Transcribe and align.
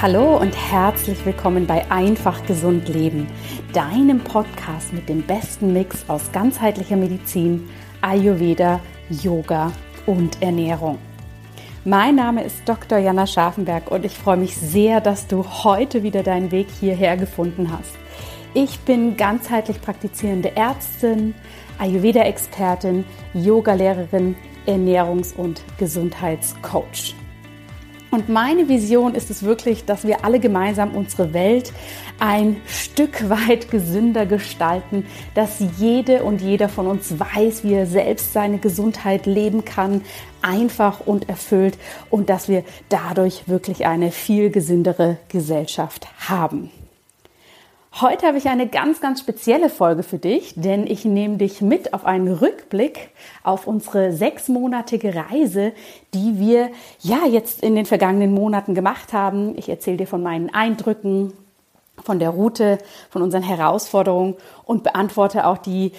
Hallo 0.00 0.36
und 0.36 0.54
herzlich 0.54 1.26
willkommen 1.26 1.66
bei 1.66 1.90
Einfach 1.90 2.46
Gesund 2.46 2.88
Leben, 2.88 3.26
deinem 3.72 4.20
Podcast 4.20 4.92
mit 4.92 5.08
dem 5.08 5.22
besten 5.22 5.72
Mix 5.72 6.08
aus 6.08 6.30
ganzheitlicher 6.30 6.94
Medizin, 6.94 7.68
Ayurveda, 8.00 8.78
Yoga 9.10 9.72
und 10.06 10.40
Ernährung. 10.40 10.98
Mein 11.84 12.14
Name 12.14 12.44
ist 12.44 12.60
Dr. 12.64 12.98
Jana 12.98 13.26
Scharfenberg 13.26 13.90
und 13.90 14.04
ich 14.04 14.12
freue 14.12 14.36
mich 14.36 14.56
sehr, 14.56 15.00
dass 15.00 15.26
du 15.26 15.44
heute 15.64 16.04
wieder 16.04 16.22
deinen 16.22 16.52
Weg 16.52 16.68
hierher 16.78 17.16
gefunden 17.16 17.72
hast. 17.72 17.96
Ich 18.54 18.78
bin 18.78 19.16
ganzheitlich 19.16 19.80
praktizierende 19.80 20.54
Ärztin, 20.54 21.34
Ayurveda-Expertin, 21.80 23.04
Yogalehrerin, 23.34 24.36
Ernährungs- 24.64 25.34
und 25.34 25.64
Gesundheitscoach. 25.76 27.16
Und 28.10 28.28
meine 28.28 28.68
Vision 28.68 29.14
ist 29.14 29.30
es 29.30 29.42
wirklich, 29.42 29.84
dass 29.84 30.06
wir 30.06 30.24
alle 30.24 30.40
gemeinsam 30.40 30.94
unsere 30.94 31.34
Welt 31.34 31.72
ein 32.18 32.56
Stück 32.66 33.28
weit 33.28 33.70
gesünder 33.70 34.24
gestalten, 34.24 35.06
dass 35.34 35.62
jede 35.78 36.22
und 36.22 36.40
jeder 36.40 36.68
von 36.68 36.86
uns 36.86 37.18
weiß, 37.18 37.64
wie 37.64 37.74
er 37.74 37.86
selbst 37.86 38.32
seine 38.32 38.58
Gesundheit 38.58 39.26
leben 39.26 39.64
kann, 39.64 40.02
einfach 40.40 41.00
und 41.00 41.28
erfüllt 41.28 41.78
und 42.08 42.30
dass 42.30 42.48
wir 42.48 42.64
dadurch 42.88 43.46
wirklich 43.46 43.86
eine 43.86 44.10
viel 44.10 44.50
gesündere 44.50 45.18
Gesellschaft 45.28 46.08
haben. 46.28 46.70
Heute 48.00 48.28
habe 48.28 48.38
ich 48.38 48.48
eine 48.48 48.68
ganz, 48.68 49.00
ganz 49.00 49.18
spezielle 49.18 49.68
Folge 49.68 50.04
für 50.04 50.18
dich, 50.18 50.54
denn 50.54 50.86
ich 50.86 51.04
nehme 51.04 51.36
dich 51.36 51.60
mit 51.60 51.94
auf 51.94 52.04
einen 52.04 52.32
Rückblick 52.32 53.10
auf 53.42 53.66
unsere 53.66 54.12
sechsmonatige 54.12 55.16
Reise, 55.16 55.72
die 56.14 56.38
wir 56.38 56.70
ja 57.00 57.26
jetzt 57.26 57.60
in 57.60 57.74
den 57.74 57.86
vergangenen 57.86 58.32
Monaten 58.32 58.76
gemacht 58.76 59.12
haben. 59.12 59.58
Ich 59.58 59.68
erzähle 59.68 59.96
dir 59.96 60.06
von 60.06 60.22
meinen 60.22 60.54
Eindrücken, 60.54 61.32
von 62.04 62.20
der 62.20 62.30
Route, 62.30 62.78
von 63.10 63.20
unseren 63.20 63.42
Herausforderungen 63.42 64.36
und 64.64 64.84
beantworte 64.84 65.44
auch 65.44 65.58
die 65.58 65.90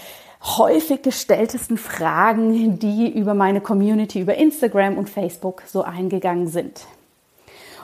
häufig 0.42 1.02
gestelltesten 1.02 1.78
Fragen, 1.78 2.80
die 2.80 3.12
über 3.12 3.34
meine 3.34 3.60
Community, 3.60 4.22
über 4.22 4.36
Instagram 4.36 4.98
und 4.98 5.10
Facebook 5.10 5.64
so 5.68 5.82
eingegangen 5.82 6.48
sind. 6.48 6.86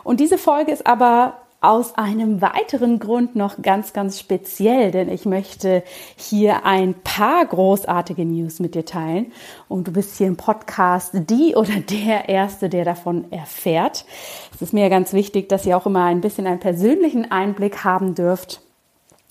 Und 0.06 0.22
diese 0.22 0.38
Folge 0.38 0.72
ist 0.72 0.88
aber 0.88 1.34
aus 1.62 1.96
einem 1.96 2.42
weiteren 2.42 3.00
Grund 3.00 3.36
noch 3.36 3.62
ganz, 3.62 3.94
ganz 3.94 4.20
speziell, 4.20 4.92
denn 4.92 5.10
ich 5.10 5.26
möchte 5.26 5.84
hier 6.16 6.66
ein 6.66 6.94
paar 6.94 7.46
großartige 7.46 8.24
News 8.24 8.60
mit 8.60 8.76
dir 8.76 8.86
teilen. 8.86 9.32
Und 9.68 9.88
du 9.88 9.94
bist 9.94 10.18
hier 10.18 10.28
im 10.28 10.38
Podcast 10.38 11.12
die 11.14 11.56
oder 11.56 11.80
der 11.80 12.30
Erste, 12.30 12.70
der 12.70 12.86
davon 12.86 13.32
erfährt. 13.32 14.06
Es 14.54 14.62
ist 14.62 14.74
mir 14.74 14.90
ganz 14.90 15.14
wichtig, 15.14 15.50
dass 15.50 15.66
ihr 15.66 15.76
auch 15.76 15.86
immer 15.86 16.06
ein 16.06 16.22
bisschen 16.22 16.46
einen 16.46 16.60
persönlichen 16.60 17.32
Einblick 17.32 17.84
haben 17.84 18.16
dürft. 18.16 18.62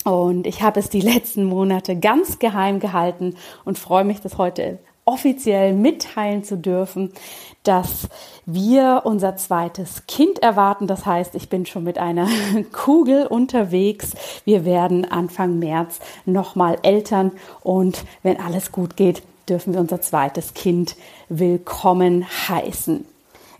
Und 0.03 0.45
ich 0.45 0.61
habe 0.61 0.79
es 0.79 0.89
die 0.89 1.01
letzten 1.01 1.45
Monate 1.45 1.97
ganz 1.97 2.37
geheim 2.37 2.79
gehalten 2.79 3.35
und 3.63 3.79
freue 3.79 4.03
mich, 4.03 4.21
das 4.21 4.37
heute 4.37 4.77
offiziell 5.05 5.73
mitteilen 5.73 6.43
zu 6.43 6.57
dürfen, 6.57 7.13
dass 7.63 8.09
wir 8.45 9.01
unser 9.05 9.37
zweites 9.37 10.07
Kind 10.07 10.39
erwarten. 10.39 10.87
Das 10.87 11.05
heißt, 11.05 11.35
ich 11.35 11.49
bin 11.49 11.65
schon 11.65 11.83
mit 11.83 11.97
einer 11.97 12.27
Kugel 12.71 13.27
unterwegs. 13.27 14.13
Wir 14.43 14.65
werden 14.65 15.09
Anfang 15.09 15.59
März 15.59 15.99
nochmal 16.25 16.77
Eltern 16.81 17.31
und 17.61 18.03
wenn 18.23 18.39
alles 18.39 18.71
gut 18.71 18.97
geht, 18.97 19.23
dürfen 19.47 19.73
wir 19.73 19.79
unser 19.79 20.01
zweites 20.01 20.53
Kind 20.53 20.95
willkommen 21.29 22.25
heißen. 22.49 23.05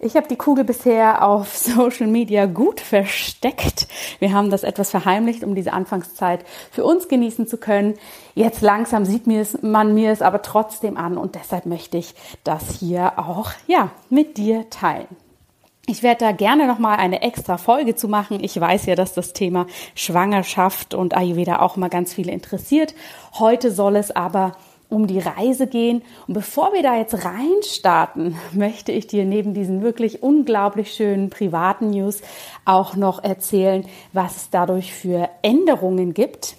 Ich 0.05 0.15
habe 0.15 0.27
die 0.27 0.35
Kugel 0.35 0.63
bisher 0.65 1.27
auf 1.27 1.57
Social 1.57 2.05
Media 2.05 2.45
gut 2.45 2.79
versteckt. 2.79 3.88
Wir 4.19 4.33
haben 4.33 4.51
das 4.51 4.61
etwas 4.61 4.91
verheimlicht, 4.91 5.43
um 5.43 5.55
diese 5.55 5.73
Anfangszeit 5.73 6.45
für 6.69 6.83
uns 6.83 7.07
genießen 7.07 7.47
zu 7.47 7.57
können. 7.57 7.95
Jetzt 8.35 8.61
langsam 8.61 9.05
sieht 9.05 9.25
man 9.63 9.95
mir 9.95 10.11
es 10.11 10.21
aber 10.21 10.44
trotzdem 10.44 10.95
an 10.95 11.17
und 11.17 11.33
deshalb 11.33 11.65
möchte 11.65 11.97
ich 11.97 12.13
das 12.44 12.75
hier 12.79 13.13
auch 13.17 13.49
ja 13.65 13.89
mit 14.11 14.38
dir 14.38 14.69
teilen. 14.69 15.07
Ich 15.88 16.03
werde 16.03 16.25
da 16.25 16.31
gerne 16.33 16.67
nochmal 16.67 16.97
eine 16.97 17.23
extra 17.23 17.57
Folge 17.57 17.95
zu 17.95 18.07
machen. 18.07 18.44
Ich 18.44 18.59
weiß 18.59 18.85
ja, 18.85 18.94
dass 18.94 19.13
das 19.13 19.33
Thema 19.33 19.65
Schwangerschaft 19.95 20.94
und 20.94 21.17
Ayurveda 21.17 21.59
auch 21.59 21.77
mal 21.77 21.89
ganz 21.89 22.13
viele 22.13 22.31
interessiert. 22.31 22.94
Heute 23.39 23.71
soll 23.71 23.95
es 23.95 24.11
aber 24.11 24.51
um 24.90 25.07
die 25.07 25.19
Reise 25.19 25.68
gehen. 25.68 26.01
Und 26.28 26.34
bevor 26.34 26.73
wir 26.73 26.84
da 26.84 26.97
jetzt 26.97 27.25
reinstarten, 27.25 28.35
möchte 28.53 28.91
ich 28.91 29.07
dir 29.07 29.25
neben 29.25 29.53
diesen 29.53 29.81
wirklich 29.81 30.23
unglaublich 30.23 30.94
schönen 30.94 31.29
privaten 31.29 31.90
News 31.91 32.22
auch 32.66 32.95
noch 32.95 33.24
erzählen, 33.24 33.85
was 34.13 34.38
es 34.38 34.50
dadurch 34.50 34.94
für 34.94 35.29
Änderungen 35.41 36.13
gibt. 36.13 36.56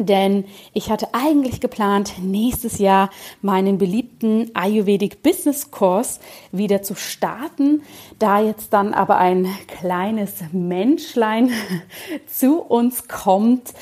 Denn 0.00 0.46
ich 0.72 0.90
hatte 0.90 1.08
eigentlich 1.12 1.60
geplant, 1.60 2.14
nächstes 2.22 2.78
Jahr 2.78 3.10
meinen 3.42 3.76
beliebten 3.76 4.50
Ayurvedic 4.54 5.22
Business 5.22 5.70
Kurs 5.70 6.20
wieder 6.52 6.82
zu 6.82 6.94
starten. 6.94 7.82
Da 8.18 8.40
jetzt 8.40 8.72
dann 8.72 8.94
aber 8.94 9.18
ein 9.18 9.46
kleines 9.66 10.36
Menschlein 10.52 11.52
zu 12.26 12.62
uns 12.62 13.08
kommt, 13.08 13.74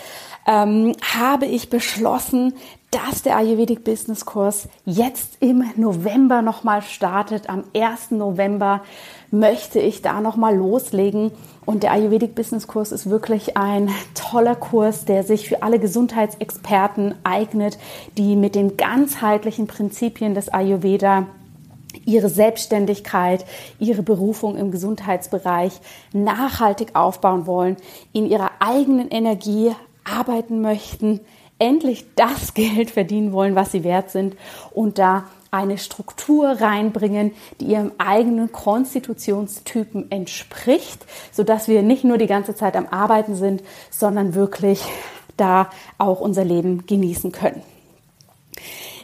ähm, 0.49 0.97
habe 1.03 1.47
ich 1.47 1.71
beschlossen, 1.71 2.55
dass 2.91 3.21
der 3.23 3.37
Ayurvedic 3.37 3.85
Business 3.85 4.25
Kurs 4.25 4.69
jetzt 4.87 5.37
im 5.41 5.63
November 5.77 6.41
nochmal 6.41 6.81
startet. 6.81 7.51
Am 7.51 7.65
1. 7.77 8.13
November 8.13 8.83
möchte 9.31 9.79
ich 9.79 10.01
da 10.01 10.23
nochmal 10.23 10.57
loslegen. 10.57 11.31
Und 11.67 11.83
der 11.83 11.93
Ayurvedic 11.93 12.35
Business 12.35 12.67
Kurs 12.67 12.93
ist 12.93 13.11
wirklich 13.11 13.59
ein 13.59 13.91
toller 14.15 14.55
Kurs, 14.55 15.05
der 15.05 15.23
sich 15.23 15.49
für 15.49 15.63
alle 15.63 15.79
Gesundheitsexperten 15.79 17.15
eignet, 17.25 17.79
die 18.17 18.37
mit 18.37 18.55
den 18.55 18.79
ganzheitlichen 18.79 19.67
Prinzipien 19.67 20.35
des 20.35 20.49
Ayurveda 20.49 21.27
ihre 22.07 22.31
Selbstständigkeit, 22.31 23.45
ihre 23.79 24.03
Berufung 24.03 24.57
im 24.57 24.71
Gesundheitsbereich 24.71 25.79
nachhaltig 26.15 26.95
aufbauen 26.95 27.47
wollen, 27.47 27.77
in 28.15 28.25
ihrer 28.25 28.51
eigenen 28.61 29.11
Energie 29.11 29.73
arbeiten 30.05 30.63
möchten, 30.63 31.21
endlich 31.59 32.07
das 32.17 32.55
Geld 32.55 32.91
verdienen 32.91 33.33
wollen, 33.33 33.55
was 33.55 33.73
sie 33.73 33.85
wert 33.85 34.11
sind 34.11 34.37
und 34.73 34.99
da 34.99 35.25
eine 35.51 35.79
Struktur 35.79 36.61
reinbringen, 36.61 37.33
die 37.61 37.67
ihrem 37.67 37.93
eigenen 37.97 38.53
Konstitutionstypen 38.53 40.11
entspricht, 40.11 41.07
sodass 41.33 41.69
wir 41.69 41.83
nicht 41.83 42.05
nur 42.05 42.19
die 42.19 42.27
ganze 42.27 42.55
Zeit 42.55 42.77
am 42.77 42.87
Arbeiten 42.87 43.35
sind, 43.35 43.63
sondern 43.91 44.35
wirklich 44.35 44.83
da 45.39 45.71
auch 45.97 46.21
unser 46.21 46.45
Leben 46.45 46.87
genießen 46.87 47.33
können. 47.33 47.63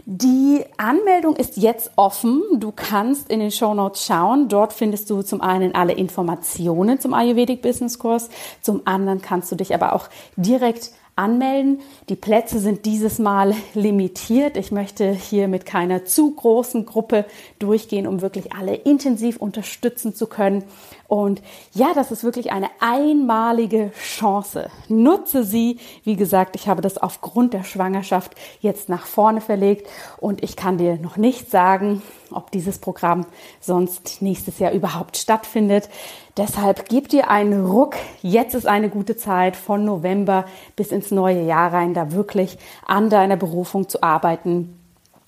Die 0.06 0.62
Anmeldung 0.76 1.34
ist 1.34 1.56
jetzt 1.56 1.92
offen. 1.96 2.42
Du 2.58 2.72
kannst 2.72 3.30
in 3.30 3.40
den 3.40 3.50
Show 3.50 3.72
Notes 3.72 4.04
schauen. 4.04 4.50
Dort 4.50 4.74
findest 4.74 5.08
du 5.08 5.22
zum 5.22 5.40
einen 5.40 5.74
alle 5.74 5.94
Informationen 5.94 7.00
zum 7.00 7.14
Ayurvedic 7.14 7.62
Business 7.62 7.98
Kurs. 7.98 8.28
Zum 8.60 8.82
anderen 8.84 9.22
kannst 9.22 9.50
du 9.50 9.56
dich 9.56 9.74
aber 9.74 9.94
auch 9.94 10.10
direkt 10.36 10.90
anmelden. 11.16 11.80
Die 12.08 12.16
Plätze 12.16 12.58
sind 12.58 12.84
dieses 12.84 13.18
Mal 13.18 13.54
limitiert. 13.74 14.56
Ich 14.56 14.72
möchte 14.72 15.10
hier 15.12 15.48
mit 15.48 15.66
keiner 15.66 16.04
zu 16.04 16.34
großen 16.34 16.86
Gruppe 16.86 17.24
durchgehen, 17.58 18.06
um 18.06 18.20
wirklich 18.20 18.52
alle 18.52 18.74
intensiv 18.74 19.36
unterstützen 19.36 20.14
zu 20.14 20.26
können. 20.26 20.64
Und 21.06 21.42
ja, 21.72 21.92
das 21.94 22.10
ist 22.10 22.24
wirklich 22.24 22.52
eine 22.52 22.68
einmalige 22.80 23.92
Chance. 23.92 24.70
Nutze 24.88 25.44
sie. 25.44 25.78
Wie 26.02 26.16
gesagt, 26.16 26.56
ich 26.56 26.68
habe 26.68 26.82
das 26.82 26.98
aufgrund 26.98 27.52
der 27.52 27.64
Schwangerschaft 27.64 28.34
jetzt 28.60 28.88
nach 28.88 29.06
vorne 29.06 29.40
verlegt 29.40 29.88
und 30.18 30.42
ich 30.42 30.56
kann 30.56 30.78
dir 30.78 30.96
noch 30.96 31.16
nicht 31.16 31.50
sagen, 31.50 32.02
ob 32.30 32.50
dieses 32.50 32.78
Programm 32.78 33.26
sonst 33.60 34.22
nächstes 34.22 34.58
Jahr 34.58 34.72
überhaupt 34.72 35.16
stattfindet. 35.16 35.88
Deshalb 36.36 36.88
gib 36.88 37.08
dir 37.08 37.30
einen 37.30 37.64
Ruck. 37.64 37.94
Jetzt 38.22 38.54
ist 38.54 38.66
eine 38.66 38.88
gute 38.88 39.16
Zeit 39.16 39.56
von 39.56 39.84
November 39.84 40.46
bis 40.74 40.90
ins 40.90 41.10
neue 41.10 41.42
Jahr 41.42 41.72
rein, 41.72 41.94
da 41.94 42.12
wirklich 42.12 42.58
an 42.86 43.10
deiner 43.10 43.36
Berufung 43.36 43.88
zu 43.88 44.02
arbeiten. 44.02 44.83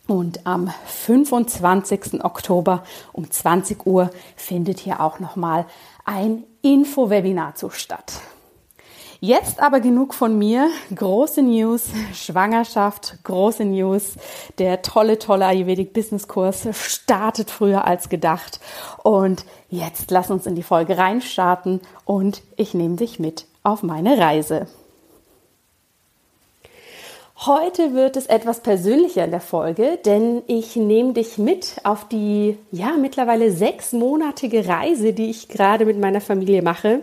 Und 0.07 0.47
am 0.47 0.73
25. 0.87 2.25
Oktober 2.25 2.85
um 3.13 3.31
20 3.31 3.87
Uhr 3.87 4.11
findet 4.37 4.79
hier 4.79 5.01
auch 5.01 5.19
nochmal 5.19 5.67
ein 6.05 6.45
Info-Webinar 6.63 7.57
zu 7.57 7.71
statt. 7.71 8.13
Jetzt 9.21 9.61
aber 9.61 9.81
genug 9.81 10.15
von 10.15 10.39
mir. 10.39 10.69
Große 10.95 11.43
News, 11.43 11.89
Schwangerschaft, 12.13 13.19
große 13.25 13.65
News. 13.65 14.17
Der 14.59 14.83
tolle, 14.83 15.19
tolle 15.19 15.47
Ayurvedic 15.47 15.93
Business 15.93 16.29
Kurs 16.29 16.69
startet 16.73 17.51
früher 17.51 17.87
als 17.87 18.09
gedacht. 18.09 18.61
Und 19.03 19.45
jetzt 19.71 20.11
lass 20.11 20.31
uns 20.31 20.47
in 20.47 20.55
die 20.55 20.63
Folge 20.63 20.99
reinstarten 20.99 21.81
und 22.05 22.43
ich 22.57 22.75
nehme 22.75 22.97
dich 22.97 23.19
mit 23.19 23.47
auf 23.63 23.83
meine 23.83 24.19
Reise. 24.19 24.67
Heute 27.45 27.93
wird 27.93 28.17
es 28.17 28.27
etwas 28.27 28.61
persönlicher 28.61 29.25
in 29.25 29.31
der 29.31 29.43
Folge, 29.43 29.99
denn 30.07 30.43
ich 30.47 30.75
nehme 30.75 31.13
dich 31.13 31.37
mit 31.37 31.77
auf 31.85 32.09
die 32.09 32.57
ja 32.73 32.97
mittlerweile 32.99 33.51
sechsmonatige 33.53 34.67
Reise, 34.67 35.13
die 35.13 35.29
ich 35.29 35.49
gerade 35.49 35.85
mit 35.85 35.99
meiner 35.99 36.23
Familie 36.23 36.63
mache 36.63 37.03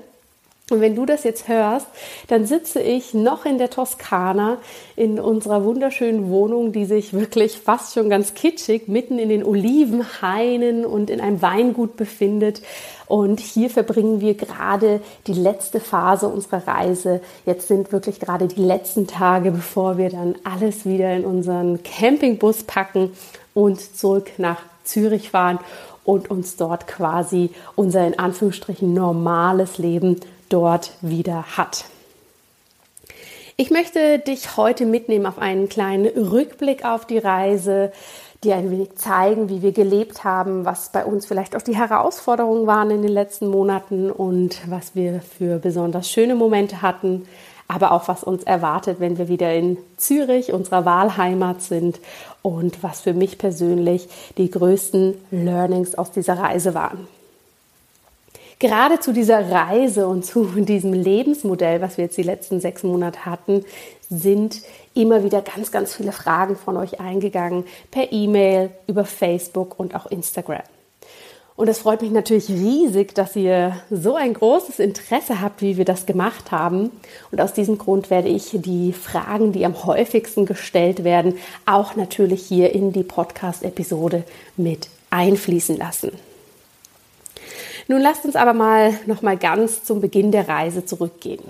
Und 0.70 0.80
wenn 0.80 0.96
du 0.96 1.06
das 1.06 1.26
jetzt 1.26 1.50
hörst, 1.50 1.88
dann 2.30 2.46
sitze 2.46 2.82
ich 2.82 3.14
noch 3.14 3.46
in 3.46 3.58
der 3.58 3.70
Toskana 3.70 4.60
in 4.96 5.20
unserer 5.20 5.66
wunderschönen 5.66 6.30
Wohnung, 6.30 6.72
die 6.72 6.86
sich 6.86 7.12
wirklich 7.12 7.58
fast 7.58 7.94
schon 7.94 8.10
ganz 8.10 8.34
kitschig 8.34 8.88
mitten 8.88 9.20
in 9.20 9.28
den 9.28 9.44
Olivenhainen 9.44 10.86
und 10.86 11.10
in 11.10 11.20
einem 11.20 11.42
Weingut 11.42 11.98
befindet. 11.98 12.62
Und 13.08 13.42
hier 13.42 13.70
verbringen 13.70 14.22
wir 14.22 14.36
gerade 14.36 15.02
die 15.28 15.34
letzte 15.34 15.82
Phase 15.82 16.30
unserer 16.30 16.66
Reise. 16.66 17.20
Jetzt 17.46 17.68
sind 17.68 17.92
wirklich 17.92 18.22
gerade 18.22 18.48
die 18.48 18.64
letzten 18.64 19.06
Tage, 19.06 19.52
bevor 19.52 19.98
wir 19.98 20.10
dann 20.12 20.36
alles 20.46 20.86
wieder 20.86 21.14
in 21.14 21.26
unseren 21.26 21.84
Campingbus 21.84 22.64
packen 22.64 23.12
und 23.54 23.82
zurück 23.98 24.32
nach 24.38 24.62
Zürich 24.86 25.32
fahren 25.32 25.60
und 26.06 26.32
uns 26.32 26.56
dort 26.56 26.88
quasi 26.88 27.50
unser 27.76 28.08
in 28.08 28.18
Anführungsstrichen 28.18 28.94
normales 28.94 29.78
Leben 29.78 30.22
dort 30.54 30.92
wieder 31.02 31.58
hat. 31.58 31.86
Ich 33.56 33.72
möchte 33.72 34.20
dich 34.20 34.56
heute 34.58 34.86
mitnehmen 34.86 35.26
auf 35.26 35.40
einen 35.40 35.68
kleinen 35.68 36.08
Rückblick 36.08 36.86
auf 36.86 37.06
die 37.06 37.18
Reise, 37.18 37.92
dir 38.44 38.56
ein 38.56 38.70
wenig 38.70 38.96
zeigen, 38.96 39.50
wie 39.50 39.62
wir 39.62 39.72
gelebt 39.72 40.24
haben, 40.24 40.66
was 40.66 40.92
bei 40.92 41.06
uns 41.06 41.26
vielleicht 41.26 41.56
auch 41.56 41.62
die 41.62 41.76
Herausforderungen 41.76 42.68
waren 42.68 42.92
in 42.92 43.02
den 43.02 43.12
letzten 43.12 43.48
Monaten 43.48 44.12
und 44.12 44.60
was 44.70 44.96
wir 44.96 45.22
für 45.22 45.60
besonders 45.60 46.10
schöne 46.10 46.36
Momente 46.36 46.82
hatten, 46.82 47.28
aber 47.68 47.92
auch 47.92 48.08
was 48.08 48.24
uns 48.24 48.44
erwartet, 48.44 49.00
wenn 49.00 49.18
wir 49.18 49.28
wieder 49.28 49.54
in 49.54 49.78
Zürich, 49.98 50.52
unserer 50.52 50.86
Wahlheimat 50.86 51.62
sind 51.62 52.00
und 52.42 52.84
was 52.84 53.02
für 53.02 53.14
mich 53.14 53.38
persönlich 53.38 54.08
die 54.38 54.52
größten 54.52 55.16
Learnings 55.32 55.96
aus 55.96 56.12
dieser 56.12 56.38
Reise 56.38 56.74
waren 56.74 57.08
gerade 58.60 59.00
zu 59.00 59.14
dieser 59.14 59.50
Reise 59.52 60.08
und 60.08 60.26
zu 60.26 60.46
diesem 60.46 60.94
Lebensmodell, 60.94 61.82
was 61.82 61.98
wir 61.98 62.06
jetzt 62.06 62.18
die 62.18 62.24
letzten 62.24 62.60
sechs 62.60 62.84
Monate 62.84 63.26
hatten, 63.26 63.66
sind 64.10 64.62
immer 64.94 65.24
wieder 65.24 65.42
ganz, 65.42 65.72
ganz 65.72 65.96
viele 65.96 66.12
Fragen 66.12 66.56
von 66.56 66.78
euch 66.78 67.00
eingegangen 67.00 67.66
per 67.92 68.12
E-Mail, 68.12 68.72
über 68.88 69.06
Facebook 69.06 69.80
und 69.80 69.96
auch 69.96 70.06
Instagram. 70.06 70.64
Und 71.56 71.68
es 71.68 71.80
freut 71.80 72.02
mich 72.02 72.12
natürlich 72.12 72.50
riesig, 72.50 73.14
dass 73.14 73.36
ihr 73.36 73.78
so 73.92 74.16
ein 74.16 74.34
großes 74.34 74.80
Interesse 74.80 75.40
habt, 75.40 75.62
wie 75.62 75.78
wir 75.78 75.86
das 75.86 76.08
gemacht 76.08 76.52
haben. 76.52 76.90
Und 77.32 77.42
aus 77.42 77.54
diesem 77.54 77.78
Grund 77.78 78.10
werde 78.10 78.30
ich 78.30 78.50
die 78.54 78.92
Fragen, 78.92 79.52
die 79.52 79.66
am 79.66 79.86
häufigsten 79.86 80.48
gestellt 80.48 81.04
werden, 81.04 81.36
auch 81.68 81.96
natürlich 81.96 82.44
hier 82.44 82.74
in 82.74 82.92
die 82.92 83.04
Podcast-Episode 83.04 84.24
mit 84.58 84.90
einfließen 85.12 85.78
lassen. 85.78 86.12
Nun 87.88 88.02
lasst 88.02 88.26
uns 88.26 88.36
aber 88.36 88.54
mal 88.54 88.94
noch 89.06 89.22
mal 89.22 89.38
ganz 89.38 89.84
zum 89.84 90.02
Beginn 90.02 90.32
der 90.32 90.48
Reise 90.48 90.86
zurückgehen. 90.86 91.44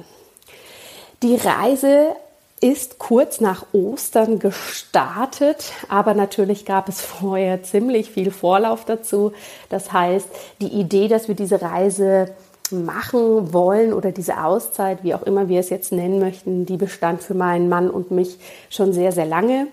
Die 1.21 1.35
Reise 1.35 2.15
ist 2.59 2.97
kurz 2.97 3.41
nach 3.41 3.65
Ostern 3.73 4.39
gestartet, 4.39 5.73
aber 5.89 6.13
natürlich 6.13 6.65
gab 6.65 6.87
es 6.89 7.01
vorher 7.01 7.61
ziemlich 7.63 8.09
viel 8.09 8.31
Vorlauf 8.31 8.85
dazu. 8.85 9.33
Das 9.69 9.91
heißt, 9.91 10.27
die 10.61 10.67
Idee, 10.67 11.07
dass 11.07 11.27
wir 11.27 11.35
diese 11.35 11.61
Reise 11.61 12.29
machen 12.71 13.53
wollen 13.53 13.93
oder 13.93 14.11
diese 14.11 14.43
Auszeit, 14.43 15.03
wie 15.03 15.13
auch 15.13 15.23
immer 15.23 15.49
wir 15.49 15.59
es 15.59 15.69
jetzt 15.69 15.91
nennen 15.91 16.19
möchten, 16.19 16.65
die 16.65 16.77
bestand 16.77 17.21
für 17.21 17.33
meinen 17.33 17.69
Mann 17.69 17.89
und 17.89 18.11
mich 18.11 18.37
schon 18.69 18.93
sehr, 18.93 19.11
sehr 19.11 19.25
lange. 19.25 19.67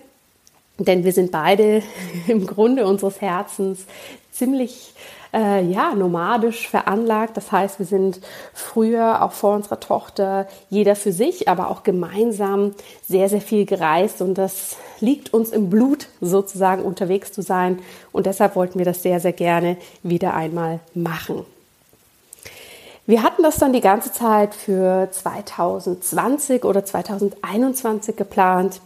Denn 0.77 1.03
wir 1.03 1.13
sind 1.13 1.31
beide 1.31 1.81
im 2.27 2.45
Grunde 2.45 2.85
unseres 2.85 3.21
Herzens 3.21 3.85
ziemlich 4.31 4.93
äh, 5.33 5.63
ja, 5.63 5.93
nomadisch 5.95 6.67
veranlagt. 6.67 7.37
Das 7.37 7.51
heißt, 7.51 7.79
wir 7.79 7.85
sind 7.85 8.19
früher 8.53 9.23
auch 9.23 9.31
vor 9.31 9.55
unserer 9.55 9.79
Tochter 9.79 10.47
jeder 10.69 10.95
für 10.95 11.11
sich, 11.11 11.47
aber 11.47 11.69
auch 11.69 11.83
gemeinsam 11.83 12.73
sehr, 13.07 13.29
sehr 13.29 13.41
viel 13.41 13.65
gereist 13.65 14.21
und 14.21 14.37
das 14.37 14.75
liegt 14.99 15.33
uns 15.33 15.49
im 15.49 15.69
Blut 15.69 16.07
sozusagen 16.19 16.83
unterwegs 16.83 17.31
zu 17.31 17.41
sein 17.41 17.79
und 18.11 18.25
deshalb 18.25 18.55
wollten 18.55 18.79
wir 18.79 18.85
das 18.85 19.01
sehr, 19.03 19.19
sehr 19.19 19.33
gerne 19.33 19.77
wieder 20.03 20.33
einmal 20.33 20.79
machen. 20.93 21.45
Wir 23.07 23.23
hatten 23.23 23.41
das 23.41 23.57
dann 23.57 23.73
die 23.73 23.81
ganze 23.81 24.13
Zeit 24.13 24.53
für 24.53 25.09
2020 25.11 26.63
oder 26.63 26.85
2021 26.85 28.15
geplant 28.15 28.79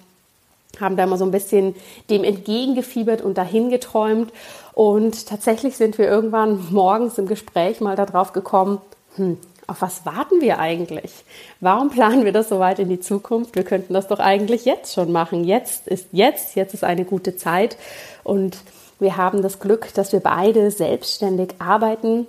haben 0.80 0.98
da 0.98 1.06
mal 1.06 1.18
so 1.18 1.26
ein 1.26 1.32
bisschen 1.32 1.76
dem 2.10 2.24
entgegengefiebert 2.24 3.22
und 3.22 3.38
dahin 3.38 3.70
geträumt. 3.70 4.32
Und 4.74 5.28
tatsächlich 5.28 5.78
sind 5.78 5.98
wir 5.98 6.08
irgendwann 6.08 6.68
morgens 6.72 7.18
im 7.18 7.28
Gespräch 7.28 7.82
mal 7.82 7.96
darauf 7.96 8.34
gekommen, 8.34 8.80
hm, 9.16 9.38
auf 9.68 9.82
was 9.82 10.06
warten 10.06 10.42
wir 10.42 10.60
eigentlich? 10.60 11.12
Warum 11.60 11.90
planen 11.90 12.24
wir 12.24 12.32
das 12.32 12.50
so 12.50 12.60
weit 12.60 12.80
in 12.80 12.90
die 12.90 13.00
Zukunft? 13.00 13.56
Wir 13.56 13.64
könnten 13.64 13.94
das 13.94 14.08
doch 14.08 14.20
eigentlich 14.20 14.66
jetzt 14.66 14.94
schon 14.94 15.12
machen. 15.12 15.44
Jetzt 15.44 15.88
ist 15.88 16.08
jetzt, 16.12 16.56
jetzt 16.56 16.74
ist 16.74 16.84
eine 16.84 17.06
gute 17.06 17.36
Zeit. 17.36 17.78
Und 18.24 18.58
wir 19.00 19.18
haben 19.18 19.42
das 19.42 19.60
Glück, 19.60 19.94
dass 19.96 20.14
wir 20.14 20.20
beide 20.20 20.70
selbstständig 20.72 21.56
arbeiten 21.60 22.28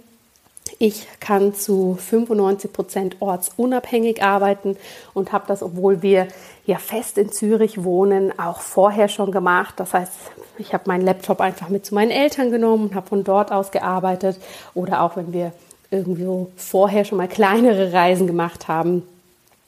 ich 0.78 1.06
kann 1.20 1.54
zu 1.54 1.96
95 1.98 2.72
Prozent 2.72 3.16
ortsunabhängig 3.20 4.22
arbeiten 4.22 4.76
und 5.14 5.32
habe 5.32 5.44
das, 5.48 5.62
obwohl 5.62 6.02
wir 6.02 6.28
ja 6.66 6.78
fest 6.78 7.16
in 7.16 7.32
Zürich 7.32 7.82
wohnen, 7.82 8.38
auch 8.38 8.60
vorher 8.60 9.08
schon 9.08 9.32
gemacht. 9.32 9.74
Das 9.78 9.94
heißt, 9.94 10.12
ich 10.58 10.74
habe 10.74 10.84
meinen 10.86 11.04
Laptop 11.04 11.40
einfach 11.40 11.68
mit 11.70 11.86
zu 11.86 11.94
meinen 11.94 12.10
Eltern 12.10 12.50
genommen 12.50 12.88
und 12.88 12.94
habe 12.94 13.08
von 13.08 13.24
dort 13.24 13.52
aus 13.52 13.70
gearbeitet. 13.70 14.38
Oder 14.74 15.02
auch 15.02 15.16
wenn 15.16 15.32
wir 15.32 15.52
irgendwo 15.90 16.50
vorher 16.56 17.04
schon 17.04 17.18
mal 17.18 17.28
kleinere 17.28 17.92
Reisen 17.92 18.26
gemacht 18.26 18.68
haben, 18.68 19.02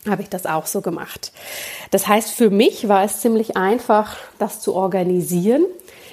habe 0.06 0.22
ich 0.22 0.28
das 0.28 0.46
auch 0.46 0.66
so 0.66 0.80
gemacht. 0.80 1.32
Das 1.90 2.06
heißt, 2.06 2.30
für 2.30 2.50
mich 2.50 2.88
war 2.88 3.04
es 3.04 3.20
ziemlich 3.20 3.56
einfach, 3.56 4.16
das 4.38 4.60
zu 4.60 4.74
organisieren. 4.74 5.64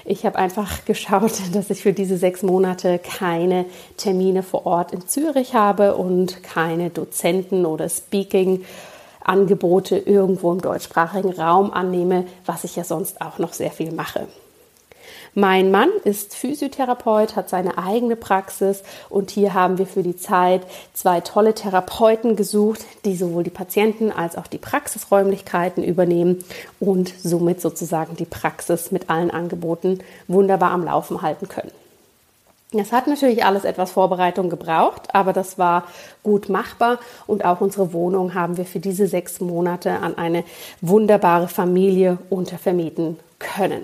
Ich 0.08 0.24
habe 0.24 0.38
einfach 0.38 0.86
geschaut, 0.86 1.34
dass 1.54 1.70
ich 1.72 1.82
für 1.82 1.94
diese 1.94 2.18
sechs 2.18 2.44
Monate 2.44 3.00
keine 3.00 3.66
Termine 3.98 4.44
vor 4.44 4.66
Ort 4.66 4.94
in 4.94 5.08
Zürich 5.08 5.56
habe 5.56 5.96
und 5.96 6.44
keine 6.44 6.92
Dozenten 6.92 7.66
oder 7.66 7.90
Speaking. 7.90 8.64
Angebote 9.24 9.98
irgendwo 9.98 10.52
im 10.52 10.62
deutschsprachigen 10.62 11.32
Raum 11.32 11.74
annehme, 11.74 12.28
was 12.46 12.64
ich 12.64 12.76
ja 12.76 12.84
sonst 12.84 13.22
auch 13.22 13.40
noch 13.40 13.54
sehr 13.54 13.72
viel 13.72 13.92
mache. 13.92 14.28
Mein 15.38 15.70
Mann 15.70 15.90
ist 16.06 16.34
Physiotherapeut, 16.34 17.36
hat 17.36 17.50
seine 17.50 17.78
eigene 17.78 18.16
Praxis 18.16 18.84
und 19.10 19.32
hier 19.32 19.54
haben 19.54 19.78
wir 19.78 19.86
für 19.86 20.02
die 20.02 20.16
Zeit 20.16 20.62
zwei 20.94 21.20
tolle 21.20 21.54
Therapeuten 21.54 22.38
gesucht, 22.38 22.86
die 23.04 23.18
sowohl 23.18 23.44
die 23.44 23.50
Patienten 23.50 24.14
als 24.14 24.38
auch 24.38 24.48
die 24.48 24.58
Praxisräumlichkeiten 24.58 25.84
übernehmen 25.84 26.46
und 26.80 27.14
somit 27.22 27.60
sozusagen 27.60 28.16
die 28.16 28.24
Praxis 28.24 28.94
mit 28.94 29.10
allen 29.10 29.30
Angeboten 29.30 30.00
wunderbar 30.30 30.72
am 30.72 30.86
Laufen 30.86 31.22
halten 31.22 31.50
können. 31.50 31.72
Das 32.72 32.94
hat 32.94 33.08
natürlich 33.08 33.44
alles 33.44 33.66
etwas 33.66 33.92
Vorbereitung 33.92 34.50
gebraucht, 34.50 35.14
aber 35.14 35.34
das 35.34 35.58
war 35.58 35.84
gut 36.24 36.48
machbar 36.48 36.98
und 37.28 37.44
auch 37.44 37.60
unsere 37.60 37.92
Wohnung 37.92 38.36
haben 38.36 38.56
wir 38.56 38.66
für 38.66 38.80
diese 38.80 39.08
sechs 39.08 39.42
Monate 39.42 40.00
an 40.00 40.18
eine 40.18 40.46
wunderbare 40.80 41.50
Familie 41.50 42.20
untervermieten 42.30 43.20
können. 43.38 43.84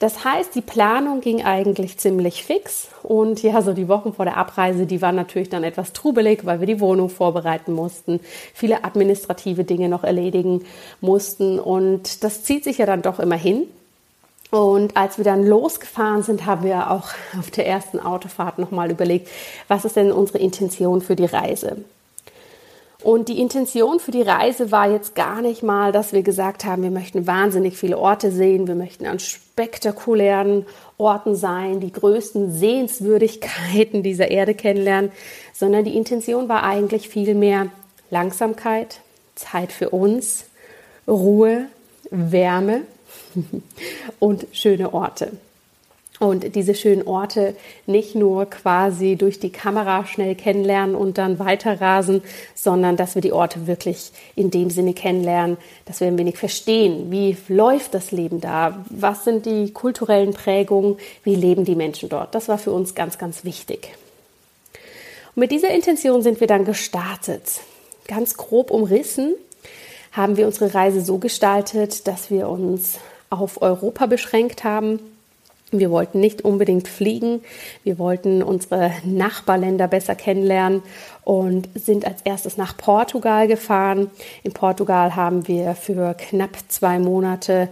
Das 0.00 0.24
heißt, 0.24 0.54
die 0.54 0.62
Planung 0.62 1.20
ging 1.20 1.44
eigentlich 1.44 1.98
ziemlich 1.98 2.42
fix 2.42 2.88
und 3.02 3.42
ja, 3.42 3.60
so 3.60 3.74
die 3.74 3.86
Wochen 3.86 4.14
vor 4.14 4.24
der 4.24 4.38
Abreise, 4.38 4.86
die 4.86 5.02
waren 5.02 5.14
natürlich 5.14 5.50
dann 5.50 5.62
etwas 5.62 5.92
trubelig, 5.92 6.46
weil 6.46 6.58
wir 6.58 6.66
die 6.66 6.80
Wohnung 6.80 7.10
vorbereiten 7.10 7.74
mussten, 7.74 8.18
viele 8.54 8.82
administrative 8.82 9.64
Dinge 9.64 9.90
noch 9.90 10.02
erledigen 10.02 10.64
mussten 11.02 11.58
und 11.60 12.24
das 12.24 12.42
zieht 12.44 12.64
sich 12.64 12.78
ja 12.78 12.86
dann 12.86 13.02
doch 13.02 13.20
immer 13.20 13.36
hin. 13.36 13.64
Und 14.50 14.96
als 14.96 15.18
wir 15.18 15.24
dann 15.24 15.46
losgefahren 15.46 16.22
sind, 16.22 16.46
haben 16.46 16.64
wir 16.64 16.90
auch 16.90 17.10
auf 17.38 17.50
der 17.50 17.66
ersten 17.66 18.00
Autofahrt 18.00 18.58
nochmal 18.58 18.90
überlegt, 18.90 19.28
was 19.68 19.84
ist 19.84 19.96
denn 19.96 20.12
unsere 20.12 20.38
Intention 20.38 21.02
für 21.02 21.14
die 21.14 21.26
Reise? 21.26 21.76
Und 23.02 23.28
die 23.28 23.40
Intention 23.40 23.98
für 23.98 24.10
die 24.10 24.22
Reise 24.22 24.70
war 24.70 24.90
jetzt 24.90 25.14
gar 25.14 25.40
nicht 25.40 25.62
mal, 25.62 25.90
dass 25.90 26.12
wir 26.12 26.22
gesagt 26.22 26.64
haben, 26.64 26.82
wir 26.82 26.90
möchten 26.90 27.26
wahnsinnig 27.26 27.78
viele 27.78 27.96
Orte 27.96 28.30
sehen, 28.30 28.68
wir 28.68 28.74
möchten 28.74 29.06
an 29.06 29.18
spektakulären 29.18 30.66
Orten 30.98 31.34
sein, 31.34 31.80
die 31.80 31.92
größten 31.92 32.52
Sehenswürdigkeiten 32.52 34.02
dieser 34.02 34.30
Erde 34.30 34.54
kennenlernen, 34.54 35.12
sondern 35.54 35.84
die 35.84 35.96
Intention 35.96 36.48
war 36.50 36.62
eigentlich 36.62 37.08
viel 37.08 37.34
mehr 37.34 37.68
Langsamkeit, 38.10 39.00
Zeit 39.34 39.72
für 39.72 39.90
uns, 39.90 40.44
Ruhe, 41.08 41.66
Wärme 42.10 42.82
und 44.18 44.46
schöne 44.52 44.92
Orte 44.92 45.32
und 46.20 46.54
diese 46.54 46.74
schönen 46.74 47.06
Orte 47.06 47.56
nicht 47.86 48.14
nur 48.14 48.44
quasi 48.44 49.16
durch 49.16 49.40
die 49.40 49.50
Kamera 49.50 50.04
schnell 50.04 50.34
kennenlernen 50.34 50.94
und 50.94 51.16
dann 51.16 51.38
weiterrasen, 51.38 52.22
sondern 52.54 52.96
dass 52.96 53.14
wir 53.14 53.22
die 53.22 53.32
Orte 53.32 53.66
wirklich 53.66 54.12
in 54.36 54.50
dem 54.50 54.68
Sinne 54.68 54.92
kennenlernen, 54.92 55.56
dass 55.86 56.00
wir 56.00 56.08
ein 56.08 56.18
wenig 56.18 56.36
verstehen, 56.36 57.10
wie 57.10 57.38
läuft 57.48 57.94
das 57.94 58.12
Leben 58.12 58.40
da, 58.40 58.84
was 58.90 59.24
sind 59.24 59.46
die 59.46 59.72
kulturellen 59.72 60.34
Prägungen, 60.34 60.98
wie 61.24 61.34
leben 61.34 61.64
die 61.64 61.74
Menschen 61.74 62.10
dort. 62.10 62.34
Das 62.34 62.48
war 62.48 62.58
für 62.58 62.70
uns 62.70 62.94
ganz, 62.94 63.16
ganz 63.16 63.42
wichtig. 63.44 63.88
Und 65.34 65.40
mit 65.40 65.50
dieser 65.50 65.70
Intention 65.70 66.22
sind 66.22 66.40
wir 66.40 66.46
dann 66.46 66.66
gestartet. 66.66 67.60
Ganz 68.06 68.36
grob 68.36 68.70
umrissen 68.70 69.36
haben 70.12 70.36
wir 70.36 70.46
unsere 70.46 70.74
Reise 70.74 71.00
so 71.00 71.16
gestaltet, 71.16 72.06
dass 72.06 72.30
wir 72.30 72.46
uns 72.50 72.98
auf 73.30 73.62
Europa 73.62 74.04
beschränkt 74.04 74.64
haben. 74.64 74.98
Wir 75.72 75.90
wollten 75.90 76.18
nicht 76.18 76.42
unbedingt 76.42 76.88
fliegen. 76.88 77.42
Wir 77.84 77.98
wollten 77.98 78.42
unsere 78.42 78.92
Nachbarländer 79.04 79.86
besser 79.86 80.16
kennenlernen 80.16 80.82
und 81.24 81.68
sind 81.74 82.04
als 82.04 82.22
erstes 82.22 82.56
nach 82.56 82.76
Portugal 82.76 83.46
gefahren. 83.46 84.10
In 84.42 84.52
Portugal 84.52 85.14
haben 85.14 85.46
wir 85.46 85.74
für 85.76 86.14
knapp 86.14 86.56
zwei 86.68 86.98
Monate 86.98 87.68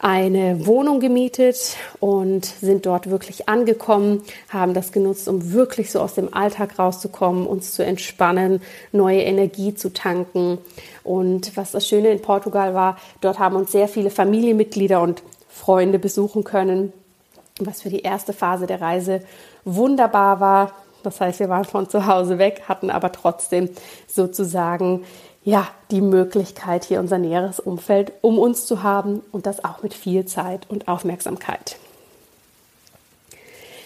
eine 0.00 0.66
Wohnung 0.66 1.00
gemietet 1.00 1.76
und 2.00 2.44
sind 2.44 2.86
dort 2.86 3.10
wirklich 3.10 3.48
angekommen, 3.48 4.22
haben 4.48 4.74
das 4.74 4.92
genutzt, 4.92 5.28
um 5.28 5.52
wirklich 5.52 5.90
so 5.90 6.00
aus 6.00 6.14
dem 6.14 6.32
Alltag 6.34 6.78
rauszukommen, 6.78 7.46
uns 7.46 7.72
zu 7.72 7.84
entspannen, 7.84 8.60
neue 8.92 9.22
Energie 9.22 9.74
zu 9.74 9.92
tanken. 9.92 10.58
Und 11.02 11.56
was 11.56 11.72
das 11.72 11.88
Schöne 11.88 12.10
in 12.10 12.22
Portugal 12.22 12.74
war, 12.74 12.98
dort 13.20 13.38
haben 13.38 13.56
uns 13.56 13.72
sehr 13.72 13.88
viele 13.88 14.10
Familienmitglieder 14.10 15.00
und 15.00 15.22
Freunde 15.48 15.98
besuchen 15.98 16.44
können, 16.44 16.92
was 17.66 17.82
für 17.82 17.90
die 17.90 18.00
erste 18.00 18.32
Phase 18.32 18.66
der 18.66 18.80
Reise 18.80 19.22
wunderbar 19.64 20.40
war. 20.40 20.72
Das 21.02 21.20
heißt, 21.20 21.40
wir 21.40 21.48
waren 21.48 21.64
von 21.64 21.88
zu 21.88 22.06
Hause 22.06 22.38
weg, 22.38 22.62
hatten 22.68 22.90
aber 22.90 23.12
trotzdem 23.12 23.70
sozusagen 24.06 25.04
ja, 25.44 25.66
die 25.90 26.02
Möglichkeit, 26.02 26.84
hier 26.84 27.00
unser 27.00 27.18
näheres 27.18 27.60
Umfeld 27.60 28.12
um 28.20 28.38
uns 28.38 28.66
zu 28.66 28.82
haben 28.82 29.22
und 29.32 29.46
das 29.46 29.64
auch 29.64 29.82
mit 29.82 29.94
viel 29.94 30.26
Zeit 30.26 30.68
und 30.68 30.88
Aufmerksamkeit. 30.88 31.76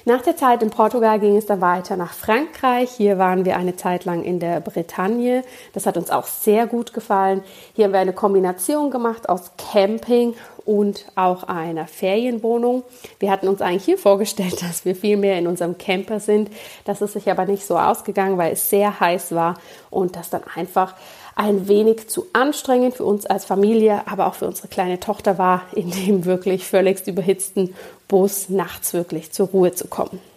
Nach 0.04 0.20
der 0.20 0.36
Zeit 0.36 0.64
in 0.64 0.70
Portugal 0.70 1.20
ging 1.20 1.36
es 1.36 1.46
dann 1.46 1.60
weiter 1.60 1.96
nach 1.96 2.12
Frankreich. 2.12 2.90
Hier 2.90 3.18
waren 3.18 3.44
wir 3.44 3.56
eine 3.56 3.76
Zeit 3.76 4.04
lang 4.04 4.24
in 4.24 4.40
der 4.40 4.58
Bretagne. 4.58 5.44
Das 5.74 5.86
hat 5.86 5.96
uns 5.96 6.10
auch 6.10 6.26
sehr 6.26 6.66
gut 6.66 6.92
gefallen. 6.92 7.44
Hier 7.74 7.84
haben 7.84 7.92
wir 7.92 8.00
eine 8.00 8.12
Kombination 8.12 8.90
gemacht 8.90 9.28
aus 9.28 9.52
Camping 9.56 10.34
und 10.64 11.06
auch 11.14 11.44
einer 11.44 11.86
Ferienwohnung. 11.86 12.84
Wir 13.18 13.30
hatten 13.30 13.48
uns 13.48 13.60
eigentlich 13.60 13.84
hier 13.84 13.98
vorgestellt, 13.98 14.62
dass 14.68 14.84
wir 14.84 14.96
viel 14.96 15.16
mehr 15.16 15.38
in 15.38 15.46
unserem 15.46 15.78
Camper 15.78 16.20
sind. 16.20 16.50
Das 16.84 17.00
ist 17.00 17.14
sich 17.14 17.30
aber 17.30 17.46
nicht 17.46 17.64
so 17.64 17.78
ausgegangen, 17.78 18.38
weil 18.38 18.52
es 18.52 18.70
sehr 18.70 19.00
heiß 19.00 19.34
war 19.34 19.58
und 19.90 20.16
das 20.16 20.30
dann 20.30 20.42
einfach 20.54 20.94
ein 21.34 21.68
wenig 21.68 22.08
zu 22.08 22.26
anstrengend 22.32 22.94
für 22.94 23.04
uns 23.04 23.26
als 23.26 23.44
Familie, 23.44 24.02
aber 24.06 24.26
auch 24.26 24.34
für 24.34 24.46
unsere 24.46 24.68
kleine 24.68 25.00
Tochter 25.00 25.38
war, 25.38 25.62
in 25.74 25.90
dem 25.90 26.24
wirklich 26.24 26.66
völligst 26.66 27.06
überhitzten 27.06 27.74
Bus 28.08 28.48
nachts 28.48 28.92
wirklich 28.92 29.32
zur 29.32 29.48
Ruhe 29.48 29.72
zu 29.72 29.88
kommen. 29.88 30.31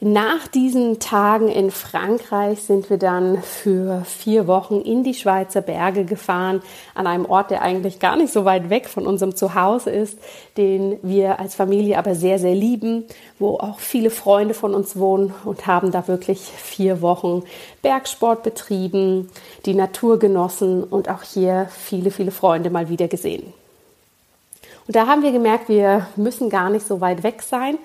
Nach 0.00 0.46
diesen 0.46 1.00
Tagen 1.00 1.48
in 1.48 1.72
Frankreich 1.72 2.62
sind 2.62 2.88
wir 2.88 2.98
dann 2.98 3.42
für 3.42 4.04
vier 4.04 4.46
Wochen 4.46 4.80
in 4.80 5.02
die 5.02 5.14
Schweizer 5.14 5.60
Berge 5.60 6.04
gefahren, 6.04 6.62
an 6.94 7.08
einem 7.08 7.24
Ort, 7.24 7.50
der 7.50 7.62
eigentlich 7.62 7.98
gar 7.98 8.16
nicht 8.16 8.32
so 8.32 8.44
weit 8.44 8.70
weg 8.70 8.88
von 8.88 9.08
unserem 9.08 9.34
Zuhause 9.34 9.90
ist, 9.90 10.16
den 10.56 10.98
wir 11.02 11.40
als 11.40 11.56
Familie 11.56 11.98
aber 11.98 12.14
sehr, 12.14 12.38
sehr 12.38 12.54
lieben, 12.54 13.06
wo 13.40 13.56
auch 13.56 13.80
viele 13.80 14.10
Freunde 14.10 14.54
von 14.54 14.72
uns 14.72 14.96
wohnen 14.96 15.34
und 15.44 15.66
haben 15.66 15.90
da 15.90 16.06
wirklich 16.06 16.42
vier 16.42 17.02
Wochen 17.02 17.42
Bergsport 17.82 18.44
betrieben, 18.44 19.28
die 19.66 19.74
Natur 19.74 20.20
genossen 20.20 20.84
und 20.84 21.08
auch 21.08 21.24
hier 21.24 21.68
viele, 21.76 22.12
viele 22.12 22.30
Freunde 22.30 22.70
mal 22.70 22.88
wieder 22.88 23.08
gesehen. 23.08 23.52
Und 24.86 24.94
da 24.94 25.08
haben 25.08 25.24
wir 25.24 25.32
gemerkt, 25.32 25.68
wir 25.68 26.06
müssen 26.14 26.50
gar 26.50 26.70
nicht 26.70 26.86
so 26.86 27.00
weit 27.00 27.24
weg 27.24 27.42
sein 27.42 27.78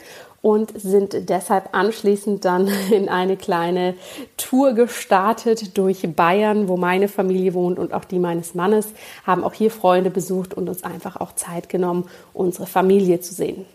und 0.43 0.73
sind 0.79 1.29
deshalb 1.29 1.69
anschließend 1.71 2.43
dann 2.43 2.67
in 2.91 3.07
eine 3.07 3.37
kleine 3.37 3.95
Tour 4.35 4.73
gestartet 4.73 5.77
durch 5.77 6.05
Bayern, 6.15 6.67
wo 6.67 6.75
meine 6.75 7.07
Familie 7.07 7.53
wohnt 7.53 7.79
und 7.79 7.93
auch 7.93 8.03
die 8.03 8.19
meines 8.19 8.53
Mannes, 8.53 8.89
haben 9.25 9.43
auch 9.43 9.53
hier 9.53 9.71
Freunde 9.71 10.09
besucht 10.09 10.53
und 10.53 10.67
uns 10.67 10.83
einfach 10.83 11.15
auch 11.15 11.33
Zeit 11.33 11.69
genommen, 11.69 12.09
unsere 12.33 12.67
Familie 12.67 13.21
zu 13.21 13.33
sehen. 13.33 13.65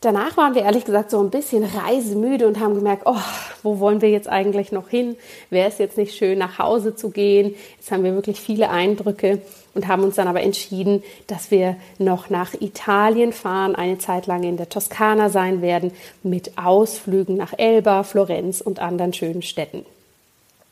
Danach 0.00 0.36
waren 0.36 0.54
wir 0.54 0.62
ehrlich 0.62 0.84
gesagt 0.84 1.10
so 1.10 1.20
ein 1.20 1.30
bisschen 1.30 1.64
reisemüde 1.64 2.46
und 2.46 2.60
haben 2.60 2.76
gemerkt, 2.76 3.02
oh, 3.06 3.16
wo 3.64 3.80
wollen 3.80 4.00
wir 4.00 4.10
jetzt 4.10 4.28
eigentlich 4.28 4.70
noch 4.70 4.88
hin? 4.88 5.16
Wäre 5.50 5.68
es 5.68 5.78
jetzt 5.78 5.96
nicht 5.96 6.16
schön, 6.16 6.38
nach 6.38 6.60
Hause 6.60 6.94
zu 6.94 7.10
gehen? 7.10 7.56
Jetzt 7.76 7.90
haben 7.90 8.04
wir 8.04 8.14
wirklich 8.14 8.40
viele 8.40 8.70
Eindrücke 8.70 9.42
und 9.74 9.88
haben 9.88 10.04
uns 10.04 10.14
dann 10.14 10.28
aber 10.28 10.42
entschieden, 10.42 11.02
dass 11.26 11.50
wir 11.50 11.74
noch 11.98 12.30
nach 12.30 12.54
Italien 12.54 13.32
fahren, 13.32 13.74
eine 13.74 13.98
Zeit 13.98 14.28
lang 14.28 14.44
in 14.44 14.56
der 14.56 14.68
Toskana 14.68 15.30
sein 15.30 15.62
werden, 15.62 15.90
mit 16.22 16.56
Ausflügen 16.58 17.36
nach 17.36 17.54
Elba, 17.56 18.04
Florenz 18.04 18.60
und 18.60 18.78
anderen 18.78 19.12
schönen 19.12 19.42
Städten. 19.42 19.84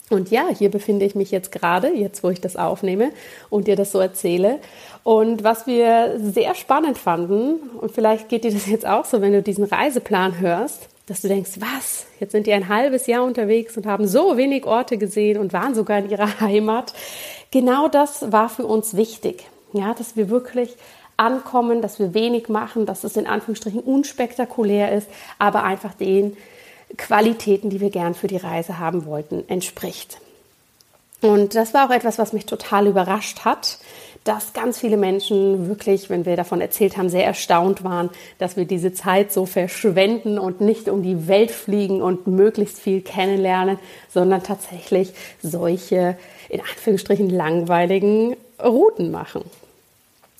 Und 0.08 0.30
ja, 0.30 0.46
hier 0.56 0.70
befinde 0.70 1.04
ich 1.04 1.16
mich 1.16 1.32
jetzt 1.32 1.50
gerade, 1.50 1.92
jetzt 1.92 2.22
wo 2.22 2.30
ich 2.30 2.40
das 2.40 2.56
aufnehme 2.56 3.10
und 3.50 3.66
dir 3.66 3.74
das 3.74 3.90
so 3.90 3.98
erzähle. 3.98 4.60
Und 5.02 5.42
was 5.42 5.66
wir 5.66 6.18
sehr 6.18 6.54
spannend 6.54 6.96
fanden, 6.96 7.58
und 7.80 7.90
vielleicht 7.90 8.28
geht 8.28 8.44
dir 8.44 8.52
das 8.52 8.66
jetzt 8.66 8.86
auch 8.86 9.04
so, 9.04 9.20
wenn 9.20 9.32
du 9.32 9.42
diesen 9.42 9.64
Reiseplan 9.64 10.38
hörst, 10.38 10.88
dass 11.06 11.22
du 11.22 11.28
denkst, 11.28 11.52
was, 11.58 12.06
jetzt 12.20 12.32
sind 12.32 12.46
die 12.46 12.52
ein 12.52 12.68
halbes 12.68 13.06
Jahr 13.06 13.24
unterwegs 13.24 13.76
und 13.76 13.86
haben 13.86 14.06
so 14.06 14.36
wenig 14.36 14.64
Orte 14.66 14.98
gesehen 14.98 15.38
und 15.38 15.52
waren 15.52 15.74
sogar 15.74 15.98
in 15.98 16.10
ihrer 16.10 16.40
Heimat. 16.40 16.92
Genau 17.50 17.88
das 17.88 18.30
war 18.32 18.48
für 18.48 18.66
uns 18.66 18.96
wichtig, 18.96 19.48
ja, 19.72 19.94
dass 19.94 20.16
wir 20.16 20.30
wirklich 20.30 20.76
ankommen, 21.16 21.80
dass 21.80 21.98
wir 21.98 22.12
wenig 22.14 22.48
machen, 22.48 22.86
dass 22.86 23.04
es 23.04 23.16
in 23.16 23.26
Anführungsstrichen 23.26 23.80
unspektakulär 23.80 24.92
ist, 24.92 25.08
aber 25.38 25.64
einfach 25.64 25.94
den 25.94 26.36
Qualitäten, 26.96 27.70
die 27.70 27.80
wir 27.80 27.90
gern 27.90 28.14
für 28.14 28.26
die 28.26 28.36
Reise 28.36 28.78
haben 28.78 29.06
wollten, 29.06 29.44
entspricht. 29.48 30.18
Und 31.20 31.54
das 31.54 31.74
war 31.74 31.88
auch 31.88 31.94
etwas, 31.94 32.18
was 32.18 32.32
mich 32.32 32.46
total 32.46 32.86
überrascht 32.86 33.44
hat, 33.44 33.78
dass 34.24 34.52
ganz 34.52 34.78
viele 34.78 34.96
Menschen 34.96 35.68
wirklich, 35.68 36.10
wenn 36.10 36.26
wir 36.26 36.36
davon 36.36 36.60
erzählt 36.60 36.96
haben, 36.96 37.08
sehr 37.08 37.24
erstaunt 37.24 37.84
waren, 37.84 38.10
dass 38.38 38.56
wir 38.56 38.64
diese 38.64 38.92
Zeit 38.92 39.32
so 39.32 39.46
verschwenden 39.46 40.38
und 40.38 40.60
nicht 40.60 40.88
um 40.88 41.02
die 41.02 41.28
Welt 41.28 41.52
fliegen 41.52 42.02
und 42.02 42.26
möglichst 42.26 42.80
viel 42.80 43.02
kennenlernen, 43.02 43.78
sondern 44.12 44.42
tatsächlich 44.42 45.12
solche, 45.42 46.18
in 46.48 46.60
Anführungsstrichen, 46.60 47.30
langweiligen 47.30 48.36
Routen 48.62 49.10
machen. 49.10 49.44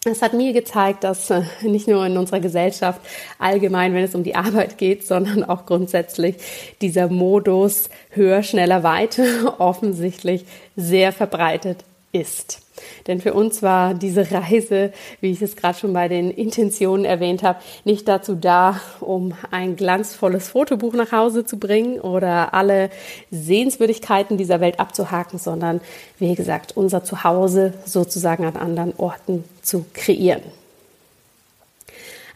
Es 0.09 0.23
hat 0.23 0.35
mir 0.35 0.53
gezeigt, 0.53 1.03
dass 1.03 1.31
äh, 1.31 1.43
nicht 1.63 1.89
nur 1.89 2.07
in 2.07 2.17
unserer 2.17 2.39
Gesellschaft 2.39 3.01
allgemein, 3.41 3.93
wenn 3.93 4.05
es 4.05 4.15
um 4.15 4.23
die 4.23 4.37
Arbeit 4.37 4.79
geht, 4.79 5.05
sondern 5.05 5.43
auch 5.43 5.67
grundsätzlich 5.67 6.37
dieser 6.81 7.09
Modus 7.09 7.91
höher, 8.11 8.45
schneller, 8.45 8.85
weiter 8.85 9.25
offensichtlich 9.59 10.45
sehr 10.77 11.13
verbreitet 11.13 11.79
ist. 12.13 12.66
Denn 13.07 13.21
für 13.21 13.35
uns 13.35 13.63
war 13.63 13.95
diese 13.95 14.31
Reise, 14.31 14.93
wie 15.21 15.31
ich 15.31 15.43
es 15.43 15.57
gerade 15.57 15.79
schon 15.79 15.93
bei 15.93 16.09
den 16.09 16.31
Intentionen 16.31 17.05
erwähnt 17.05 17.43
habe, 17.43 17.61
nicht 17.85 18.09
dazu 18.09 18.35
da, 18.35 18.81
um 19.01 19.35
ein 19.51 19.77
glanzvolles 19.77 20.49
Fotobuch 20.49 20.95
nach 20.95 21.13
Hause 21.13 21.45
zu 21.45 21.59
bringen 21.59 22.01
oder 22.01 22.55
alle 22.55 22.91
Sehenswürdigkeiten 23.31 24.37
dieser 24.37 24.61
Welt 24.61 24.81
abzuhaken, 24.81 25.39
sondern 25.39 25.81
wie 26.19 26.35
gesagt, 26.35 26.77
unser 26.77 27.05
Zuhause 27.05 27.75
sozusagen 27.85 28.45
an 28.45 28.57
anderen 28.57 28.95
Orten 28.97 29.45
zu 29.63 29.87
kreieren. 29.93 30.43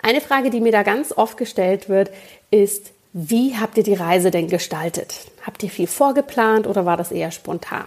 Eine 0.03 0.21
Frage, 0.21 0.51
die 0.51 0.61
mir 0.61 0.73
da 0.73 0.83
ganz 0.83 1.13
oft 1.13 1.37
gestellt 1.37 1.89
wird, 1.89 2.11
ist, 2.51 2.93
wie 3.13 3.57
habt 3.57 3.77
ihr 3.77 3.83
die 3.83 3.95
Reise 3.95 4.31
denn 4.31 4.49
gestaltet? 4.49 5.15
Habt 5.43 5.63
ihr 5.63 5.71
viel 5.71 5.87
vorgeplant 5.87 6.67
oder 6.67 6.87
war 6.87 6.97
das 6.97 7.13
eher 7.13 7.31
spontan? 7.31 7.85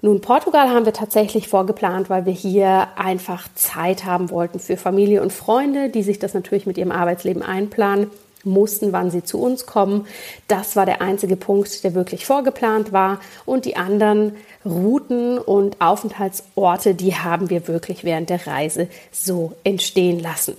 Nun, 0.00 0.20
Portugal 0.20 0.68
haben 0.68 0.84
wir 0.84 0.92
tatsächlich 0.92 1.48
vorgeplant, 1.48 2.08
weil 2.08 2.24
wir 2.24 2.32
hier 2.32 2.86
einfach 2.96 3.48
Zeit 3.56 4.04
haben 4.04 4.30
wollten 4.30 4.60
für 4.60 4.76
Familie 4.76 5.22
und 5.22 5.32
Freunde, 5.32 5.88
die 5.88 6.04
sich 6.04 6.20
das 6.20 6.34
natürlich 6.34 6.66
mit 6.66 6.78
ihrem 6.78 6.92
Arbeitsleben 6.92 7.42
einplanen 7.42 8.08
mussten, 8.44 8.92
wann 8.92 9.10
sie 9.10 9.24
zu 9.24 9.40
uns 9.40 9.66
kommen. 9.66 10.06
Das 10.46 10.76
war 10.76 10.86
der 10.86 11.02
einzige 11.02 11.34
Punkt, 11.34 11.82
der 11.82 11.94
wirklich 11.94 12.26
vorgeplant 12.26 12.92
war. 12.92 13.18
Und 13.44 13.64
die 13.64 13.76
anderen 13.76 14.36
Routen 14.64 15.36
und 15.36 15.80
Aufenthaltsorte, 15.80 16.94
die 16.94 17.16
haben 17.16 17.50
wir 17.50 17.66
wirklich 17.66 18.04
während 18.04 18.30
der 18.30 18.46
Reise 18.46 18.88
so 19.10 19.54
entstehen 19.64 20.20
lassen. 20.20 20.56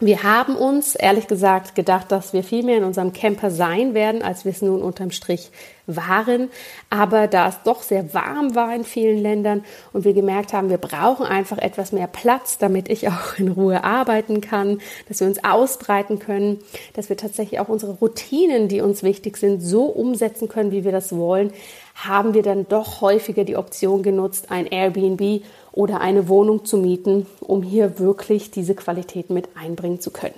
Wir 0.00 0.22
haben 0.22 0.54
uns 0.54 0.94
ehrlich 0.94 1.26
gesagt 1.26 1.74
gedacht, 1.74 2.12
dass 2.12 2.32
wir 2.32 2.44
viel 2.44 2.62
mehr 2.62 2.76
in 2.78 2.84
unserem 2.84 3.12
Camper 3.12 3.50
sein 3.50 3.94
werden, 3.94 4.22
als 4.22 4.44
wir 4.44 4.52
es 4.52 4.62
nun 4.62 4.80
unterm 4.80 5.10
Strich 5.10 5.50
waren. 5.88 6.50
Aber 6.88 7.26
da 7.26 7.48
es 7.48 7.56
doch 7.64 7.82
sehr 7.82 8.14
warm 8.14 8.54
war 8.54 8.72
in 8.72 8.84
vielen 8.84 9.18
Ländern 9.18 9.64
und 9.92 10.04
wir 10.04 10.12
gemerkt 10.12 10.52
haben, 10.52 10.70
wir 10.70 10.78
brauchen 10.78 11.26
einfach 11.26 11.58
etwas 11.58 11.90
mehr 11.90 12.06
Platz, 12.06 12.58
damit 12.58 12.88
ich 12.88 13.08
auch 13.08 13.38
in 13.38 13.48
Ruhe 13.48 13.82
arbeiten 13.82 14.40
kann, 14.40 14.80
dass 15.08 15.18
wir 15.18 15.26
uns 15.26 15.42
ausbreiten 15.42 16.20
können, 16.20 16.60
dass 16.94 17.08
wir 17.08 17.16
tatsächlich 17.16 17.58
auch 17.58 17.68
unsere 17.68 17.94
Routinen, 17.94 18.68
die 18.68 18.80
uns 18.80 19.02
wichtig 19.02 19.36
sind, 19.36 19.60
so 19.60 19.86
umsetzen 19.86 20.48
können, 20.48 20.70
wie 20.70 20.84
wir 20.84 20.92
das 20.92 21.16
wollen, 21.16 21.52
haben 21.96 22.34
wir 22.34 22.42
dann 22.42 22.68
doch 22.68 23.00
häufiger 23.00 23.42
die 23.42 23.56
Option 23.56 24.04
genutzt, 24.04 24.52
ein 24.52 24.66
Airbnb 24.66 25.42
oder 25.78 26.00
eine 26.00 26.28
Wohnung 26.28 26.64
zu 26.64 26.76
mieten, 26.76 27.24
um 27.38 27.62
hier 27.62 28.00
wirklich 28.00 28.50
diese 28.50 28.74
Qualität 28.74 29.30
mit 29.30 29.48
einbringen 29.56 30.00
zu 30.00 30.10
können. 30.10 30.34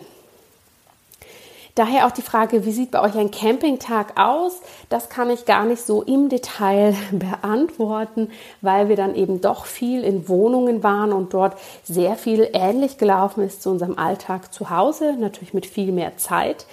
Daher 1.74 2.06
auch 2.06 2.10
die 2.10 2.20
Frage, 2.20 2.66
wie 2.66 2.72
sieht 2.72 2.90
bei 2.90 3.00
euch 3.00 3.16
ein 3.16 3.30
Campingtag 3.30 4.20
aus? 4.20 4.60
Das 4.90 5.08
kann 5.08 5.30
ich 5.30 5.46
gar 5.46 5.64
nicht 5.64 5.80
so 5.80 6.02
im 6.02 6.28
Detail 6.28 6.94
beantworten, 7.12 8.28
weil 8.60 8.90
wir 8.90 8.96
dann 8.96 9.14
eben 9.14 9.40
doch 9.40 9.64
viel 9.64 10.04
in 10.04 10.28
Wohnungen 10.28 10.82
waren 10.82 11.10
und 11.10 11.32
dort 11.32 11.56
sehr 11.84 12.16
viel 12.16 12.46
ähnlich 12.52 12.98
gelaufen 12.98 13.42
ist 13.42 13.62
zu 13.62 13.70
unserem 13.70 13.96
Alltag 13.96 14.52
zu 14.52 14.68
Hause, 14.68 15.14
natürlich 15.18 15.54
mit 15.54 15.64
viel 15.64 15.90
mehr 15.90 16.18
Zeit. 16.18 16.66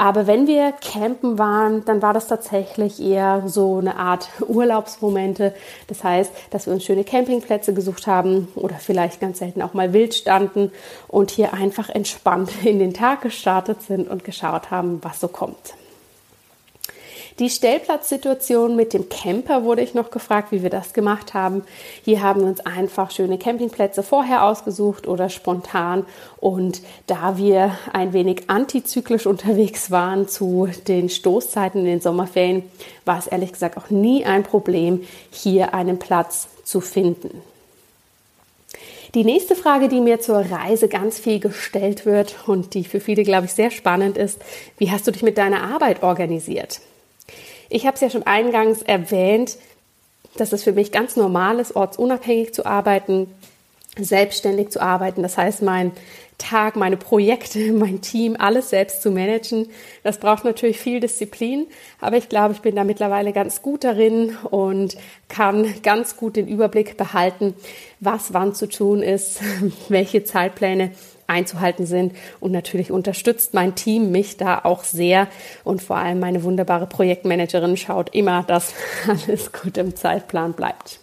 Aber 0.00 0.26
wenn 0.26 0.46
wir 0.46 0.72
campen 0.72 1.38
waren, 1.38 1.84
dann 1.84 2.00
war 2.00 2.14
das 2.14 2.26
tatsächlich 2.26 3.02
eher 3.02 3.42
so 3.48 3.76
eine 3.76 3.96
Art 3.96 4.30
Urlaubsmomente. 4.48 5.54
Das 5.88 6.02
heißt, 6.02 6.32
dass 6.48 6.64
wir 6.64 6.72
uns 6.72 6.84
schöne 6.84 7.04
Campingplätze 7.04 7.74
gesucht 7.74 8.06
haben 8.06 8.48
oder 8.54 8.76
vielleicht 8.76 9.20
ganz 9.20 9.40
selten 9.40 9.60
auch 9.60 9.74
mal 9.74 9.92
wild 9.92 10.14
standen 10.14 10.72
und 11.06 11.30
hier 11.30 11.52
einfach 11.52 11.90
entspannt 11.90 12.50
in 12.64 12.78
den 12.78 12.94
Tag 12.94 13.20
gestartet 13.20 13.82
sind 13.82 14.08
und 14.08 14.24
geschaut 14.24 14.70
haben, 14.70 15.00
was 15.02 15.20
so 15.20 15.28
kommt. 15.28 15.74
Die 17.40 17.48
Stellplatzsituation 17.48 18.76
mit 18.76 18.92
dem 18.92 19.08
Camper 19.08 19.64
wurde 19.64 19.80
ich 19.80 19.94
noch 19.94 20.10
gefragt, 20.10 20.52
wie 20.52 20.62
wir 20.62 20.68
das 20.68 20.92
gemacht 20.92 21.32
haben. 21.32 21.64
Hier 22.04 22.20
haben 22.20 22.42
wir 22.42 22.48
uns 22.48 22.60
einfach 22.60 23.10
schöne 23.10 23.38
Campingplätze 23.38 24.02
vorher 24.02 24.44
ausgesucht 24.44 25.08
oder 25.08 25.30
spontan. 25.30 26.04
Und 26.38 26.82
da 27.06 27.38
wir 27.38 27.78
ein 27.94 28.12
wenig 28.12 28.50
antizyklisch 28.50 29.24
unterwegs 29.24 29.90
waren 29.90 30.28
zu 30.28 30.68
den 30.86 31.08
Stoßzeiten 31.08 31.80
in 31.80 31.86
den 31.86 32.00
Sommerferien, 32.02 32.62
war 33.06 33.18
es 33.18 33.26
ehrlich 33.26 33.52
gesagt 33.52 33.78
auch 33.78 33.88
nie 33.88 34.26
ein 34.26 34.42
Problem, 34.42 35.00
hier 35.30 35.72
einen 35.72 35.98
Platz 35.98 36.48
zu 36.64 36.82
finden. 36.82 37.40
Die 39.14 39.24
nächste 39.24 39.56
Frage, 39.56 39.88
die 39.88 40.02
mir 40.02 40.20
zur 40.20 40.40
Reise 40.40 40.88
ganz 40.88 41.18
viel 41.18 41.40
gestellt 41.40 42.04
wird 42.04 42.36
und 42.46 42.74
die 42.74 42.84
für 42.84 43.00
viele, 43.00 43.22
glaube 43.22 43.46
ich, 43.46 43.54
sehr 43.54 43.70
spannend 43.70 44.18
ist, 44.18 44.38
wie 44.76 44.90
hast 44.90 45.06
du 45.06 45.10
dich 45.10 45.22
mit 45.22 45.38
deiner 45.38 45.62
Arbeit 45.62 46.02
organisiert? 46.02 46.82
Ich 47.70 47.86
habe 47.86 47.94
es 47.94 48.00
ja 48.00 48.10
schon 48.10 48.24
eingangs 48.24 48.82
erwähnt, 48.82 49.56
dass 50.36 50.52
es 50.52 50.64
für 50.64 50.72
mich 50.72 50.92
ganz 50.92 51.16
normal 51.16 51.60
ist, 51.60 51.76
ortsunabhängig 51.76 52.52
zu 52.52 52.66
arbeiten, 52.66 53.32
selbstständig 53.96 54.70
zu 54.70 54.80
arbeiten. 54.80 55.22
Das 55.22 55.38
heißt, 55.38 55.62
mein 55.62 55.92
Tag, 56.36 56.74
meine 56.74 56.96
Projekte, 56.96 57.72
mein 57.72 58.00
Team, 58.00 58.34
alles 58.38 58.70
selbst 58.70 59.02
zu 59.02 59.12
managen. 59.12 59.68
Das 60.02 60.18
braucht 60.18 60.44
natürlich 60.44 60.78
viel 60.78 60.98
Disziplin, 60.98 61.66
aber 62.00 62.16
ich 62.16 62.28
glaube, 62.28 62.54
ich 62.54 62.60
bin 62.60 62.74
da 62.74 62.82
mittlerweile 62.82 63.32
ganz 63.32 63.62
gut 63.62 63.84
darin 63.84 64.36
und 64.50 64.96
kann 65.28 65.72
ganz 65.82 66.16
gut 66.16 66.36
den 66.36 66.48
Überblick 66.48 66.96
behalten, 66.96 67.54
was 68.00 68.32
wann 68.32 68.54
zu 68.54 68.68
tun 68.68 69.02
ist, 69.02 69.40
welche 69.88 70.24
Zeitpläne 70.24 70.90
einzuhalten 71.30 71.86
sind. 71.86 72.14
Und 72.40 72.52
natürlich 72.52 72.90
unterstützt 72.90 73.54
mein 73.54 73.74
Team 73.74 74.10
mich 74.10 74.36
da 74.36 74.60
auch 74.64 74.84
sehr. 74.84 75.28
Und 75.64 75.82
vor 75.82 75.96
allem 75.96 76.20
meine 76.20 76.42
wunderbare 76.42 76.86
Projektmanagerin 76.86 77.76
schaut 77.76 78.14
immer, 78.14 78.42
dass 78.42 78.74
alles 79.08 79.52
gut 79.52 79.78
im 79.78 79.96
Zeitplan 79.96 80.52
bleibt. 80.52 81.00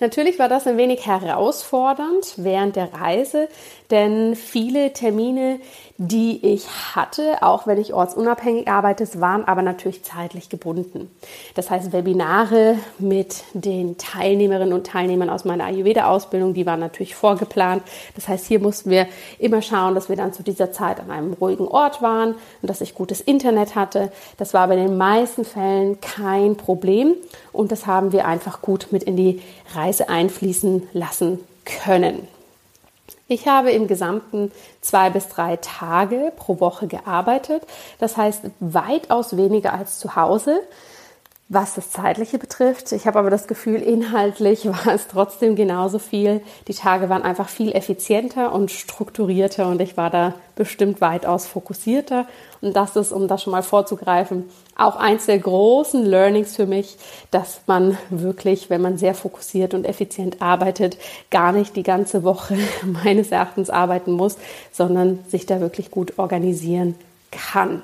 Natürlich 0.00 0.38
war 0.38 0.48
das 0.48 0.66
ein 0.66 0.76
wenig 0.76 1.06
herausfordernd 1.06 2.34
während 2.36 2.76
der 2.76 2.92
Reise, 2.92 3.48
denn 3.92 4.34
viele 4.34 4.92
Termine, 4.94 5.60
die 5.98 6.44
ich 6.44 6.66
hatte, 6.96 7.42
auch 7.42 7.66
wenn 7.66 7.78
ich 7.78 7.92
ortsunabhängig 7.92 8.66
arbeite, 8.66 9.06
waren 9.20 9.44
aber 9.44 9.60
natürlich 9.60 10.02
zeitlich 10.02 10.48
gebunden. 10.48 11.10
Das 11.54 11.70
heißt, 11.70 11.92
Webinare 11.92 12.76
mit 12.98 13.44
den 13.52 13.98
Teilnehmerinnen 13.98 14.72
und 14.72 14.86
Teilnehmern 14.86 15.28
aus 15.28 15.44
meiner 15.44 15.64
Ayurveda-Ausbildung, 15.66 16.54
die 16.54 16.64
waren 16.64 16.80
natürlich 16.80 17.14
vorgeplant. 17.14 17.82
Das 18.14 18.26
heißt, 18.26 18.46
hier 18.46 18.58
mussten 18.58 18.90
wir 18.90 19.06
immer 19.38 19.60
schauen, 19.60 19.94
dass 19.94 20.08
wir 20.08 20.16
dann 20.16 20.32
zu 20.32 20.42
dieser 20.42 20.72
Zeit 20.72 20.98
an 20.98 21.10
einem 21.10 21.34
ruhigen 21.34 21.68
Ort 21.68 22.00
waren 22.00 22.34
und 22.62 22.70
dass 22.70 22.80
ich 22.80 22.94
gutes 22.94 23.20
Internet 23.20 23.76
hatte. 23.76 24.10
Das 24.38 24.54
war 24.54 24.62
aber 24.62 24.74
in 24.74 24.86
den 24.86 24.96
meisten 24.96 25.44
Fällen 25.44 26.00
kein 26.00 26.56
Problem 26.56 27.14
und 27.52 27.70
das 27.70 27.86
haben 27.86 28.12
wir 28.12 28.26
einfach 28.26 28.62
gut 28.62 28.88
mit 28.90 29.02
in 29.02 29.16
die 29.16 29.42
Reise 29.74 30.08
einfließen 30.08 30.88
lassen 30.94 31.40
können. 31.84 32.31
Ich 33.32 33.48
habe 33.48 33.70
im 33.70 33.86
Gesamten 33.86 34.52
zwei 34.82 35.08
bis 35.08 35.26
drei 35.28 35.56
Tage 35.56 36.34
pro 36.36 36.60
Woche 36.60 36.86
gearbeitet. 36.86 37.62
Das 37.98 38.18
heißt 38.18 38.42
weitaus 38.60 39.38
weniger 39.38 39.72
als 39.72 39.98
zu 39.98 40.16
Hause 40.16 40.60
was 41.52 41.74
das 41.74 41.90
Zeitliche 41.90 42.38
betrifft. 42.38 42.92
Ich 42.92 43.06
habe 43.06 43.18
aber 43.18 43.28
das 43.28 43.46
Gefühl, 43.46 43.82
inhaltlich 43.82 44.66
war 44.66 44.94
es 44.94 45.06
trotzdem 45.06 45.54
genauso 45.54 45.98
viel. 45.98 46.40
Die 46.66 46.74
Tage 46.74 47.10
waren 47.10 47.22
einfach 47.22 47.48
viel 47.48 47.72
effizienter 47.72 48.52
und 48.52 48.70
strukturierter 48.70 49.68
und 49.68 49.80
ich 49.82 49.98
war 49.98 50.08
da 50.08 50.34
bestimmt 50.56 51.02
weitaus 51.02 51.46
fokussierter. 51.46 52.26
Und 52.62 52.74
das 52.74 52.96
ist, 52.96 53.12
um 53.12 53.28
das 53.28 53.42
schon 53.42 53.50
mal 53.50 53.62
vorzugreifen, 53.62 54.48
auch 54.76 54.96
eins 54.96 55.26
der 55.26 55.38
großen 55.38 56.04
Learnings 56.06 56.56
für 56.56 56.66
mich, 56.66 56.96
dass 57.30 57.60
man 57.66 57.98
wirklich, 58.08 58.70
wenn 58.70 58.80
man 58.80 58.96
sehr 58.96 59.14
fokussiert 59.14 59.74
und 59.74 59.84
effizient 59.84 60.40
arbeitet, 60.40 60.96
gar 61.30 61.52
nicht 61.52 61.76
die 61.76 61.82
ganze 61.82 62.24
Woche 62.24 62.56
meines 63.04 63.30
Erachtens 63.30 63.68
arbeiten 63.68 64.12
muss, 64.12 64.38
sondern 64.72 65.18
sich 65.28 65.44
da 65.44 65.60
wirklich 65.60 65.90
gut 65.90 66.18
organisieren 66.18 66.94
kann. 67.30 67.82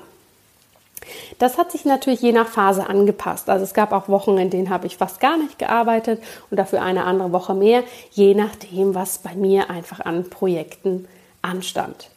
Das 1.37 1.57
hat 1.57 1.71
sich 1.71 1.85
natürlich 1.85 2.21
je 2.21 2.31
nach 2.31 2.47
Phase 2.47 2.87
angepasst. 2.87 3.49
Also 3.49 3.63
es 3.63 3.73
gab 3.73 3.91
auch 3.91 4.09
Wochen, 4.09 4.37
in 4.37 4.49
denen 4.49 4.69
habe 4.69 4.87
ich 4.87 4.97
fast 4.97 5.19
gar 5.19 5.37
nicht 5.37 5.59
gearbeitet 5.59 6.21
und 6.49 6.57
dafür 6.57 6.81
eine 6.81 7.05
andere 7.05 7.31
Woche 7.31 7.53
mehr, 7.53 7.83
je 8.11 8.33
nachdem, 8.33 8.95
was 8.95 9.19
bei 9.19 9.35
mir 9.35 9.69
einfach 9.69 9.99
an 9.99 10.29
Projekten 10.29 11.07
anstand. 11.41 12.09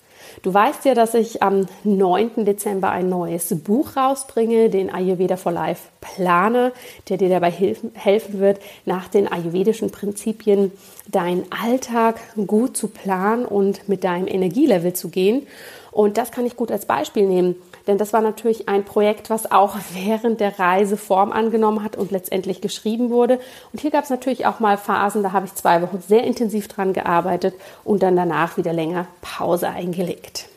Du 0.42 0.53
weißt 0.53 0.85
ja, 0.87 0.95
dass 0.95 1.14
ich 1.14 1.42
am 1.42 1.66
9. 1.85 2.45
Dezember 2.45 2.90
ein 2.90 3.09
neues 3.09 3.55
Buch 3.62 3.97
rausbringe, 3.97 4.71
den 4.71 4.92
Ayurveda 4.92 5.37
for 5.37 5.53
Life 5.53 5.88
plane, 6.01 6.73
der 7.09 7.18
dir 7.18 7.29
dabei 7.29 7.51
helfen 7.51 8.40
wird, 8.40 8.61
nach 8.87 9.09
den 9.09 9.31
ayurvedischen 9.31 9.90
Prinzipien 9.90 10.73
deinen 11.07 11.45
Alltag 11.51 12.21
gut 12.47 12.77
zu 12.77 12.88
planen 12.88 13.45
und 13.45 13.88
mit 13.88 14.05
deinem 14.05 14.27
Energielevel 14.27 14.95
zu 14.95 15.11
gehen. 15.11 15.47
Und 15.90 16.16
das 16.16 16.31
kann 16.31 16.47
ich 16.47 16.57
gut 16.57 16.73
als 16.73 16.87
Beispiel 16.87 17.27
nehmen. 17.27 17.57
Denn 17.87 17.99
das 17.99 18.12
war 18.12 18.21
natürlich 18.21 18.68
ein 18.68 18.85
Projekt, 18.85 19.31
was 19.31 19.51
auch 19.51 19.77
während 19.92 20.40
der 20.40 20.59
Reise 20.59 20.97
Form 20.97 21.33
angenommen 21.33 21.83
hat 21.83 21.97
und 21.97 22.11
letztendlich 22.11 22.61
geschrieben 22.61 23.11
wurde. 23.11 23.40
Und 23.73 23.81
hier 23.81 23.90
gab 23.90 24.05
es 24.05 24.11
natürlich 24.11 24.47
auch 24.47 24.61
mal 24.61 24.77
Phasen, 24.77 25.23
da 25.23 25.33
habe 25.33 25.47
ich 25.47 25.55
zwei 25.55 25.83
Wochen 25.83 26.01
sehr 26.01 26.25
intensiv 26.25 26.68
dran 26.68 26.92
gearbeitet 26.92 27.55
und 27.85 28.03
dann 28.03 28.16
danach 28.16 28.57
wieder 28.57 28.73
länger 28.73 29.07
Pause 29.21 29.68
eingelegt. 29.68 30.49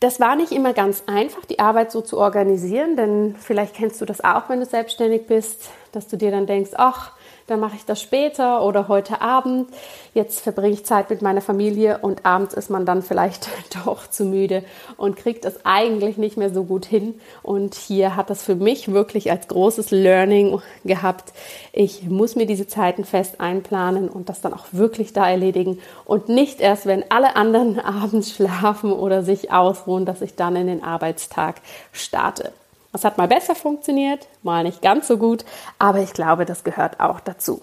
Das 0.00 0.20
war 0.20 0.36
nicht 0.36 0.52
immer 0.52 0.74
ganz 0.74 1.02
einfach, 1.06 1.44
die 1.44 1.58
Arbeit 1.58 1.90
so 1.90 2.00
zu 2.00 2.18
organisieren, 2.18 2.96
denn 2.96 3.34
vielleicht 3.36 3.74
kennst 3.74 4.00
du 4.00 4.04
das 4.04 4.22
auch, 4.22 4.48
wenn 4.48 4.60
du 4.60 4.66
selbstständig 4.66 5.26
bist, 5.26 5.70
dass 5.90 6.06
du 6.06 6.16
dir 6.16 6.30
dann 6.30 6.46
denkst, 6.46 6.70
ach, 6.76 7.12
dann 7.48 7.60
mache 7.60 7.76
ich 7.76 7.84
das 7.84 8.00
später 8.00 8.62
oder 8.62 8.88
heute 8.88 9.20
Abend. 9.20 9.70
Jetzt 10.14 10.40
verbringe 10.40 10.74
ich 10.74 10.84
Zeit 10.84 11.10
mit 11.10 11.22
meiner 11.22 11.40
Familie 11.40 11.98
und 12.02 12.26
abends 12.26 12.54
ist 12.54 12.70
man 12.70 12.86
dann 12.86 13.02
vielleicht 13.02 13.48
doch 13.84 14.06
zu 14.06 14.24
müde 14.24 14.62
und 14.96 15.16
kriegt 15.16 15.44
es 15.44 15.64
eigentlich 15.64 16.18
nicht 16.18 16.36
mehr 16.36 16.52
so 16.52 16.64
gut 16.64 16.84
hin. 16.84 17.20
Und 17.42 17.74
hier 17.74 18.16
hat 18.16 18.30
das 18.30 18.42
für 18.42 18.54
mich 18.54 18.92
wirklich 18.92 19.30
als 19.30 19.48
großes 19.48 19.90
Learning 19.90 20.60
gehabt. 20.84 21.32
Ich 21.72 22.04
muss 22.04 22.36
mir 22.36 22.46
diese 22.46 22.66
Zeiten 22.66 23.04
fest 23.04 23.40
einplanen 23.40 24.08
und 24.08 24.28
das 24.28 24.40
dann 24.40 24.52
auch 24.52 24.66
wirklich 24.72 25.12
da 25.12 25.28
erledigen 25.28 25.78
und 26.04 26.28
nicht 26.28 26.60
erst, 26.60 26.86
wenn 26.86 27.10
alle 27.10 27.34
anderen 27.36 27.80
abends 27.80 28.30
schlafen 28.30 28.92
oder 28.92 29.22
sich 29.22 29.50
ausruhen, 29.52 30.04
dass 30.04 30.20
ich 30.20 30.36
dann 30.36 30.54
in 30.54 30.66
den 30.66 30.84
Arbeitstag 30.84 31.62
starte. 31.92 32.52
Das 32.92 33.04
hat 33.04 33.18
mal 33.18 33.28
besser 33.28 33.54
funktioniert, 33.54 34.28
mal 34.42 34.64
nicht 34.64 34.80
ganz 34.82 35.08
so 35.08 35.18
gut, 35.18 35.44
aber 35.78 35.98
ich 36.00 36.12
glaube, 36.14 36.46
das 36.46 36.64
gehört 36.64 37.00
auch 37.00 37.20
dazu. 37.20 37.60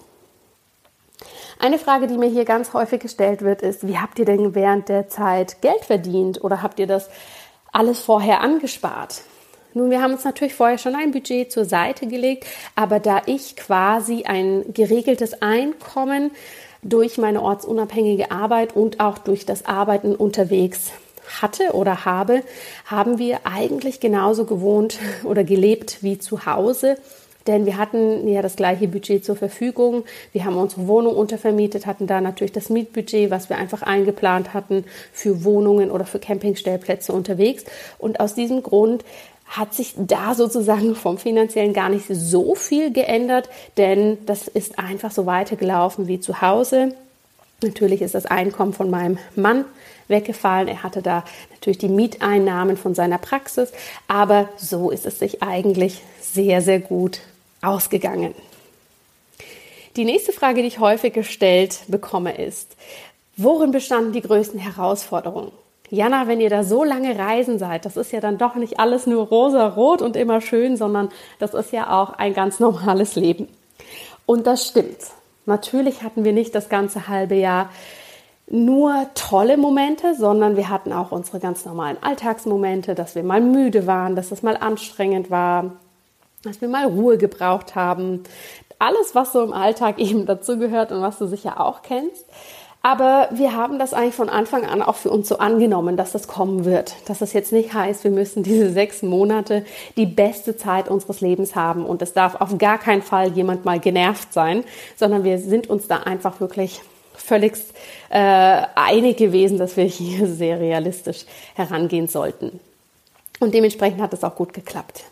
Eine 1.58 1.78
Frage, 1.78 2.06
die 2.06 2.18
mir 2.18 2.28
hier 2.28 2.44
ganz 2.44 2.74
häufig 2.74 3.00
gestellt 3.00 3.42
wird, 3.42 3.62
ist, 3.62 3.86
wie 3.86 3.98
habt 3.98 4.18
ihr 4.18 4.24
denn 4.24 4.54
während 4.54 4.88
der 4.88 5.08
Zeit 5.08 5.62
Geld 5.62 5.84
verdient 5.84 6.44
oder 6.44 6.62
habt 6.62 6.78
ihr 6.78 6.86
das 6.86 7.08
alles 7.72 8.00
vorher 8.00 8.40
angespart? 8.40 9.22
Nun, 9.72 9.90
wir 9.90 10.00
haben 10.00 10.12
uns 10.12 10.24
natürlich 10.24 10.54
vorher 10.54 10.78
schon 10.78 10.94
ein 10.94 11.12
Budget 11.12 11.50
zur 11.50 11.64
Seite 11.64 12.06
gelegt, 12.06 12.46
aber 12.74 13.00
da 13.00 13.22
ich 13.26 13.56
quasi 13.56 14.24
ein 14.24 14.64
geregeltes 14.72 15.42
Einkommen 15.42 16.30
durch 16.82 17.18
meine 17.18 17.42
ortsunabhängige 17.42 18.30
Arbeit 18.30 18.76
und 18.76 19.00
auch 19.00 19.18
durch 19.18 19.44
das 19.44 19.66
Arbeiten 19.66 20.14
unterwegs 20.14 20.92
hatte 21.40 21.72
oder 21.72 22.04
habe, 22.04 22.42
haben 22.84 23.18
wir 23.18 23.40
eigentlich 23.44 24.00
genauso 24.00 24.44
gewohnt 24.44 24.98
oder 25.24 25.44
gelebt 25.44 26.02
wie 26.02 26.18
zu 26.18 26.46
Hause. 26.46 26.96
Denn 27.46 27.64
wir 27.64 27.76
hatten 27.76 28.26
ja 28.26 28.42
das 28.42 28.56
gleiche 28.56 28.88
Budget 28.88 29.24
zur 29.24 29.36
Verfügung. 29.36 30.04
Wir 30.32 30.44
haben 30.44 30.56
unsere 30.56 30.88
Wohnung 30.88 31.14
untervermietet, 31.14 31.86
hatten 31.86 32.06
da 32.06 32.20
natürlich 32.20 32.52
das 32.52 32.70
Mietbudget, 32.70 33.30
was 33.30 33.48
wir 33.48 33.56
einfach 33.56 33.82
eingeplant 33.82 34.52
hatten 34.52 34.84
für 35.12 35.44
Wohnungen 35.44 35.90
oder 35.90 36.06
für 36.06 36.18
Campingstellplätze 36.18 37.12
unterwegs. 37.12 37.64
Und 37.98 38.18
aus 38.18 38.34
diesem 38.34 38.62
Grund 38.62 39.04
hat 39.46 39.74
sich 39.74 39.94
da 39.96 40.34
sozusagen 40.34 40.94
vom 40.96 41.18
finanziellen 41.18 41.72
gar 41.72 41.88
nicht 41.88 42.06
so 42.08 42.54
viel 42.54 42.92
geändert, 42.92 43.48
denn 43.76 44.18
das 44.26 44.48
ist 44.48 44.78
einfach 44.78 45.12
so 45.12 45.26
weitergelaufen 45.26 46.08
wie 46.08 46.20
zu 46.20 46.40
Hause. 46.40 46.94
Natürlich 47.62 48.02
ist 48.02 48.14
das 48.14 48.26
Einkommen 48.26 48.72
von 48.72 48.90
meinem 48.90 49.18
Mann 49.34 49.64
weggefallen. 50.08 50.68
Er 50.68 50.82
hatte 50.82 51.02
da 51.02 51.24
natürlich 51.50 51.78
die 51.78 51.88
Mieteinnahmen 51.88 52.76
von 52.76 52.94
seiner 52.94 53.18
Praxis, 53.18 53.72
aber 54.08 54.48
so 54.56 54.90
ist 54.90 55.06
es 55.06 55.18
sich 55.18 55.42
eigentlich 55.42 56.02
sehr, 56.20 56.60
sehr 56.60 56.80
gut 56.80 57.20
ausgegangen. 57.62 58.34
Die 59.96 60.04
nächste 60.04 60.32
Frage, 60.32 60.60
die 60.60 60.68
ich 60.68 60.78
häufig 60.78 61.14
gestellt 61.14 61.80
bekomme, 61.88 62.36
ist, 62.36 62.76
worin 63.38 63.70
bestanden 63.70 64.12
die 64.12 64.20
größten 64.20 64.60
Herausforderungen? 64.60 65.52
Jana, 65.88 66.26
wenn 66.26 66.40
ihr 66.40 66.50
da 66.50 66.64
so 66.64 66.84
lange 66.84 67.18
reisen 67.18 67.58
seid, 67.58 67.84
das 67.84 67.96
ist 67.96 68.12
ja 68.12 68.20
dann 68.20 68.38
doch 68.38 68.56
nicht 68.56 68.78
alles 68.78 69.06
nur 69.06 69.26
rosa-rot 69.26 70.02
und 70.02 70.16
immer 70.16 70.40
schön, 70.40 70.76
sondern 70.76 71.10
das 71.38 71.54
ist 71.54 71.72
ja 71.72 71.90
auch 71.98 72.10
ein 72.10 72.34
ganz 72.34 72.60
normales 72.60 73.14
Leben. 73.14 73.48
Und 74.26 74.46
das 74.46 74.66
stimmt. 74.66 74.98
Natürlich 75.46 76.02
hatten 76.02 76.24
wir 76.24 76.32
nicht 76.32 76.54
das 76.54 76.68
ganze 76.68 77.08
halbe 77.08 77.36
Jahr 77.36 77.70
nur 78.48 79.06
tolle 79.14 79.56
Momente, 79.56 80.14
sondern 80.14 80.56
wir 80.56 80.68
hatten 80.68 80.92
auch 80.92 81.10
unsere 81.10 81.40
ganz 81.40 81.64
normalen 81.64 81.96
Alltagsmomente, 82.00 82.94
dass 82.94 83.14
wir 83.14 83.24
mal 83.24 83.40
müde 83.40 83.86
waren, 83.86 84.14
dass 84.14 84.30
es 84.30 84.42
mal 84.42 84.56
anstrengend 84.56 85.30
war, 85.30 85.72
dass 86.42 86.60
wir 86.60 86.68
mal 86.68 86.86
Ruhe 86.86 87.18
gebraucht 87.18 87.74
haben. 87.74 88.22
Alles, 88.78 89.14
was 89.14 89.32
so 89.32 89.42
im 89.42 89.52
Alltag 89.52 89.98
eben 89.98 90.26
dazugehört 90.26 90.92
und 90.92 91.00
was 91.00 91.18
du 91.18 91.26
sicher 91.26 91.60
auch 91.60 91.82
kennst. 91.82 92.24
Aber 92.86 93.30
wir 93.32 93.52
haben 93.52 93.80
das 93.80 93.92
eigentlich 93.92 94.14
von 94.14 94.28
Anfang 94.28 94.64
an 94.64 94.80
auch 94.80 94.94
für 94.94 95.10
uns 95.10 95.26
so 95.28 95.38
angenommen, 95.38 95.96
dass 95.96 96.12
das 96.12 96.28
kommen 96.28 96.64
wird. 96.64 96.94
Dass 97.06 97.18
das 97.18 97.32
jetzt 97.32 97.50
nicht 97.50 97.74
heißt, 97.74 98.04
wir 98.04 98.12
müssen 98.12 98.44
diese 98.44 98.70
sechs 98.70 99.02
Monate 99.02 99.66
die 99.96 100.06
beste 100.06 100.56
Zeit 100.56 100.88
unseres 100.88 101.20
Lebens 101.20 101.56
haben 101.56 101.84
und 101.84 102.00
es 102.00 102.12
darf 102.12 102.36
auf 102.36 102.56
gar 102.58 102.78
keinen 102.78 103.02
Fall 103.02 103.32
jemand 103.32 103.64
mal 103.64 103.80
genervt 103.80 104.32
sein, 104.32 104.62
sondern 104.94 105.24
wir 105.24 105.40
sind 105.40 105.68
uns 105.68 105.88
da 105.88 105.96
einfach 106.04 106.38
wirklich 106.38 106.80
völlig 107.12 107.54
äh, 108.08 108.62
einig 108.76 109.16
gewesen, 109.16 109.58
dass 109.58 109.76
wir 109.76 109.82
hier 109.82 110.24
sehr 110.32 110.60
realistisch 110.60 111.24
herangehen 111.56 112.06
sollten. 112.06 112.60
Und 113.40 113.52
dementsprechend 113.52 114.00
hat 114.00 114.12
es 114.12 114.22
auch 114.22 114.36
gut 114.36 114.52
geklappt. 114.52 115.02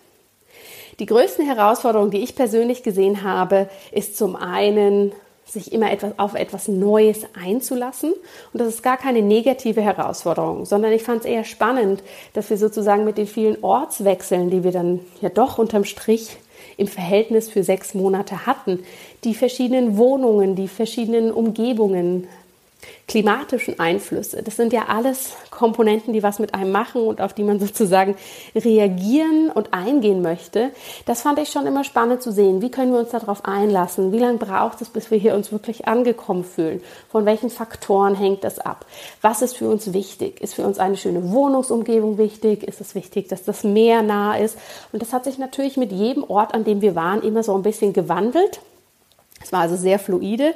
Die 1.01 1.07
größten 1.07 1.45
Herausforderungen, 1.45 2.13
die 2.13 2.23
ich 2.23 2.37
persönlich 2.37 2.85
gesehen 2.85 3.25
habe, 3.25 3.69
ist 3.91 4.17
zum 4.17 4.37
einen 4.37 5.11
sich 5.55 5.73
immer 5.73 5.91
etwas 5.91 6.19
auf 6.19 6.35
etwas 6.35 6.69
Neues 6.69 7.27
einzulassen. 7.35 8.13
Und 8.53 8.61
das 8.61 8.69
ist 8.69 8.83
gar 8.83 8.97
keine 8.97 9.23
negative 9.23 9.81
Herausforderung, 9.81 10.65
sondern 10.67 10.93
ich 10.93 11.03
fand 11.03 11.21
es 11.21 11.27
eher 11.27 11.45
spannend, 11.45 12.03
dass 12.35 12.51
wir 12.51 12.59
sozusagen 12.59 13.05
mit 13.05 13.17
den 13.17 13.27
vielen 13.27 13.63
Ortswechseln, 13.63 14.51
die 14.51 14.65
wir 14.65 14.73
dann 14.73 15.01
ja 15.21 15.31
doch 15.31 15.59
unterm 15.59 15.85
Strich 15.85 16.37
im 16.77 16.87
Verhältnis 16.87 17.49
für 17.49 17.63
sechs 17.63 17.95
Monate 17.95 18.47
hatten, 18.47 18.81
die 19.23 19.35
verschiedenen 19.35 19.97
Wohnungen, 19.97 20.57
die 20.57 20.69
verschiedenen 20.69 21.33
Umgebungen, 21.33 22.27
klimatischen 23.07 23.79
Einflüsse. 23.79 24.43
Das 24.43 24.57
sind 24.57 24.73
ja 24.73 24.87
alles 24.89 25.33
Komponenten, 25.51 26.13
die 26.13 26.23
was 26.23 26.39
mit 26.39 26.55
einem 26.55 26.73
machen 26.73 27.03
und 27.03 27.21
auf 27.21 27.33
die 27.33 27.43
man 27.43 27.61
sozusagen 27.65 28.17
reagieren 28.55 29.51
und 29.51 29.75
eingehen 29.75 30.23
möchte. 30.23 30.71
Das 31.07 31.23
fand 31.23 31.39
ich 31.39 31.51
schon 31.51 31.67
immer 31.67 31.85
spannend 31.85 32.23
zu 32.23 32.33
sehen. 32.33 32.63
Wie 32.63 32.71
können 32.71 32.93
wir 32.93 32.99
uns 32.99 33.11
darauf 33.11 33.45
einlassen? 33.45 34.13
Wie 34.13 34.19
lange 34.19 34.39
braucht 34.39 34.81
es, 34.81 34.89
bis 34.89 35.11
wir 35.11 35.19
hier 35.19 35.35
uns 35.35 35.53
wirklich 35.53 35.87
angekommen 35.87 36.45
fühlen? 36.45 36.81
Von 37.11 37.27
welchen 37.27 37.51
Faktoren 37.51 38.15
hängt 38.15 38.45
das 38.45 38.59
ab? 38.59 38.87
Was 39.21 39.43
ist 39.43 39.57
für 39.57 39.69
uns 39.69 39.93
wichtig? 39.93 40.41
Ist 40.41 40.55
für 40.55 40.67
uns 40.67 40.79
eine 40.79 40.97
schöne 40.97 41.31
Wohnungsumgebung 41.31 42.19
wichtig? 42.19 42.63
Ist 42.63 42.81
es 42.81 42.95
wichtig, 42.95 43.29
dass 43.29 43.45
das 43.45 43.65
Meer 43.65 44.03
nah 44.03 44.37
ist? 44.37 44.59
Und 44.93 45.03
das 45.03 45.13
hat 45.13 45.25
sich 45.25 45.39
natürlich 45.39 45.77
mit 45.77 45.93
jedem 45.93 46.25
Ort, 46.25 46.55
an 46.55 46.65
dem 46.65 46.81
wir 46.81 46.95
waren, 46.95 47.23
immer 47.23 47.43
so 47.43 47.55
ein 47.55 47.63
bisschen 47.63 47.93
gewandelt. 47.93 48.61
Es 49.43 49.53
war 49.53 49.61
also 49.61 49.77
sehr 49.77 49.99
fluide 49.99 50.55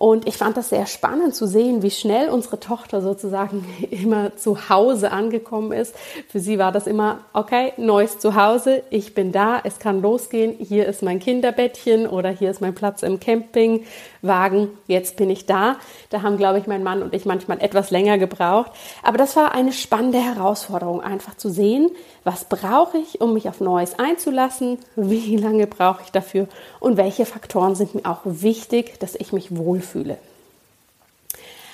und 0.00 0.26
ich 0.26 0.38
fand 0.38 0.56
das 0.56 0.70
sehr 0.70 0.86
spannend 0.86 1.34
zu 1.34 1.46
sehen, 1.46 1.82
wie 1.82 1.90
schnell 1.90 2.30
unsere 2.30 2.58
Tochter 2.58 3.02
sozusagen 3.02 3.66
immer 3.90 4.34
zu 4.34 4.70
Hause 4.70 5.12
angekommen 5.12 5.72
ist. 5.72 5.94
Für 6.26 6.40
sie 6.40 6.58
war 6.58 6.72
das 6.72 6.86
immer, 6.86 7.18
okay, 7.34 7.74
neues 7.76 8.18
Zuhause, 8.18 8.82
ich 8.88 9.14
bin 9.14 9.30
da, 9.30 9.60
es 9.62 9.78
kann 9.78 10.00
losgehen, 10.00 10.56
hier 10.58 10.86
ist 10.86 11.02
mein 11.02 11.18
Kinderbettchen 11.18 12.06
oder 12.06 12.30
hier 12.30 12.50
ist 12.50 12.62
mein 12.62 12.74
Platz 12.74 13.02
im 13.02 13.20
Campingwagen, 13.20 14.70
jetzt 14.86 15.16
bin 15.16 15.28
ich 15.28 15.44
da. 15.44 15.76
Da 16.08 16.22
haben, 16.22 16.38
glaube 16.38 16.58
ich, 16.58 16.66
mein 16.66 16.82
Mann 16.82 17.02
und 17.02 17.12
ich 17.12 17.26
manchmal 17.26 17.60
etwas 17.60 17.90
länger 17.90 18.16
gebraucht. 18.16 18.72
Aber 19.02 19.18
das 19.18 19.36
war 19.36 19.52
eine 19.52 19.74
spannende 19.74 20.18
Herausforderung, 20.18 21.02
einfach 21.02 21.36
zu 21.36 21.50
sehen, 21.50 21.90
was 22.24 22.46
brauche 22.46 22.96
ich, 22.96 23.20
um 23.20 23.34
mich 23.34 23.50
auf 23.50 23.60
Neues 23.60 23.98
einzulassen, 23.98 24.78
wie 24.96 25.36
lange 25.36 25.66
brauche 25.66 26.04
ich 26.06 26.10
dafür 26.10 26.48
und 26.78 26.96
welche 26.96 27.26
Faktoren 27.26 27.74
sind 27.74 27.94
mir 27.94 28.06
auch 28.06 28.20
wichtig, 28.24 28.98
dass 28.98 29.14
ich 29.14 29.34
mich 29.34 29.54
wohlfühle 29.54 29.89
fühle. 29.90 30.18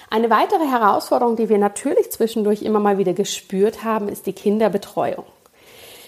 Eine 0.08 0.30
weitere 0.30 0.66
Herausforderung, 0.66 1.36
die 1.36 1.48
wir 1.48 1.58
natürlich 1.58 2.10
zwischendurch 2.10 2.62
immer 2.62 2.78
mal 2.78 2.98
wieder 2.98 3.12
gespürt 3.12 3.84
haben, 3.84 4.08
ist 4.08 4.26
die 4.26 4.32
Kinderbetreuung. 4.32 5.24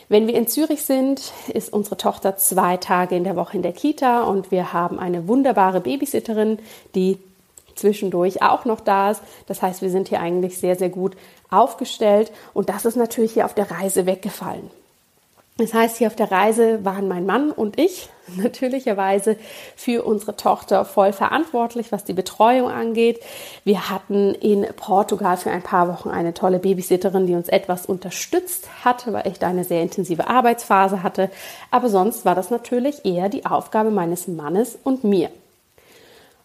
Wenn 0.08 0.26
wir 0.26 0.34
in 0.34 0.46
Zürich 0.46 0.82
sind, 0.82 1.32
ist 1.52 1.72
unsere 1.72 1.96
Tochter 1.96 2.36
zwei 2.36 2.78
Tage 2.78 3.14
in 3.16 3.24
der 3.24 3.36
Woche 3.36 3.56
in 3.56 3.62
der 3.62 3.72
Kita 3.72 4.22
und 4.22 4.50
wir 4.50 4.72
haben 4.72 4.98
eine 4.98 5.28
wunderbare 5.28 5.80
Babysitterin, 5.80 6.58
die 6.94 7.18
zwischendurch 7.74 8.42
auch 8.42 8.64
noch 8.64 8.80
da 8.80 9.10
ist. 9.10 9.20
Das 9.46 9.60
heißt, 9.60 9.82
wir 9.82 9.90
sind 9.90 10.08
hier 10.08 10.20
eigentlich 10.20 10.58
sehr, 10.58 10.76
sehr 10.76 10.88
gut 10.88 11.16
aufgestellt 11.50 12.32
und 12.54 12.68
das 12.70 12.84
ist 12.84 12.96
natürlich 12.96 13.32
hier 13.32 13.44
auf 13.44 13.54
der 13.54 13.70
Reise 13.70 14.06
weggefallen. 14.06 14.70
Das 15.58 15.74
heißt, 15.74 15.96
hier 15.96 16.06
auf 16.06 16.14
der 16.14 16.30
Reise 16.30 16.84
waren 16.84 17.08
mein 17.08 17.26
Mann 17.26 17.50
und 17.50 17.80
ich 17.80 18.08
natürlicherweise 18.36 19.36
für 19.74 20.04
unsere 20.04 20.36
Tochter 20.36 20.84
voll 20.84 21.12
verantwortlich, 21.12 21.90
was 21.90 22.04
die 22.04 22.12
Betreuung 22.12 22.70
angeht. 22.70 23.20
Wir 23.64 23.90
hatten 23.90 24.36
in 24.36 24.64
Portugal 24.76 25.36
für 25.36 25.50
ein 25.50 25.62
paar 25.62 25.88
Wochen 25.88 26.10
eine 26.10 26.32
tolle 26.32 26.60
Babysitterin, 26.60 27.26
die 27.26 27.34
uns 27.34 27.48
etwas 27.48 27.86
unterstützt 27.86 28.68
hat, 28.84 29.12
weil 29.12 29.26
ich 29.26 29.40
da 29.40 29.48
eine 29.48 29.64
sehr 29.64 29.82
intensive 29.82 30.28
Arbeitsphase 30.28 31.02
hatte. 31.02 31.28
Aber 31.72 31.88
sonst 31.88 32.24
war 32.24 32.36
das 32.36 32.50
natürlich 32.50 33.04
eher 33.04 33.28
die 33.28 33.44
Aufgabe 33.44 33.90
meines 33.90 34.28
Mannes 34.28 34.78
und 34.84 35.02
mir. 35.02 35.28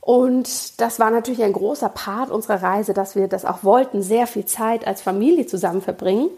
Und 0.02 0.82
das 0.82 0.99
war 0.99 1.12
natürlich 1.12 1.43
ein 1.43 1.54
großer 1.54 1.89
Part 1.89 2.32
unserer 2.32 2.63
Reise, 2.63 2.95
dass 2.95 3.15
wir 3.15 3.28
das 3.28 3.45
auch 3.45 3.63
wollten, 3.63 4.02
sehr 4.02 4.26
viel 4.26 4.45
Zeit 4.45 4.88
als 4.88 5.04
Familie 5.04 5.45
zusammen 5.45 5.84
verbringen. 5.84 6.30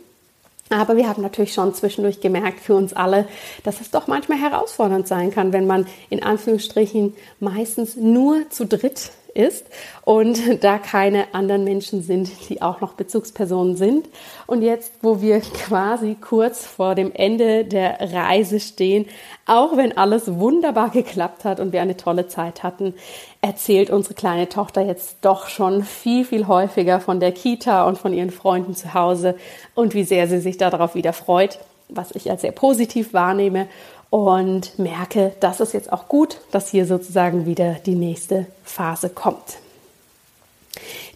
Aber 0.70 0.98
wir 0.98 1.08
haben 1.08 1.22
natürlich 1.22 1.54
schon 1.54 1.76
zwischendurch 1.76 2.22
gemerkt 2.22 2.60
für 2.60 2.74
uns 2.74 2.94
alle, 2.94 3.28
dass 3.64 3.82
es 3.82 3.92
doch 3.92 4.08
manchmal 4.08 4.40
herausfordernd 4.40 5.08
sein 5.08 5.32
kann, 5.32 5.54
wenn 5.54 5.68
man 5.68 5.86
in 6.10 6.24
Anführungsstrichen 6.24 7.14
meistens 7.40 7.96
nur 7.96 8.50
zu 8.50 8.66
dritt 8.66 9.12
ist 9.36 9.66
und 10.04 10.40
da 10.64 10.78
keine 10.78 11.34
anderen 11.34 11.64
Menschen 11.64 12.02
sind, 12.02 12.32
die 12.50 12.62
auch 12.62 12.82
noch 12.82 12.94
Bezugspersonen 12.94 13.76
sind. 13.76 14.10
Und 14.48 14.62
jetzt, 14.62 14.94
wo 15.02 15.22
wir 15.22 15.42
quasi 15.42 16.16
kurz 16.20 16.66
vor 16.66 16.96
dem 16.96 17.12
Ende 17.14 17.66
der 17.66 18.14
Reise 18.14 18.60
stehen, 18.60 19.06
auch 19.46 19.78
wenn 19.78 19.96
alles 19.96 20.40
wunderbar 20.40 20.90
geklappt 20.90 21.46
hat 21.46 21.60
und 21.60 21.72
wir 21.72 21.82
eine 21.82 21.98
tolle 21.98 22.28
Zeit 22.28 22.64
hatten, 22.64 22.96
erzählt 23.42 23.92
unsere 23.92 24.16
kleine 24.16 24.50
Tochter 24.50 24.82
jetzt 24.82 25.18
doch 25.22 25.48
schon 25.48 25.84
viel, 25.84 26.26
viel 26.26 26.48
häufiger 26.48 27.00
von 27.00 27.20
der 27.20 27.32
Kita 27.32 27.88
und 27.88 27.98
von 27.98 28.14
ihren 28.14 28.32
Freunden 28.32 28.76
zu 28.76 28.94
Hause 28.94 29.36
und 29.76 29.94
wie 29.94 30.04
sehr 30.04 30.28
sie 30.28 30.40
sich 30.40 30.58
darauf 30.58 30.96
wieder 30.96 31.14
freut, 31.14 31.60
was 31.90 32.12
ich 32.16 32.32
als 32.32 32.42
sehr 32.42 32.52
positiv 32.52 33.14
wahrnehme 33.14 33.68
und 34.10 34.78
merke, 34.80 35.34
dass 35.40 35.60
es 35.60 35.74
jetzt 35.74 35.92
auch 35.92 36.08
gut, 36.08 36.40
dass 36.52 36.70
hier 36.70 36.86
sozusagen 36.86 37.46
wieder 37.46 37.74
die 37.86 37.96
nächste 37.96 38.46
Phase 38.64 39.10
kommt. 39.10 39.58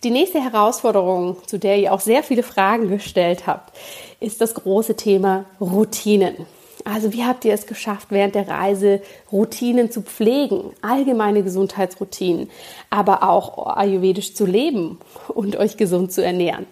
Die 0.04 0.12
nächste 0.12 0.42
Herausforderung, 0.42 1.38
zu 1.46 1.58
der 1.58 1.78
ihr 1.78 1.94
auch 1.94 2.00
sehr 2.00 2.24
viele 2.24 2.44
Fragen 2.44 2.90
gestellt 2.90 3.48
habt, 3.48 3.76
ist 4.20 4.42
das 4.42 4.54
große 4.54 4.96
Thema 4.96 5.46
Routinen. 5.60 6.46
Also 6.86 7.12
wie 7.12 7.26
habt 7.26 7.44
ihr 7.44 7.54
es 7.54 7.68
geschafft, 7.68 8.08
während 8.10 8.36
der 8.36 8.48
Reise 8.48 9.02
Routinen 9.32 9.92
zu 9.92 10.02
pflegen, 10.02 10.72
allgemeine 10.82 11.44
Gesundheitsroutinen, 11.44 12.50
aber 12.90 13.24
auch 13.24 13.76
ayurvedisch 13.76 14.34
zu 14.34 14.46
leben 14.46 15.00
und 15.28 15.58
euch 15.58 15.76
gesund 15.76 16.14
zu 16.14 16.24
ernähren? 16.24 16.66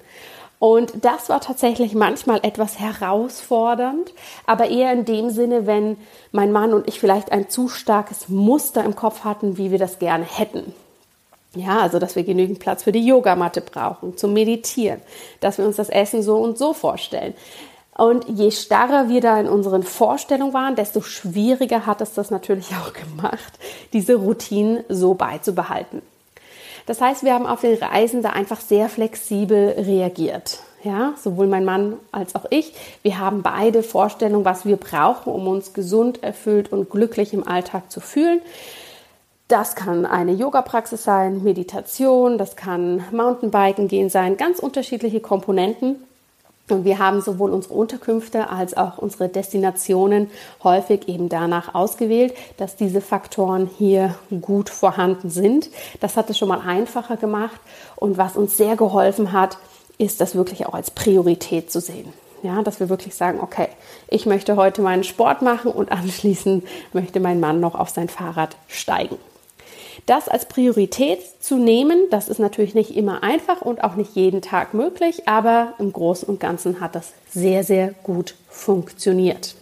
Und 0.59 1.05
das 1.05 1.29
war 1.29 1.39
tatsächlich 1.39 1.93
manchmal 1.93 2.39
etwas 2.41 2.79
herausfordernd, 2.79 4.11
aber 4.47 4.69
eher 4.69 4.91
in 4.91 5.05
dem 5.05 5.29
Sinne, 5.29 5.67
wenn 5.67 5.97
mein 6.31 6.51
Mann 6.51 6.73
und 6.73 6.87
ich 6.87 6.99
vielleicht 6.99 7.31
ein 7.31 7.49
zu 7.49 7.69
starkes 7.69 8.27
Muster 8.27 8.83
im 8.83 8.95
Kopf 8.95 9.23
hatten, 9.23 9.57
wie 9.57 9.71
wir 9.71 9.77
das 9.77 9.99
gerne 9.99 10.25
hätten. 10.25 10.73
Ja, 11.53 11.79
also 11.79 11.99
dass 11.99 12.15
wir 12.15 12.23
genügend 12.23 12.59
Platz 12.59 12.83
für 12.83 12.91
die 12.91 13.05
Yogamatte 13.05 13.61
brauchen, 13.61 14.17
zum 14.17 14.33
Meditieren, 14.33 15.01
dass 15.39 15.57
wir 15.57 15.65
uns 15.65 15.75
das 15.75 15.89
Essen 15.89 16.21
so 16.23 16.37
und 16.37 16.57
so 16.57 16.73
vorstellen. 16.73 17.33
Und 17.95 18.25
je 18.27 18.51
starrer 18.51 19.09
wir 19.09 19.21
da 19.21 19.39
in 19.39 19.47
unseren 19.47 19.81
Vorstellungen 19.81 20.53
waren, 20.53 20.75
desto 20.75 21.01
schwieriger 21.01 21.85
hat 21.85 22.01
es 22.01 22.13
das 22.13 22.29
natürlich 22.29 22.69
auch 22.83 22.93
gemacht, 22.93 23.59
diese 23.93 24.15
Routinen 24.15 24.83
so 24.89 25.13
beizubehalten. 25.13 26.01
Das 26.88 27.02
heißt, 27.02 27.23
wir 27.23 27.34
haben 27.34 27.45
auf 27.45 27.62
den 27.62 27.78
Reisen 27.78 28.23
da 28.23 28.30
einfach 28.30 28.62
sehr 28.62 28.89
flexibel 28.89 29.76
reagiert. 29.78 30.60
Ja, 30.84 31.13
sowohl 31.21 31.47
mein 31.47 31.65
Mann 31.65 31.97
als 32.12 32.34
auch 32.36 32.45
ich. 32.50 32.73
Wir 33.04 33.19
haben 33.19 33.41
beide 33.41 33.84
Vorstellungen, 33.84 34.45
was 34.45 34.65
wir 34.65 34.78
brauchen, 34.78 35.34
um 35.34 35.47
uns 35.47 35.73
gesund, 35.73 36.23
erfüllt 36.23 36.71
und 36.71 36.89
glücklich 36.89 37.34
im 37.34 37.45
Alltag 37.45 37.91
zu 37.91 38.00
fühlen. 38.00 38.39
Das 39.50 39.76
kann 39.76 40.06
eine 40.06 40.32
Yoga-Praxis 40.32 41.04
sein, 41.04 41.43
Meditation, 41.43 42.38
das 42.38 42.56
kann 42.56 43.04
Mountainbiken 43.12 43.88
gehen 43.88 44.10
sein, 44.10 44.38
ganz 44.38 44.60
unterschiedliche 44.60 45.19
Komponenten. 45.19 45.97
Und 46.69 46.84
wir 46.84 46.99
haben 46.99 47.21
sowohl 47.21 47.51
unsere 47.51 47.73
Unterkünfte 47.73 48.49
als 48.49 48.75
auch 48.75 48.97
unsere 48.97 49.30
Destinationen 49.30 50.30
häufig 50.63 51.08
eben 51.08 51.30
danach 51.30 51.73
ausgewählt, 51.73 52.34
dass 52.58 52.75
diese 52.75 52.99
Faktoren 52.99 53.69
hier 53.77 54.15
gut 54.41 54.69
vorhanden 54.69 55.30
sind. 55.30 55.69
Das 56.01 56.17
hat 56.17 56.30
es 56.30 56.38
schon 56.38 56.49
mal 56.49 56.60
einfacher 56.60 57.15
gemacht. 57.15 57.60
Und 57.95 58.17
was 58.17 58.36
uns 58.36 58.58
sehr 58.58 58.75
geholfen 58.75 59.32
hat, 59.32 59.58
ist 59.97 60.19
das 60.19 60.36
wirklich 60.36 60.65
auch 60.65 60.73
als 60.73 60.91
Priorität 60.91 61.71
zu 61.71 61.80
sehen. 61.80 62.12
Ja, 62.43 62.62
dass 62.62 62.80
wir 62.80 62.89
wirklich 62.89 63.15
sagen, 63.15 63.39
okay, 63.41 63.67
ich 64.10 64.25
möchte 64.25 64.58
heute 64.58 64.82
meinen 64.82 65.03
Sport 65.03 65.41
machen 65.41 65.71
und 65.71 65.91
anschließend 65.91 66.65
möchte 66.93 67.19
mein 67.19 67.39
Mann 67.39 67.60
noch 67.60 67.75
auf 67.75 67.89
sein 67.89 68.10
Fahrrad 68.10 68.58
steigen. 68.67 69.17
Das 70.05 70.27
als 70.29 70.45
Priorität 70.45 71.19
zu 71.39 71.57
nehmen, 71.57 72.10
das 72.12 72.29
ist 72.29 72.39
natürlich 72.39 72.75
nicht 72.75 72.95
immer 72.95 73.23
einfach 73.23 73.62
und 73.62 73.83
auch 73.83 73.95
nicht 73.95 74.15
jeden 74.15 74.41
Tag 74.41 74.73
möglich, 74.73 75.27
aber 75.27 75.73
im 75.79 75.91
Großen 75.91 76.27
und 76.27 76.39
Ganzen 76.39 76.79
hat 76.79 76.95
das 76.95 77.13
sehr, 77.31 77.63
sehr 77.63 77.93
gut 78.03 78.36
funktioniert. 78.49 79.55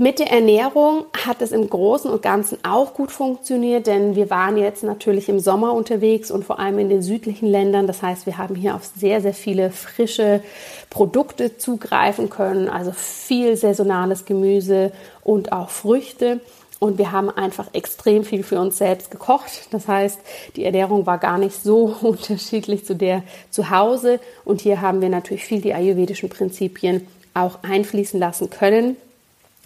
Mit 0.00 0.20
der 0.20 0.30
Ernährung 0.30 1.06
hat 1.26 1.42
es 1.42 1.50
im 1.50 1.68
Großen 1.68 2.08
und 2.08 2.22
Ganzen 2.22 2.58
auch 2.62 2.94
gut 2.94 3.10
funktioniert, 3.10 3.88
denn 3.88 4.14
wir 4.14 4.30
waren 4.30 4.56
jetzt 4.56 4.84
natürlich 4.84 5.28
im 5.28 5.40
Sommer 5.40 5.72
unterwegs 5.72 6.30
und 6.30 6.44
vor 6.44 6.60
allem 6.60 6.78
in 6.78 6.88
den 6.88 7.02
südlichen 7.02 7.48
Ländern. 7.48 7.88
Das 7.88 8.00
heißt, 8.00 8.24
wir 8.24 8.38
haben 8.38 8.54
hier 8.54 8.76
auf 8.76 8.84
sehr, 8.84 9.20
sehr 9.20 9.34
viele 9.34 9.72
frische 9.72 10.40
Produkte 10.88 11.58
zugreifen 11.58 12.30
können, 12.30 12.68
also 12.68 12.92
viel 12.92 13.56
saisonales 13.56 14.24
Gemüse 14.24 14.92
und 15.24 15.50
auch 15.50 15.70
Früchte. 15.70 16.38
Und 16.78 16.98
wir 16.98 17.10
haben 17.10 17.28
einfach 17.28 17.68
extrem 17.72 18.24
viel 18.24 18.44
für 18.44 18.60
uns 18.60 18.78
selbst 18.78 19.10
gekocht. 19.10 19.68
Das 19.72 19.88
heißt, 19.88 20.20
die 20.56 20.64
Ernährung 20.64 21.06
war 21.06 21.18
gar 21.18 21.38
nicht 21.38 21.60
so 21.62 21.96
unterschiedlich 22.02 22.84
zu 22.84 22.94
der 22.94 23.22
zu 23.50 23.70
Hause. 23.70 24.20
Und 24.44 24.60
hier 24.60 24.80
haben 24.80 25.00
wir 25.00 25.08
natürlich 25.08 25.44
viel 25.44 25.60
die 25.60 25.74
ayurvedischen 25.74 26.28
Prinzipien 26.28 27.06
auch 27.34 27.62
einfließen 27.62 28.18
lassen 28.18 28.50
können. 28.50 28.96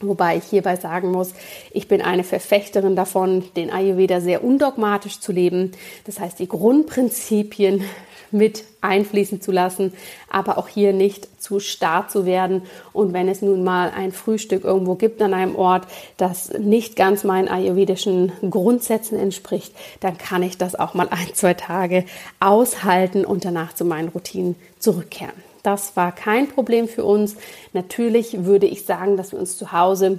Wobei 0.02 0.36
ich 0.36 0.44
hierbei 0.44 0.76
sagen 0.76 1.10
muss, 1.10 1.32
ich 1.70 1.88
bin 1.88 2.02
eine 2.02 2.24
Verfechterin 2.24 2.96
davon, 2.96 3.44
den 3.56 3.70
Ayurveda 3.70 4.20
sehr 4.20 4.44
undogmatisch 4.44 5.20
zu 5.20 5.32
leben. 5.32 5.72
Das 6.04 6.18
heißt, 6.20 6.38
die 6.38 6.48
Grundprinzipien 6.48 7.84
mit 8.32 8.64
einfließen 8.80 9.40
zu 9.40 9.52
lassen, 9.52 9.92
aber 10.30 10.58
auch 10.58 10.66
hier 10.66 10.92
nicht 10.92 11.28
zu 11.40 11.60
starr 11.60 12.08
zu 12.08 12.24
werden. 12.24 12.62
Und 12.92 13.12
wenn 13.12 13.28
es 13.28 13.42
nun 13.42 13.62
mal 13.62 13.92
ein 13.94 14.10
Frühstück 14.10 14.64
irgendwo 14.64 14.94
gibt 14.94 15.20
an 15.22 15.34
einem 15.34 15.54
Ort, 15.54 15.86
das 16.16 16.50
nicht 16.58 16.96
ganz 16.96 17.24
meinen 17.24 17.48
ayurvedischen 17.48 18.32
Grundsätzen 18.48 19.18
entspricht, 19.18 19.74
dann 20.00 20.18
kann 20.18 20.42
ich 20.42 20.58
das 20.58 20.74
auch 20.74 20.94
mal 20.94 21.08
ein, 21.10 21.34
zwei 21.34 21.54
Tage 21.54 22.04
aushalten 22.40 23.24
und 23.24 23.44
danach 23.44 23.74
zu 23.74 23.84
meinen 23.84 24.08
Routinen 24.08 24.56
zurückkehren. 24.78 25.51
Das 25.62 25.96
war 25.96 26.12
kein 26.12 26.48
Problem 26.48 26.88
für 26.88 27.04
uns. 27.04 27.36
Natürlich 27.72 28.44
würde 28.44 28.66
ich 28.66 28.84
sagen, 28.84 29.16
dass 29.16 29.32
wir 29.32 29.38
uns 29.38 29.56
zu 29.56 29.72
Hause 29.72 30.18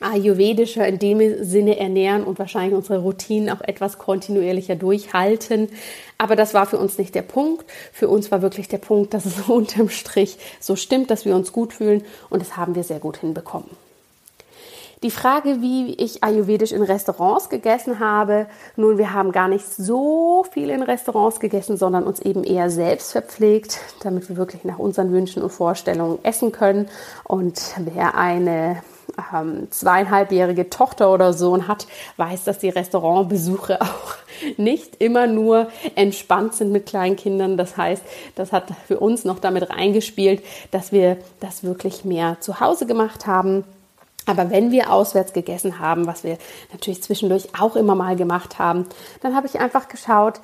ayurvedischer 0.00 0.86
in 0.86 0.98
dem 0.98 1.44
Sinne 1.44 1.78
ernähren 1.78 2.24
und 2.24 2.38
wahrscheinlich 2.38 2.74
unsere 2.74 2.98
Routinen 2.98 3.50
auch 3.50 3.60
etwas 3.60 3.98
kontinuierlicher 3.98 4.76
durchhalten. 4.76 5.68
Aber 6.18 6.36
das 6.36 6.54
war 6.54 6.66
für 6.66 6.78
uns 6.78 6.98
nicht 6.98 7.14
der 7.14 7.22
Punkt. 7.22 7.64
Für 7.92 8.08
uns 8.08 8.30
war 8.30 8.42
wirklich 8.42 8.68
der 8.68 8.78
Punkt, 8.78 9.14
dass 9.14 9.24
es 9.24 9.40
unterm 9.48 9.88
Strich 9.88 10.38
so 10.60 10.76
stimmt, 10.76 11.10
dass 11.10 11.24
wir 11.24 11.34
uns 11.34 11.52
gut 11.52 11.72
fühlen 11.72 12.04
und 12.30 12.40
das 12.40 12.56
haben 12.56 12.74
wir 12.74 12.84
sehr 12.84 12.98
gut 12.98 13.18
hinbekommen. 13.18 13.83
Die 15.04 15.10
Frage, 15.10 15.60
wie 15.60 15.92
ich 15.92 16.24
ayurvedisch 16.24 16.72
in 16.72 16.82
Restaurants 16.82 17.50
gegessen 17.50 18.00
habe, 18.00 18.46
nun, 18.74 18.96
wir 18.96 19.12
haben 19.12 19.32
gar 19.32 19.48
nicht 19.48 19.66
so 19.66 20.46
viel 20.50 20.70
in 20.70 20.82
Restaurants 20.82 21.40
gegessen, 21.40 21.76
sondern 21.76 22.04
uns 22.04 22.20
eben 22.20 22.42
eher 22.42 22.70
selbst 22.70 23.12
verpflegt, 23.12 23.80
damit 24.02 24.30
wir 24.30 24.38
wirklich 24.38 24.64
nach 24.64 24.78
unseren 24.78 25.12
Wünschen 25.12 25.42
und 25.42 25.50
Vorstellungen 25.50 26.20
essen 26.22 26.52
können. 26.52 26.88
Und 27.22 27.60
wer 27.76 28.14
eine 28.14 28.82
ähm, 29.34 29.70
zweieinhalbjährige 29.70 30.70
Tochter 30.70 31.12
oder 31.12 31.34
Sohn 31.34 31.68
hat, 31.68 31.86
weiß, 32.16 32.44
dass 32.44 32.58
die 32.58 32.70
Restaurantbesuche 32.70 33.80
auch 33.82 34.14
nicht 34.56 35.02
immer 35.02 35.26
nur 35.26 35.68
entspannt 35.96 36.54
sind 36.54 36.72
mit 36.72 36.86
kleinen 36.86 37.16
Kindern. 37.16 37.58
Das 37.58 37.76
heißt, 37.76 38.02
das 38.36 38.52
hat 38.52 38.68
für 38.86 39.00
uns 39.00 39.26
noch 39.26 39.38
damit 39.38 39.68
reingespielt, 39.68 40.42
dass 40.70 40.92
wir 40.92 41.18
das 41.40 41.62
wirklich 41.62 42.06
mehr 42.06 42.38
zu 42.40 42.60
Hause 42.60 42.86
gemacht 42.86 43.26
haben. 43.26 43.64
Aber 44.26 44.50
wenn 44.50 44.70
wir 44.70 44.90
auswärts 44.90 45.32
gegessen 45.32 45.78
haben, 45.78 46.06
was 46.06 46.24
wir 46.24 46.38
natürlich 46.72 47.02
zwischendurch 47.02 47.48
auch 47.58 47.76
immer 47.76 47.94
mal 47.94 48.16
gemacht 48.16 48.58
haben, 48.58 48.86
dann 49.20 49.34
habe 49.34 49.46
ich 49.46 49.60
einfach 49.60 49.88
geschaut, 49.88 50.40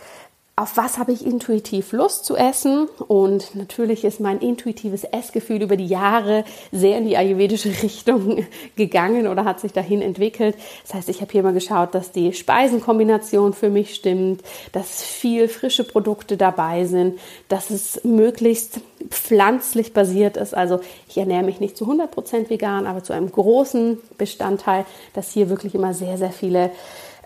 auf 0.60 0.76
was 0.76 0.98
habe 0.98 1.12
ich 1.12 1.24
intuitiv 1.24 1.92
Lust 1.92 2.26
zu 2.26 2.36
essen. 2.36 2.86
Und 3.08 3.54
natürlich 3.54 4.04
ist 4.04 4.20
mein 4.20 4.40
intuitives 4.40 5.04
Essgefühl 5.04 5.62
über 5.62 5.76
die 5.76 5.86
Jahre 5.86 6.44
sehr 6.70 6.98
in 6.98 7.06
die 7.06 7.16
ayurvedische 7.16 7.70
Richtung 7.82 8.44
gegangen 8.76 9.26
oder 9.26 9.44
hat 9.44 9.60
sich 9.60 9.72
dahin 9.72 10.02
entwickelt. 10.02 10.56
Das 10.82 10.94
heißt, 10.94 11.08
ich 11.08 11.22
habe 11.22 11.32
hier 11.32 11.42
mal 11.42 11.54
geschaut, 11.54 11.94
dass 11.94 12.12
die 12.12 12.34
Speisenkombination 12.34 13.54
für 13.54 13.70
mich 13.70 13.94
stimmt, 13.94 14.42
dass 14.72 15.02
viel 15.02 15.48
frische 15.48 15.84
Produkte 15.84 16.36
dabei 16.36 16.84
sind, 16.84 17.18
dass 17.48 17.70
es 17.70 18.04
möglichst 18.04 18.80
pflanzlich 19.08 19.94
basiert 19.94 20.36
ist. 20.36 20.54
Also 20.54 20.80
ich 21.08 21.16
ernähre 21.16 21.42
mich 21.42 21.60
nicht 21.60 21.76
zu 21.76 21.90
100% 21.90 22.50
vegan, 22.50 22.86
aber 22.86 23.02
zu 23.02 23.14
einem 23.14 23.32
großen 23.32 23.98
Bestandteil, 24.18 24.84
dass 25.14 25.32
hier 25.32 25.48
wirklich 25.48 25.74
immer 25.74 25.94
sehr, 25.94 26.18
sehr 26.18 26.32
viele 26.32 26.70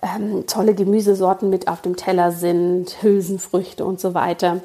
ähm, 0.05 0.47
tolle 0.47 0.75
Gemüsesorten 0.75 1.51
mit 1.51 1.69
auf 1.69 1.83
dem 1.83 1.97
Teller 1.97 2.33
sind, 2.33 3.03
Hülsenfrüchte 3.03 3.85
und 3.85 4.01
so 4.01 4.15
weiter. 4.15 4.61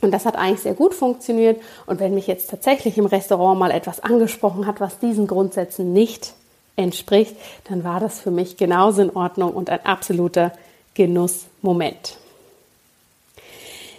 Und 0.00 0.10
das 0.10 0.26
hat 0.26 0.36
eigentlich 0.36 0.60
sehr 0.60 0.74
gut 0.74 0.94
funktioniert. 0.94 1.60
Und 1.86 2.00
wenn 2.00 2.14
mich 2.14 2.26
jetzt 2.26 2.50
tatsächlich 2.50 2.98
im 2.98 3.06
Restaurant 3.06 3.58
mal 3.58 3.70
etwas 3.70 4.00
angesprochen 4.00 4.66
hat, 4.66 4.80
was 4.80 4.98
diesen 4.98 5.26
Grundsätzen 5.26 5.92
nicht 5.92 6.34
entspricht, 6.74 7.36
dann 7.68 7.84
war 7.84 8.00
das 8.00 8.18
für 8.18 8.30
mich 8.30 8.56
genauso 8.56 9.02
in 9.02 9.14
Ordnung 9.14 9.52
und 9.52 9.70
ein 9.70 9.84
absoluter 9.84 10.52
Genussmoment. 10.94 12.16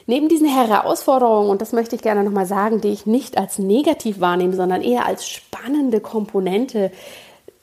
Neben 0.06 0.28
diesen 0.28 0.48
Herausforderungen, 0.48 1.50
und 1.50 1.62
das 1.62 1.72
möchte 1.72 1.96
ich 1.96 2.02
gerne 2.02 2.24
nochmal 2.24 2.46
sagen, 2.46 2.82
die 2.82 2.90
ich 2.90 3.06
nicht 3.06 3.38
als 3.38 3.58
negativ 3.58 4.20
wahrnehme, 4.20 4.54
sondern 4.54 4.82
eher 4.82 5.06
als 5.06 5.26
spannende 5.28 6.02
Komponente 6.02 6.92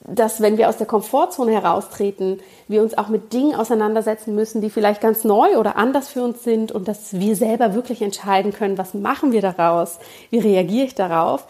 dass 0.00 0.40
wenn 0.40 0.56
wir 0.56 0.68
aus 0.68 0.78
der 0.78 0.86
Komfortzone 0.86 1.52
heraustreten, 1.52 2.40
wir 2.68 2.82
uns 2.82 2.96
auch 2.96 3.08
mit 3.08 3.32
Dingen 3.32 3.54
auseinandersetzen 3.54 4.34
müssen, 4.34 4.60
die 4.60 4.70
vielleicht 4.70 5.00
ganz 5.00 5.24
neu 5.24 5.58
oder 5.58 5.76
anders 5.76 6.08
für 6.08 6.22
uns 6.22 6.42
sind 6.42 6.72
und 6.72 6.88
dass 6.88 7.18
wir 7.18 7.36
selber 7.36 7.74
wirklich 7.74 8.00
entscheiden 8.00 8.52
können, 8.52 8.78
was 8.78 8.94
machen 8.94 9.32
wir 9.32 9.42
daraus, 9.42 9.98
wie 10.30 10.38
reagiere 10.38 10.86
ich 10.86 10.94
darauf. 10.94 11.46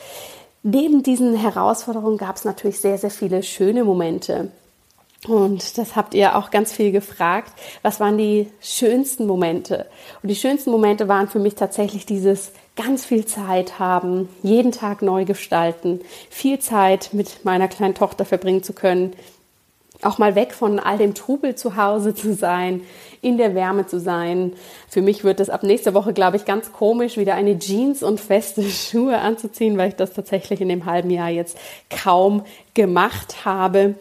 Neben 0.62 1.02
diesen 1.02 1.34
Herausforderungen 1.36 2.18
gab 2.18 2.36
es 2.36 2.44
natürlich 2.44 2.80
sehr, 2.80 2.98
sehr 2.98 3.10
viele 3.10 3.42
schöne 3.42 3.84
Momente. 3.84 4.50
Und 5.28 5.76
das 5.78 5.96
habt 5.96 6.14
ihr 6.14 6.36
auch 6.36 6.50
ganz 6.50 6.72
viel 6.72 6.92
gefragt. 6.92 7.52
Was 7.82 8.00
waren 8.00 8.16
die 8.16 8.50
schönsten 8.60 9.26
Momente? 9.26 9.86
Und 10.22 10.28
die 10.28 10.36
schönsten 10.36 10.70
Momente 10.70 11.08
waren 11.08 11.28
für 11.28 11.38
mich 11.38 11.54
tatsächlich 11.54 12.06
dieses 12.06 12.52
ganz 12.76 13.04
viel 13.04 13.26
Zeit 13.26 13.78
haben, 13.78 14.28
jeden 14.42 14.72
Tag 14.72 15.02
neu 15.02 15.24
gestalten, 15.24 16.00
viel 16.30 16.58
Zeit 16.58 17.10
mit 17.12 17.44
meiner 17.44 17.68
kleinen 17.68 17.94
Tochter 17.94 18.24
verbringen 18.24 18.62
zu 18.62 18.72
können, 18.72 19.12
auch 20.02 20.18
mal 20.18 20.34
weg 20.34 20.52
von 20.52 20.78
all 20.78 20.98
dem 20.98 21.14
Trubel 21.14 21.54
zu 21.54 21.76
Hause 21.76 22.14
zu 22.14 22.32
sein, 22.32 22.82
in 23.22 23.36
der 23.36 23.54
Wärme 23.54 23.86
zu 23.86 24.00
sein. 24.00 24.52
Für 24.88 25.02
mich 25.02 25.24
wird 25.24 25.40
es 25.40 25.50
ab 25.50 25.62
nächster 25.62 25.92
Woche, 25.92 26.12
glaube 26.12 26.36
ich, 26.36 26.46
ganz 26.46 26.72
komisch, 26.72 27.16
wieder 27.16 27.34
eine 27.34 27.58
Jeans 27.58 28.02
und 28.02 28.18
feste 28.18 28.62
Schuhe 28.70 29.18
anzuziehen, 29.18 29.76
weil 29.76 29.90
ich 29.90 29.96
das 29.96 30.12
tatsächlich 30.12 30.60
in 30.60 30.68
dem 30.68 30.86
halben 30.86 31.10
Jahr 31.10 31.28
jetzt 31.28 31.58
kaum 31.90 32.44
gemacht 32.74 33.44
habe. 33.44 33.94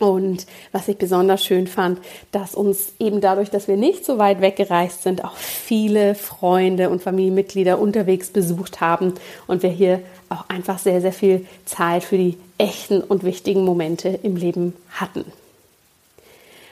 Und 0.00 0.46
was 0.72 0.88
ich 0.88 0.96
besonders 0.96 1.44
schön 1.44 1.66
fand, 1.66 2.00
dass 2.32 2.54
uns 2.54 2.94
eben 2.98 3.20
dadurch, 3.20 3.50
dass 3.50 3.68
wir 3.68 3.76
nicht 3.76 4.06
so 4.06 4.16
weit 4.16 4.40
weggereist 4.40 5.02
sind, 5.02 5.22
auch 5.24 5.36
viele 5.36 6.14
Freunde 6.14 6.88
und 6.88 7.02
Familienmitglieder 7.02 7.78
unterwegs 7.78 8.30
besucht 8.30 8.80
haben 8.80 9.12
und 9.46 9.62
wir 9.62 9.68
hier 9.68 10.00
auch 10.30 10.48
einfach 10.48 10.78
sehr, 10.78 11.02
sehr 11.02 11.12
viel 11.12 11.46
Zeit 11.66 12.02
für 12.02 12.16
die 12.16 12.38
echten 12.56 13.02
und 13.02 13.24
wichtigen 13.24 13.62
Momente 13.62 14.18
im 14.22 14.36
Leben 14.36 14.74
hatten. 14.90 15.24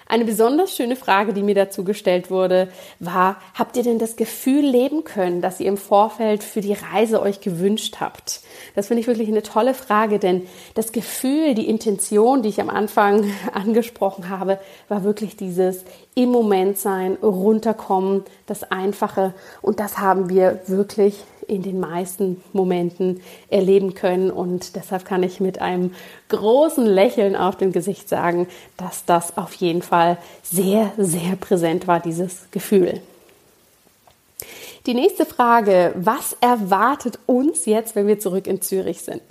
Eine 0.09 0.25
besonders 0.25 0.75
schöne 0.75 0.97
Frage, 0.97 1.35
die 1.35 1.43
mir 1.43 1.55
dazu 1.55 1.85
gestellt 1.85 2.31
wurde, 2.31 2.69
war, 2.99 3.37
habt 3.53 3.77
ihr 3.77 3.83
denn 3.83 3.99
das 3.99 4.17
Gefühl 4.17 4.65
leben 4.65 5.05
können, 5.05 5.43
dass 5.43 5.61
ihr 5.61 5.67
im 5.67 5.77
Vorfeld 5.77 6.43
für 6.43 6.63
die 6.63 6.73
Reise 6.73 7.21
euch 7.21 7.41
gewünscht 7.43 7.97
habt? 8.01 8.41
Das 8.75 8.87
finde 8.87 9.03
ich 9.03 9.07
wirklich 9.07 9.29
eine 9.29 9.43
tolle 9.43 9.75
Frage, 9.75 10.19
denn 10.19 10.47
das 10.75 10.93
Gefühl, 10.93 11.55
die 11.55 11.69
Intention, 11.69 12.41
die 12.43 12.49
ich 12.49 12.61
am 12.61 12.71
Anfang 12.71 13.31
angesprochen 13.53 14.31
habe, 14.31 14.59
war 14.89 15.05
wirklich 15.05 15.37
dieses 15.37 15.85
im 16.15 16.31
Moment 16.31 16.79
sein, 16.79 17.19
runterkommen, 17.23 18.25
das 18.47 18.65
Einfache. 18.65 19.35
Und 19.61 19.79
das 19.79 19.99
haben 19.99 20.31
wir 20.31 20.61
wirklich 20.67 21.23
in 21.49 21.63
den 21.63 21.81
meisten 21.81 22.41
Momenten 22.53 23.21
erleben 23.51 23.95
können. 23.95 24.31
Und 24.31 24.77
deshalb 24.77 25.05
kann 25.05 25.23
ich 25.23 25.41
mit 25.41 25.61
einem 25.61 25.95
großen 26.29 26.87
Lächeln 26.87 27.35
auf 27.35 27.57
dem 27.57 27.73
Gesicht 27.73 28.09
sagen, 28.09 28.47
dass 28.77 29.05
das 29.05 29.37
auf 29.37 29.55
jeden 29.55 29.83
Fall 29.83 30.19
sehr, 30.43 30.93
sehr 30.97 31.37
präsent 31.37 31.89
war, 31.89 32.01
dieses 32.01 32.51
Gefühl. 32.51 33.01
Die 34.87 34.95
nächste 34.95 35.27
Frage, 35.27 35.93
was 35.97 36.37
erwartet 36.41 37.19
uns 37.27 37.67
jetzt, 37.67 37.97
wenn 37.97 38.07
wir 38.07 38.21
zurück 38.21 38.47
in 38.47 38.63
Zürich 38.63 39.03
sind? 39.03 39.23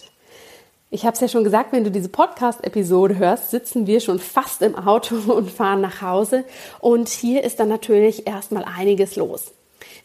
Ich 0.90 1.06
habe 1.06 1.16
es 1.16 1.20
ja 1.20 1.28
schon 1.28 1.44
gesagt, 1.44 1.74
wenn 1.74 1.84
du 1.84 1.92
diese 1.92 2.10
Podcast-Episode 2.10 3.18
hörst, 3.18 3.52
sitzen 3.52 3.88
wir 3.88 4.00
schon 4.00 4.20
fast 4.20 4.62
im 4.62 4.76
Auto 4.76 5.16
und 5.34 5.52
fahren 5.52 5.82
nach 5.82 6.02
Hause. 6.02 6.46
Und 6.80 7.10
hier 7.10 7.44
ist 7.44 7.60
dann 7.60 7.70
natürlich 7.70 8.26
erstmal 8.26 8.64
einiges 8.64 9.16
los. 9.16 9.52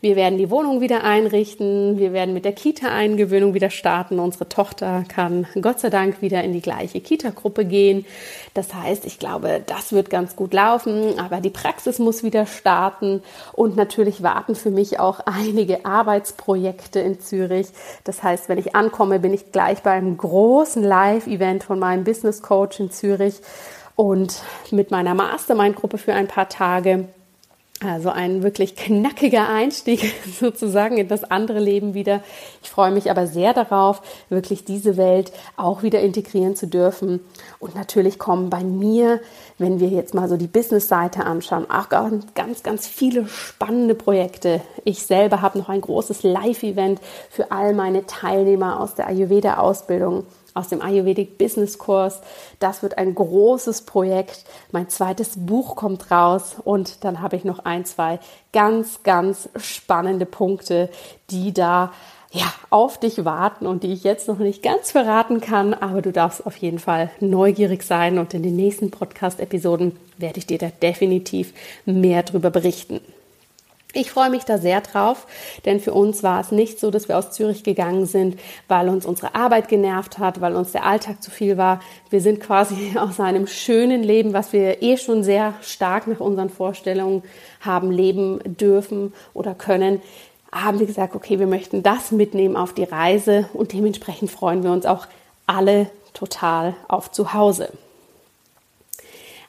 Wir 0.03 0.17
werden 0.17 0.37
die 0.37 0.51
Wohnung 0.51 0.81
wieder 0.81 1.05
einrichten. 1.05 1.97
Wir 1.97 2.12
werden 2.12 2.35
mit 2.35 2.45
der 2.45 2.55
Kita-Eingewöhnung 2.55 3.55
wieder 3.55 3.71
starten. 3.71 4.19
Unsere 4.19 4.49
Tochter 4.49 5.05
kann 5.07 5.47
Gott 5.61 5.79
sei 5.79 5.91
Dank 5.91 6.21
wieder 6.21 6.43
in 6.43 6.53
die 6.53 6.61
gleiche 6.61 7.01
Kita-Gruppe 7.01 7.65
gehen. 7.65 8.05
Das 8.53 8.75
heißt, 8.75 9.05
ich 9.05 9.21
glaube, 9.21 9.62
das 9.65 9.93
wird 9.93 10.11
ganz 10.11 10.35
gut 10.35 10.55
laufen. 10.55 11.21
Aber 11.21 11.41
die 11.41 11.51
Praxis 11.51 12.01
muss 12.01 12.25
wieder 12.25 12.47
starten. 12.47 13.23
Und 13.53 13.77
natürlich 13.77 14.25
warten 14.25 14.57
für 14.57 14.73
mich 14.73 14.99
auch 14.99 15.21
einige 15.25 15.87
Arbeitsprojekte 15.87 16.99
in 16.99 17.21
Zürich. 17.21 17.69
Das 18.03 18.25
heißt, 18.25 18.49
wenn 18.49 18.59
ich 18.59 18.75
ankomme, 18.75 19.21
bin 19.21 19.33
ich 19.33 19.53
gleich 19.53 19.85
beim 19.85 20.17
großen 20.17 20.83
Live-Event 20.83 21.62
von 21.62 21.79
meinem 21.79 22.03
Business 22.03 22.43
Coach 22.43 22.81
in 22.81 22.91
Zürich 22.91 23.37
und 23.95 24.43
mit 24.73 24.91
meiner 24.91 25.15
Mastermind-Gruppe 25.15 25.99
für 25.99 26.12
ein 26.12 26.27
paar 26.27 26.49
Tage. 26.49 27.05
Also 27.85 28.11
ein 28.11 28.42
wirklich 28.42 28.77
knackiger 28.77 29.49
Einstieg 29.49 30.14
sozusagen 30.40 30.99
in 30.99 31.09
das 31.09 31.25
andere 31.25 31.59
Leben 31.59 31.95
wieder. 31.95 32.23
Ich 32.62 32.71
freue 32.71 32.92
mich 32.92 33.11
aber 33.11 33.27
sehr 33.27 33.55
darauf, 33.55 34.03
wirklich 34.29 34.64
diese 34.64 34.97
Welt 34.97 35.33
auch 35.57 35.83
wieder 35.83 36.01
integrieren 36.01 36.55
zu 36.55 36.68
dürfen. 36.68 37.21
Und 37.59 37.75
natürlich 37.75 38.18
kommen 38.18 38.51
bei 38.51 38.62
mir, 38.62 39.21
wenn 39.59 39.81
wir 39.81 39.88
jetzt 39.88 40.14
mal 40.14 40.29
so 40.29 40.37
die 40.37 40.47
Business-Seite 40.47 41.25
anschauen, 41.25 41.68
auch 41.71 41.88
ganz, 41.88 42.62
ganz 42.62 42.87
viele 42.87 43.27
spannende 43.27 43.95
Projekte. 43.95 44.61
Ich 44.85 45.05
selber 45.05 45.42
habe 45.42 45.59
noch 45.59 45.68
ein 45.68 45.81
großes 45.81 46.23
Live-Event 46.23 47.01
für 47.31 47.51
all 47.51 47.75
meine 47.75 48.07
Teilnehmer 48.07 48.81
aus 48.81 48.95
der 48.95 49.09
Ayurveda-Ausbildung 49.09 50.25
aus 50.55 50.69
dem 50.69 50.83
Ayurvedic 50.83 51.38
Business 51.38 51.79
Kurs. 51.79 52.21
Das 52.59 52.83
wird 52.83 52.99
ein 52.99 53.15
großes 53.15 53.83
Projekt. 53.83 54.45
Mein 54.71 54.88
zweites 54.88 55.33
Buch 55.37 55.77
kommt 55.77 56.11
raus 56.11 56.57
und 56.65 57.05
dann 57.05 57.21
habe 57.21 57.37
ich 57.37 57.45
noch 57.45 57.61
ein, 57.61 57.85
zwei 57.85 58.19
ganz, 58.53 59.03
ganz 59.03 59.49
spannende 59.57 60.27
Punkte, 60.27 60.91
die 61.31 61.53
da 61.53 61.93
ja, 62.33 62.53
auf 62.71 62.99
dich 62.99 63.27
warten 63.27 63.67
und 63.67 63.83
die 63.83 63.93
ich 63.93 64.05
jetzt 64.05 64.27
noch 64.27 64.38
nicht 64.38 64.62
ganz 64.62 64.91
verraten 64.91 65.43
kann, 65.43 65.75
aber 65.75 66.01
du 66.01 66.12
darfst 66.12 66.47
auf 66.47 66.57
jeden 66.57 66.79
Fall 66.79 67.11
neugierig 67.21 67.83
sein 67.83 68.19
und 68.19 68.33
in 68.33 68.43
den 68.43 68.57
nächsten 68.57 68.91
Podcast-Episoden 68.91 69.99
werde 70.17 70.38
ich 70.38 70.47
dir 70.47 70.57
da 70.57 70.69
definitiv 70.69 71.53
mehr 71.85 72.23
darüber 72.23 72.51
berichten. 72.51 73.01
Ich 73.95 74.11
freue 74.11 74.31
mich 74.31 74.45
da 74.45 74.57
sehr 74.57 74.81
drauf, 74.81 75.27
denn 75.67 75.79
für 75.79 75.93
uns 75.93 76.23
war 76.23 76.41
es 76.41 76.51
nicht 76.51 76.81
so, 76.81 76.91
dass 76.91 77.09
wir 77.09 77.19
aus 77.19 77.31
Zürich 77.31 77.63
gegangen 77.63 78.07
sind, 78.07 78.39
weil 78.67 78.89
uns 78.89 79.05
unsere 79.05 79.35
Arbeit 79.35 79.69
genervt 79.69 80.19
hat, 80.19 80.41
weil 80.41 80.57
uns 80.57 80.73
der 80.73 80.87
Alltag 80.87 81.23
zu 81.23 81.31
viel 81.31 81.59
war. 81.59 81.81
Wir 82.09 82.23
sind 82.23 82.41
quasi 82.41 82.93
aus 82.99 83.21
einem 83.21 83.47
schönen 83.47 84.03
Leben, 84.03 84.33
was 84.33 84.55
wir 84.55 84.83
eh 84.83 84.97
schon 84.97 85.23
sehr 85.23 85.55
stark 85.61 86.07
nach 86.07 86.21
unseren 86.21 86.49
Vorstellungen 86.49 87.23
haben 87.61 87.91
leben 87.91 88.41
dürfen 88.45 89.13
oder 89.35 89.55
können, 89.55 90.01
haben 90.51 90.79
wir 90.79 90.87
gesagt, 90.87 91.15
okay, 91.15 91.39
wir 91.39 91.47
möchten 91.47 91.83
das 91.83 92.13
mitnehmen 92.13 92.57
auf 92.57 92.73
die 92.73 92.85
Reise 92.85 93.49
und 93.53 93.73
dementsprechend 93.73 94.31
freuen 94.31 94.63
wir 94.63 94.71
uns 94.71 94.87
auch 94.87 95.07
alle 95.47 95.91
total 96.15 96.75
auf 96.89 97.11
Zuhause. 97.11 97.71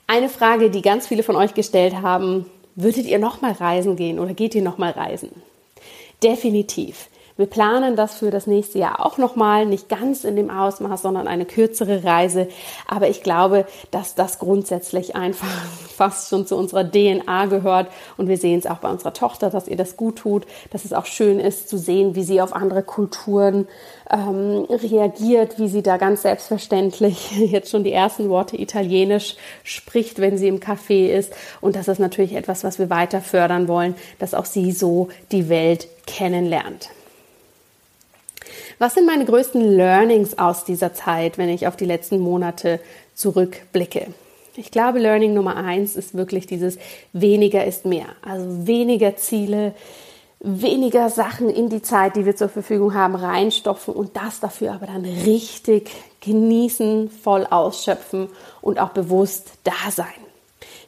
Eine 0.07 0.29
Frage, 0.29 0.69
die 0.69 0.81
ganz 0.81 1.07
viele 1.07 1.23
von 1.23 1.35
euch 1.35 1.53
gestellt 1.53 1.95
haben, 2.01 2.45
Würdet 2.75 3.05
ihr 3.05 3.19
nochmal 3.19 3.53
reisen 3.53 3.95
gehen 3.95 4.19
oder 4.19 4.33
geht 4.33 4.55
ihr 4.55 4.61
nochmal 4.61 4.91
reisen? 4.91 5.29
Definitiv. 6.23 7.07
Wir 7.35 7.47
planen 7.47 7.95
das 7.95 8.13
für 8.13 8.29
das 8.29 8.45
nächste 8.45 8.77
Jahr 8.77 9.03
auch 9.03 9.17
nochmal, 9.17 9.65
nicht 9.65 9.89
ganz 9.89 10.23
in 10.23 10.35
dem 10.35 10.51
Ausmaß, 10.51 11.01
sondern 11.01 11.27
eine 11.27 11.45
kürzere 11.45 12.03
Reise. 12.03 12.47
Aber 12.87 13.09
ich 13.09 13.23
glaube, 13.23 13.65
dass 13.89 14.13
das 14.13 14.37
grundsätzlich 14.37 15.15
einfach 15.15 15.47
fast 15.95 16.29
schon 16.29 16.45
zu 16.45 16.55
unserer 16.55 16.83
DNA 16.83 17.47
gehört. 17.47 17.87
Und 18.17 18.27
wir 18.27 18.37
sehen 18.37 18.59
es 18.59 18.67
auch 18.67 18.77
bei 18.77 18.89
unserer 18.89 19.13
Tochter, 19.13 19.49
dass 19.49 19.67
ihr 19.67 19.77
das 19.77 19.97
gut 19.97 20.17
tut, 20.17 20.45
dass 20.69 20.85
es 20.85 20.93
auch 20.93 21.07
schön 21.07 21.39
ist 21.39 21.69
zu 21.69 21.79
sehen, 21.79 22.13
wie 22.13 22.21
sie 22.21 22.39
auf 22.39 22.55
andere 22.55 22.83
Kulturen 22.83 23.67
ähm, 24.11 24.67
reagiert, 24.69 25.57
wie 25.57 25.69
sie 25.69 25.81
da 25.81 25.97
ganz 25.97 26.21
selbstverständlich 26.21 27.31
jetzt 27.51 27.71
schon 27.71 27.83
die 27.83 27.93
ersten 27.93 28.29
Worte 28.29 28.57
Italienisch 28.57 29.37
spricht, 29.63 30.19
wenn 30.19 30.37
sie 30.37 30.49
im 30.49 30.59
Café 30.59 31.07
ist. 31.07 31.33
Und 31.61 31.75
das 31.75 31.87
ist 31.87 31.99
natürlich 31.99 32.35
etwas, 32.35 32.63
was 32.63 32.77
wir 32.77 32.91
weiter 32.91 33.21
fördern 33.21 33.67
wollen, 33.67 33.95
dass 34.19 34.35
auch 34.35 34.45
sie 34.45 34.71
so 34.71 35.07
die 35.31 35.49
Welt 35.49 35.87
kennenlernt. 36.05 36.91
Was 38.79 38.95
sind 38.95 39.05
meine 39.05 39.25
größten 39.25 39.61
Learnings 39.61 40.37
aus 40.37 40.65
dieser 40.65 40.93
Zeit, 40.93 41.37
wenn 41.37 41.49
ich 41.49 41.67
auf 41.67 41.75
die 41.75 41.85
letzten 41.85 42.19
Monate 42.19 42.79
zurückblicke? 43.13 44.07
Ich 44.55 44.69
glaube, 44.69 44.99
Learning 44.99 45.33
Nummer 45.33 45.55
eins 45.55 45.95
ist 45.95 46.15
wirklich 46.15 46.45
dieses 46.45 46.77
weniger 47.11 47.65
ist 47.65 47.85
mehr. 47.85 48.05
Also 48.21 48.67
weniger 48.67 49.15
Ziele, 49.15 49.73
weniger 50.39 51.09
Sachen 51.09 51.49
in 51.49 51.69
die 51.69 51.81
Zeit, 51.81 52.15
die 52.15 52.25
wir 52.25 52.35
zur 52.35 52.49
Verfügung 52.49 52.93
haben, 52.93 53.15
reinstopfen 53.15 53.93
und 53.93 54.15
das 54.15 54.39
dafür 54.41 54.73
aber 54.73 54.87
dann 54.87 55.05
richtig 55.05 55.89
genießen, 56.21 57.09
voll 57.09 57.47
ausschöpfen 57.49 58.29
und 58.61 58.79
auch 58.79 58.89
bewusst 58.89 59.51
da 59.63 59.89
sein. 59.89 60.22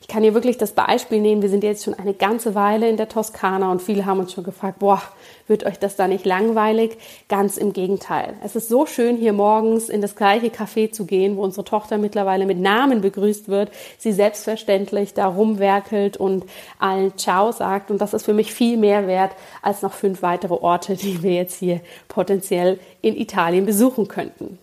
Ich 0.06 0.14
kann 0.14 0.22
hier 0.22 0.36
wirklich 0.36 0.60
das 0.60 0.74
Beispiel 0.74 1.20
nehmen. 1.20 1.42
Wir 1.42 1.50
sind 1.50 1.64
jetzt 1.64 1.84
schon 1.84 1.96
eine 1.96 2.14
ganze 2.14 2.54
Weile 2.54 2.88
in 2.88 2.96
der 2.96 3.10
Toskana 3.10 3.72
und 3.72 3.82
viele 3.82 4.06
haben 4.06 4.20
uns 4.20 4.34
schon 4.34 4.44
gefragt, 4.44 4.78
boah, 4.78 5.02
wird 5.48 5.66
euch 5.66 5.80
das 5.80 5.96
da 5.96 6.08
nicht 6.08 6.28
langweilig? 6.28 7.00
Ganz 7.28 7.58
im 7.58 7.74
Gegenteil. 7.74 8.36
Es 8.44 8.56
ist 8.56 8.70
so 8.70 8.86
schön, 8.86 9.18
hier 9.18 9.34
morgens 9.34 9.90
in 9.90 10.02
das 10.02 10.16
gleiche 10.16 10.50
Café 10.50 10.92
zu 10.92 11.08
gehen, 11.08 11.38
wo 11.38 11.42
unsere 11.42 11.66
Tochter 11.66 11.98
mittlerweile 11.98 12.46
mit 12.46 12.60
Namen 12.60 13.02
begrüßt 13.02 13.48
wird, 13.48 13.72
sie 13.98 14.12
selbstverständlich 14.12 15.16
da 15.16 15.26
rumwerkelt 15.26 16.18
und 16.18 16.46
allen 16.78 17.18
Ciao 17.18 17.52
sagt. 17.52 17.90
Und 17.90 18.00
das 18.00 18.14
ist 18.14 18.26
für 18.26 18.36
mich 18.36 18.54
viel 18.54 18.78
mehr 18.78 19.08
wert 19.08 19.32
als 19.64 19.82
noch 19.82 19.94
fünf 19.94 20.22
weitere 20.22 20.54
Orte, 20.54 20.96
die 20.98 21.24
wir 21.24 21.34
jetzt 21.34 21.58
hier 21.58 21.82
potenziell 22.10 22.80
in 23.02 23.18
Italien 23.18 23.66
besuchen 23.66 24.08
könnten. 24.08 24.60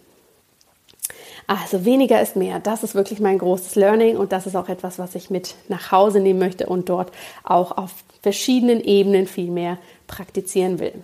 Also 1.46 1.84
weniger 1.84 2.20
ist 2.22 2.36
mehr. 2.36 2.60
Das 2.60 2.82
ist 2.82 2.94
wirklich 2.94 3.20
mein 3.20 3.38
großes 3.38 3.74
Learning 3.74 4.16
und 4.16 4.32
das 4.32 4.46
ist 4.46 4.56
auch 4.56 4.68
etwas, 4.68 4.98
was 4.98 5.14
ich 5.14 5.30
mit 5.30 5.54
nach 5.68 5.92
Hause 5.92 6.20
nehmen 6.20 6.38
möchte 6.38 6.66
und 6.66 6.88
dort 6.88 7.12
auch 7.44 7.76
auf 7.76 7.90
verschiedenen 8.22 8.80
Ebenen 8.80 9.26
viel 9.26 9.50
mehr 9.50 9.78
praktizieren 10.06 10.78
will. 10.78 10.94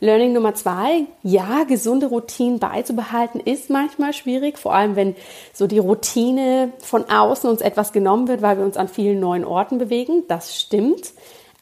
Learning 0.00 0.32
Nummer 0.32 0.54
zwei, 0.54 1.06
ja, 1.24 1.64
gesunde 1.64 2.06
Routinen 2.06 2.60
beizubehalten 2.60 3.40
ist 3.40 3.68
manchmal 3.68 4.12
schwierig, 4.12 4.56
vor 4.56 4.72
allem 4.72 4.94
wenn 4.94 5.16
so 5.52 5.66
die 5.66 5.78
Routine 5.78 6.72
von 6.78 7.10
außen 7.10 7.50
uns 7.50 7.60
etwas 7.60 7.92
genommen 7.92 8.28
wird, 8.28 8.40
weil 8.40 8.58
wir 8.58 8.64
uns 8.64 8.76
an 8.76 8.86
vielen 8.86 9.18
neuen 9.18 9.44
Orten 9.44 9.78
bewegen. 9.78 10.22
Das 10.28 10.60
stimmt. 10.60 11.12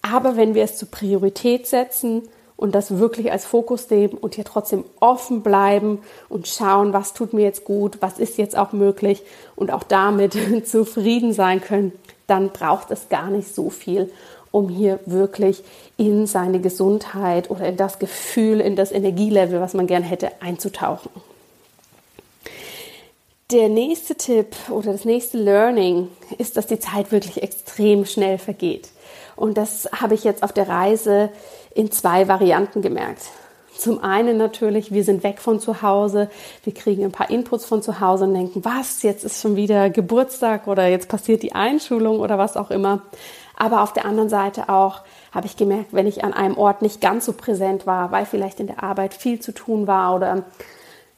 Aber 0.03 0.37
wenn 0.37 0.55
wir 0.55 0.65
es 0.65 0.77
zur 0.77 0.91
Priorität 0.91 1.67
setzen 1.67 2.29
und 2.57 2.75
das 2.75 2.99
wirklich 2.99 3.31
als 3.31 3.45
Fokus 3.45 3.89
nehmen 3.91 4.15
und 4.15 4.35
hier 4.35 4.45
trotzdem 4.45 4.85
offen 5.01 5.43
bleiben 5.43 6.01
und 6.29 6.49
schauen, 6.49 6.93
was 6.93 7.13
tut 7.13 7.33
mir 7.33 7.43
jetzt 7.43 7.65
gut, 7.65 7.99
was 8.01 8.19
ist 8.19 8.39
jetzt 8.39 8.57
auch 8.57 8.73
möglich 8.73 9.23
und 9.55 9.71
auch 9.71 9.83
damit 9.83 10.37
zufrieden 10.67 11.33
sein 11.33 11.61
können, 11.61 11.93
dann 12.27 12.51
braucht 12.51 12.91
es 12.91 13.09
gar 13.09 13.31
nicht 13.31 13.55
so 13.55 13.71
viel, 13.71 14.11
um 14.51 14.69
hier 14.69 14.99
wirklich 15.07 15.63
in 15.97 16.27
seine 16.27 16.61
Gesundheit 16.61 17.51
oder 17.51 17.67
in 17.67 17.77
das 17.77 17.99
Gefühl, 17.99 18.61
in 18.61 18.75
das 18.75 18.91
Energielevel, 18.91 19.61
was 19.61 19.75
man 19.75 19.87
gern 19.87 20.03
hätte, 20.03 20.31
einzutauchen. 20.41 21.11
Der 23.53 23.69
nächste 23.69 24.17
Tipp 24.17 24.57
oder 24.71 24.91
das 24.91 25.05
nächste 25.05 25.39
Learning 25.39 26.09
ist, 26.37 26.57
dass 26.57 26.67
die 26.67 26.81
Zeit 26.81 27.13
wirklich 27.13 27.43
extrem 27.45 28.05
schnell 28.05 28.39
vergeht. 28.39 28.89
Und 29.37 29.57
das 29.57 29.89
habe 29.93 30.15
ich 30.15 30.25
jetzt 30.25 30.43
auf 30.43 30.53
der 30.53 30.69
Reise 30.69 31.31
in 31.77 31.93
zwei 31.93 32.27
Varianten 32.27 32.83
gemerkt. 32.83 33.31
Zum 33.77 34.03
einen 34.03 34.39
natürlich, 34.39 34.93
wir 34.93 35.05
sind 35.05 35.23
weg 35.23 35.39
von 35.39 35.61
zu 35.61 35.83
Hause, 35.83 36.31
wir 36.65 36.73
kriegen 36.73 37.05
ein 37.05 37.13
paar 37.13 37.29
Inputs 37.29 37.67
von 37.67 37.83
zu 37.83 38.01
Hause 38.01 38.25
und 38.25 38.33
denken, 38.33 38.65
was, 38.65 39.03
jetzt 39.03 39.23
ist 39.23 39.43
schon 39.43 39.55
wieder 39.55 39.91
Geburtstag 39.91 40.67
oder 40.67 40.87
jetzt 40.87 41.09
passiert 41.09 41.43
die 41.43 41.55
Einschulung 41.55 42.21
oder 42.21 42.39
was 42.39 42.57
auch 42.57 42.71
immer. 42.71 43.03
Aber 43.55 43.83
auf 43.83 43.93
der 43.93 44.07
anderen 44.07 44.31
Seite 44.31 44.71
auch 44.71 45.03
habe 45.33 45.47
ich 45.47 45.57
gemerkt, 45.57 45.93
wenn 45.93 46.07
ich 46.07 46.25
an 46.25 46.33
einem 46.33 46.57
Ort 46.57 46.81
nicht 46.81 47.03
ganz 47.03 47.27
so 47.27 47.35
präsent 47.35 47.87
war, 47.87 48.11
weil 48.11 48.25
vielleicht 48.25 48.61
in 48.61 48.67
der 48.67 48.83
Arbeit 48.83 49.13
viel 49.13 49.41
zu 49.41 49.53
tun 49.53 49.87
war 49.87 50.15
oder 50.15 50.45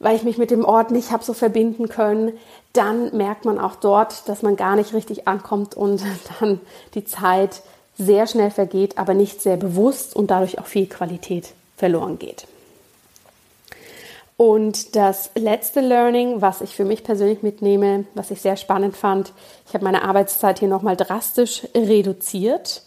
weil 0.00 0.16
ich 0.16 0.22
mich 0.24 0.38
mit 0.38 0.50
dem 0.50 0.64
Ort 0.64 0.90
nicht 0.90 1.12
habe 1.12 1.24
so 1.24 1.32
verbinden 1.32 1.88
können, 1.88 2.32
dann 2.72 3.16
merkt 3.16 3.44
man 3.44 3.58
auch 3.58 3.76
dort, 3.76 4.28
dass 4.28 4.42
man 4.42 4.56
gar 4.56 4.76
nicht 4.76 4.94
richtig 4.94 5.26
ankommt 5.28 5.76
und 5.76 6.02
dann 6.40 6.60
die 6.94 7.04
Zeit 7.04 7.62
sehr 7.98 8.26
schnell 8.26 8.50
vergeht, 8.50 8.96
aber 8.96 9.12
nicht 9.12 9.42
sehr 9.42 9.56
bewusst 9.56 10.14
und 10.14 10.30
dadurch 10.30 10.58
auch 10.58 10.66
viel 10.66 10.86
Qualität 10.86 11.52
verloren 11.76 12.18
geht. 12.18 12.46
Und 14.36 14.94
das 14.94 15.30
letzte 15.34 15.80
Learning, 15.80 16.40
was 16.40 16.60
ich 16.60 16.76
für 16.76 16.84
mich 16.84 17.02
persönlich 17.02 17.42
mitnehme, 17.42 18.04
was 18.14 18.30
ich 18.30 18.40
sehr 18.40 18.56
spannend 18.56 18.96
fand, 18.96 19.32
ich 19.66 19.74
habe 19.74 19.84
meine 19.84 20.02
Arbeitszeit 20.02 20.60
hier 20.60 20.68
nochmal 20.68 20.96
drastisch 20.96 21.66
reduziert 21.74 22.84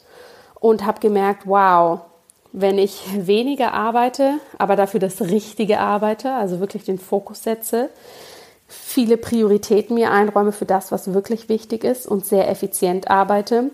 und 0.62 0.86
habe 0.86 1.01
gemerkt, 1.01 1.45
wow, 1.45 1.99
wenn 2.53 2.78
ich 2.78 3.01
weniger 3.18 3.74
arbeite, 3.74 4.36
aber 4.57 4.78
dafür 4.78 5.01
das 5.01 5.20
Richtige 5.20 5.80
arbeite, 5.80 6.34
also 6.34 6.62
wirklich 6.62 6.86
den 6.86 6.99
Fokus 6.99 7.43
setze, 7.43 7.89
viele 8.70 9.18
Prioritäten 9.18 9.95
mir 9.95 10.12
einräume 10.12 10.53
für 10.53 10.66
das, 10.66 10.93
was 10.93 11.14
wirklich 11.14 11.49
wichtig 11.49 11.84
ist 11.84 12.07
und 12.07 12.26
sehr 12.26 12.49
effizient 12.49 13.09
arbeite, 13.09 13.72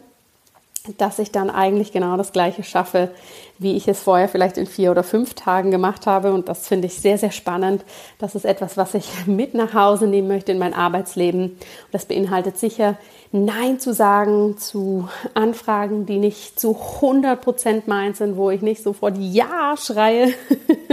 dass 0.98 1.20
ich 1.20 1.32
dann 1.32 1.50
eigentlich 1.50 1.92
genau 1.92 2.18
das 2.18 2.32
Gleiche 2.32 2.64
schaffe, 2.64 3.12
wie 3.60 3.76
ich 3.76 3.88
es 3.88 4.02
vorher 4.02 4.30
vielleicht 4.30 4.58
in 4.58 4.68
vier 4.68 4.92
oder 4.92 5.04
fünf 5.04 5.34
Tagen 5.34 5.72
gemacht 5.72 6.06
habe. 6.06 6.34
Und 6.34 6.48
das 6.48 6.68
finde 6.68 6.88
ich 6.88 7.00
sehr, 7.00 7.18
sehr 7.18 7.32
spannend. 7.32 7.84
Das 8.20 8.36
ist 8.36 8.46
etwas, 8.46 8.78
was 8.78 8.94
ich 8.94 9.08
mit 9.26 9.54
nach 9.54 9.74
Hause 9.74 10.08
nehmen 10.08 10.28
möchte 10.28 10.52
in 10.52 10.60
mein 10.60 10.74
Arbeitsleben. 10.74 11.44
Und 11.44 11.58
das 11.92 12.06
beinhaltet 12.06 12.58
sicher, 12.58 12.98
Nein 13.32 13.80
zu 13.80 13.94
sagen 13.94 14.58
zu 14.58 15.10
Anfragen, 15.34 16.06
die 16.06 16.18
nicht 16.18 16.60
zu 16.60 16.78
100 16.80 17.42
Prozent 17.42 17.88
meins 17.88 18.20
sind, 18.20 18.38
wo 18.38 18.50
ich 18.50 18.62
nicht 18.62 18.82
sofort 18.82 19.18
Ja 19.18 19.76
schreie, 19.78 20.34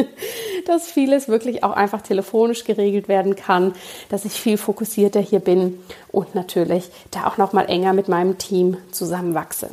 dass 0.67 0.91
vieles 0.91 1.29
wirklich 1.29 1.63
auch 1.63 1.73
einfach 1.73 2.03
telefonisch 2.03 2.65
geregelt 2.65 3.07
werden 3.07 3.37
kann, 3.37 3.75
dass 4.09 4.25
ich 4.25 4.33
viel 4.33 4.57
fokussierter 4.57 5.21
hier 5.21 5.41
bin 5.41 5.79
und 6.11 6.35
natürlich 6.35 6.91
da 7.13 7.27
auch 7.27 7.39
noch 7.39 7.53
mal 7.53 7.67
enger 7.67 7.93
mit 7.93 8.09
meinem 8.09 8.37
Team 8.37 8.79
zusammenwachse. 8.91 9.71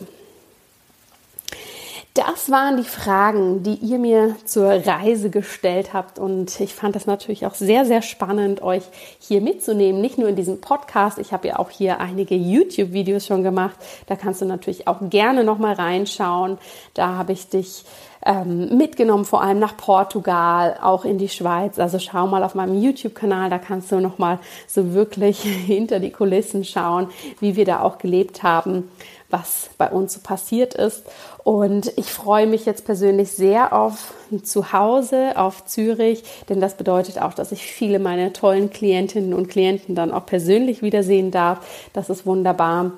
Das 2.14 2.52
waren 2.52 2.76
die 2.76 2.84
Fragen, 2.84 3.64
die 3.64 3.76
ihr 3.76 3.98
mir 3.98 4.36
zur 4.44 4.86
Reise 4.86 5.30
gestellt 5.30 5.94
habt. 5.94 6.20
Und 6.20 6.60
ich 6.60 6.74
fand 6.74 6.94
das 6.94 7.06
natürlich 7.06 7.46
auch 7.46 7.54
sehr, 7.54 7.86
sehr 7.86 8.02
spannend, 8.02 8.62
euch 8.62 8.84
hier 9.20 9.40
mitzunehmen. 9.40 10.02
Nicht 10.02 10.18
nur 10.18 10.28
in 10.28 10.36
diesem 10.36 10.60
Podcast. 10.60 11.20
Ich 11.20 11.32
habe 11.32 11.48
ja 11.48 11.60
auch 11.60 11.70
hier 11.70 12.02
einige 12.02 12.36
YouTube-Videos 12.36 13.26
schon 13.26 13.44
gemacht. 13.44 13.78
Da 14.08 14.18
kannst 14.18 14.42
du 14.42 14.46
natürlich 14.46 14.90
auch 14.90 14.98
gerne 15.10 15.46
nochmal 15.46 15.76
reinschauen. 15.76 16.58
Da 16.96 17.16
habe 17.16 17.32
ich 17.32 17.48
dich 17.48 17.86
ähm, 18.26 18.78
mitgenommen, 18.78 19.24
vor 19.24 19.42
allem 19.42 19.60
nach 19.60 19.78
Portugal, 19.78 20.78
auch 20.82 21.06
in 21.06 21.18
die 21.18 21.30
Schweiz. 21.30 21.80
Also 21.80 21.98
schau 21.98 22.28
mal 22.28 22.44
auf 22.44 22.56
meinem 22.56 22.82
YouTube-Kanal. 22.82 23.50
Da 23.50 23.58
kannst 23.58 23.90
du 23.90 24.02
nochmal 24.02 24.40
so 24.68 24.94
wirklich 24.94 25.42
hinter 25.44 26.02
die 26.02 26.12
Kulissen 26.12 26.66
schauen, 26.66 27.08
wie 27.40 27.56
wir 27.56 27.64
da 27.64 27.80
auch 27.80 28.00
gelebt 28.00 28.44
haben 28.44 28.90
was 29.32 29.70
bei 29.78 29.90
uns 29.90 30.14
so 30.14 30.20
passiert 30.22 30.74
ist. 30.74 31.04
Und 31.44 31.92
ich 31.98 32.12
freue 32.12 32.48
mich 32.48 32.66
jetzt 32.66 32.86
persönlich 32.86 33.32
sehr 33.32 33.74
auf 33.74 34.14
Zuhause, 34.44 35.38
auf 35.38 35.66
Zürich, 35.66 36.24
denn 36.50 36.62
das 36.62 36.76
bedeutet 36.76 37.22
auch, 37.22 37.34
dass 37.34 37.52
ich 37.52 37.64
viele 37.64 38.00
meiner 38.00 38.34
tollen 38.34 38.70
Klientinnen 38.70 39.34
und 39.34 39.50
Klienten 39.50 39.96
dann 39.96 40.12
auch 40.12 40.26
persönlich 40.26 40.82
wiedersehen 40.82 41.32
darf. 41.32 41.66
Das 41.94 42.10
ist 42.10 42.26
wunderbar. 42.26 42.92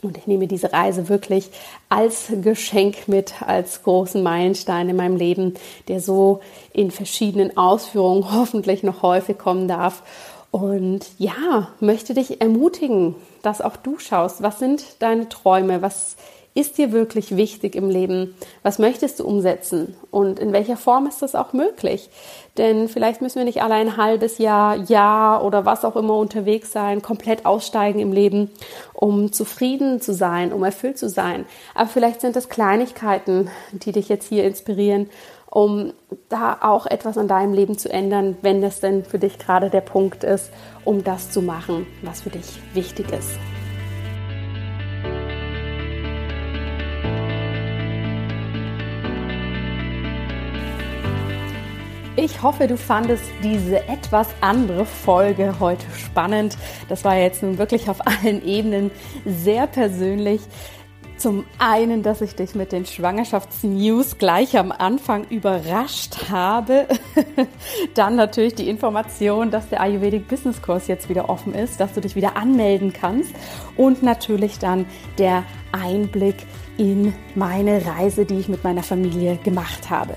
Und 0.00 0.16
ich 0.16 0.26
nehme 0.28 0.46
diese 0.46 0.72
Reise 0.72 1.08
wirklich 1.08 1.50
als 1.88 2.30
Geschenk 2.42 3.08
mit, 3.08 3.42
als 3.42 3.82
großen 3.82 4.22
Meilenstein 4.22 4.88
in 4.88 4.96
meinem 4.96 5.16
Leben, 5.16 5.54
der 5.88 6.00
so 6.00 6.40
in 6.72 6.90
verschiedenen 6.90 7.56
Ausführungen 7.56 8.32
hoffentlich 8.32 8.82
noch 8.82 9.02
häufig 9.02 9.38
kommen 9.38 9.66
darf. 9.66 10.02
Und 10.50 11.00
ja, 11.18 11.68
möchte 11.80 12.14
dich 12.14 12.40
ermutigen, 12.40 13.16
dass 13.42 13.60
auch 13.60 13.76
du 13.76 13.98
schaust, 13.98 14.42
was 14.42 14.58
sind 14.58 14.84
deine 15.00 15.28
Träume, 15.28 15.82
was 15.82 16.16
ist 16.58 16.76
dir 16.76 16.90
wirklich 16.90 17.36
wichtig 17.36 17.76
im 17.76 17.88
Leben, 17.88 18.34
was 18.64 18.80
möchtest 18.80 19.20
du 19.20 19.24
umsetzen 19.24 19.94
und 20.10 20.40
in 20.40 20.52
welcher 20.52 20.76
Form 20.76 21.06
ist 21.06 21.22
das 21.22 21.36
auch 21.36 21.52
möglich. 21.52 22.10
Denn 22.56 22.88
vielleicht 22.88 23.22
müssen 23.22 23.36
wir 23.36 23.44
nicht 23.44 23.62
alle 23.62 23.74
ein 23.74 23.96
halbes 23.96 24.38
Jahr, 24.38 24.74
Jahr 24.74 25.44
oder 25.44 25.64
was 25.64 25.84
auch 25.84 25.94
immer 25.94 26.16
unterwegs 26.16 26.72
sein, 26.72 27.00
komplett 27.00 27.46
aussteigen 27.46 28.00
im 28.00 28.12
Leben, 28.12 28.50
um 28.92 29.30
zufrieden 29.30 30.00
zu 30.00 30.12
sein, 30.12 30.52
um 30.52 30.64
erfüllt 30.64 30.98
zu 30.98 31.08
sein. 31.08 31.46
Aber 31.76 31.88
vielleicht 31.88 32.20
sind 32.20 32.34
es 32.34 32.48
Kleinigkeiten, 32.48 33.50
die 33.70 33.92
dich 33.92 34.08
jetzt 34.08 34.28
hier 34.28 34.42
inspirieren 34.42 35.08
um 35.50 35.92
da 36.28 36.58
auch 36.60 36.86
etwas 36.86 37.18
an 37.18 37.28
deinem 37.28 37.54
Leben 37.54 37.78
zu 37.78 37.90
ändern, 37.90 38.36
wenn 38.42 38.60
das 38.60 38.80
denn 38.80 39.04
für 39.04 39.18
dich 39.18 39.38
gerade 39.38 39.70
der 39.70 39.80
Punkt 39.80 40.24
ist, 40.24 40.50
um 40.84 41.04
das 41.04 41.30
zu 41.30 41.42
machen, 41.42 41.86
was 42.02 42.22
für 42.22 42.30
dich 42.30 42.60
wichtig 42.74 43.10
ist. 43.12 43.38
Ich 52.20 52.42
hoffe, 52.42 52.66
du 52.66 52.76
fandest 52.76 53.22
diese 53.44 53.88
etwas 53.88 54.26
andere 54.40 54.84
Folge 54.84 55.60
heute 55.60 55.86
spannend. 55.94 56.58
Das 56.88 57.04
war 57.04 57.16
jetzt 57.16 57.44
nun 57.44 57.58
wirklich 57.58 57.88
auf 57.88 58.04
allen 58.04 58.44
Ebenen 58.44 58.90
sehr 59.24 59.68
persönlich. 59.68 60.40
Zum 61.18 61.44
einen, 61.58 62.04
dass 62.04 62.20
ich 62.20 62.36
dich 62.36 62.54
mit 62.54 62.70
den 62.70 62.86
Schwangerschaftsnews 62.86 64.18
gleich 64.18 64.56
am 64.56 64.70
Anfang 64.70 65.24
überrascht 65.28 66.30
habe. 66.30 66.86
Dann 67.94 68.14
natürlich 68.14 68.54
die 68.54 68.68
Information, 68.68 69.50
dass 69.50 69.68
der 69.68 69.80
Ayurvedic 69.80 70.28
Business 70.28 70.62
Kurs 70.62 70.86
jetzt 70.86 71.08
wieder 71.08 71.28
offen 71.28 71.54
ist, 71.54 71.80
dass 71.80 71.92
du 71.92 72.00
dich 72.00 72.14
wieder 72.14 72.36
anmelden 72.36 72.92
kannst. 72.92 73.32
Und 73.76 74.04
natürlich 74.04 74.60
dann 74.60 74.86
der 75.18 75.42
Einblick 75.72 76.36
in 76.76 77.12
meine 77.34 77.84
Reise, 77.84 78.24
die 78.24 78.38
ich 78.38 78.48
mit 78.48 78.62
meiner 78.62 78.84
Familie 78.84 79.38
gemacht 79.42 79.90
habe. 79.90 80.14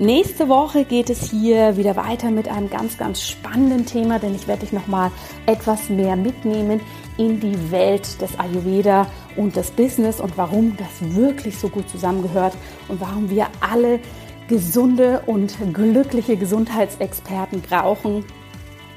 Nächste 0.00 0.48
Woche 0.48 0.84
geht 0.84 1.10
es 1.10 1.30
hier 1.30 1.76
wieder 1.76 1.96
weiter 1.96 2.30
mit 2.30 2.48
einem 2.48 2.68
ganz, 2.68 2.98
ganz 2.98 3.22
spannenden 3.22 3.86
Thema, 3.86 4.18
denn 4.18 4.34
ich 4.34 4.46
werde 4.46 4.60
dich 4.60 4.72
nochmal 4.72 5.10
etwas 5.46 5.88
mehr 5.88 6.14
mitnehmen 6.14 6.80
in 7.16 7.40
die 7.40 7.70
Welt 7.70 8.20
des 8.20 8.38
Ayurveda 8.38 9.06
und 9.38 9.56
des 9.56 9.70
Business 9.70 10.20
und 10.20 10.36
warum 10.36 10.76
das 10.76 11.14
wirklich 11.14 11.56
so 11.56 11.68
gut 11.68 11.88
zusammengehört 11.88 12.54
und 12.88 13.00
warum 13.00 13.30
wir 13.30 13.46
alle 13.60 14.00
gesunde 14.48 15.22
und 15.26 15.56
glückliche 15.72 16.36
Gesundheitsexperten 16.36 17.62
brauchen. 17.62 18.24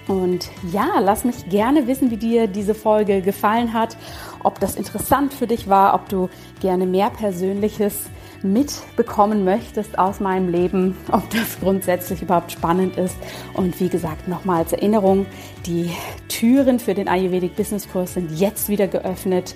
Und 0.08 0.50
ja, 0.72 1.00
lass 1.00 1.24
mich 1.24 1.48
gerne 1.48 1.86
wissen, 1.88 2.10
wie 2.10 2.18
dir 2.18 2.48
diese 2.48 2.74
Folge 2.74 3.22
gefallen 3.22 3.74
hat, 3.74 3.96
ob 4.44 4.60
das 4.60 4.76
interessant 4.76 5.34
für 5.34 5.46
dich 5.46 5.70
war, 5.70 5.94
ob 5.94 6.10
du 6.10 6.30
gerne 6.60 6.88
mehr 6.88 7.12
Persönliches 7.12 8.10
mitbekommen 8.44 9.44
möchtest 9.44 9.98
aus 9.98 10.20
meinem 10.20 10.50
Leben, 10.50 10.98
ob 11.12 11.30
das 11.30 11.60
grundsätzlich 11.60 12.22
überhaupt 12.22 12.52
spannend 12.52 12.98
ist. 12.98 13.16
Und 13.54 13.80
wie 13.80 13.90
gesagt, 13.90 14.28
nochmal 14.28 14.60
als 14.60 14.74
Erinnerung, 14.74 15.26
die 15.66 15.92
Türen 16.28 16.80
für 16.80 16.94
den 16.94 17.08
Ayurvedic 17.08 17.56
Business 17.56 17.88
Kurs 17.92 18.16
sind 18.16 18.32
jetzt 18.32 18.70
wieder 18.70 18.88
geöffnet. 18.88 19.56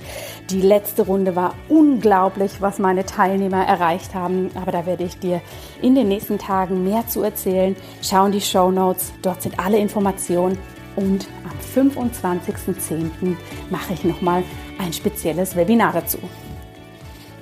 Die 0.50 0.62
letzte 0.62 1.04
Runde 1.04 1.36
war 1.36 1.56
unglaublich, 1.68 2.62
was 2.62 2.80
meine 2.80 3.06
Teilnehmer 3.06 3.66
erreicht 3.66 4.14
haben. 4.14 4.52
Aber 4.56 4.72
da 4.72 4.86
werde 4.86 5.04
ich 5.04 5.18
dir 5.18 5.42
in 5.82 5.96
den 5.96 6.08
nächsten 6.08 6.38
Tagen 6.38 6.84
mehr 6.84 7.08
zu 7.08 7.24
erzählen. 7.24 7.76
Schau 8.02 8.26
in 8.28 8.34
die 8.34 8.42
Show 8.42 8.72
Notes, 8.72 9.14
dort 9.22 9.42
sind 9.42 9.60
alle 9.60 9.78
Informationen. 9.78 10.58
Und 10.96 11.28
am 11.44 11.84
25.10. 11.84 13.36
mache 13.70 13.94
ich 13.94 14.04
nochmal 14.06 14.44
ein 14.78 14.94
spezielles 14.94 15.56
Webinar 15.56 15.92
dazu. 15.92 16.20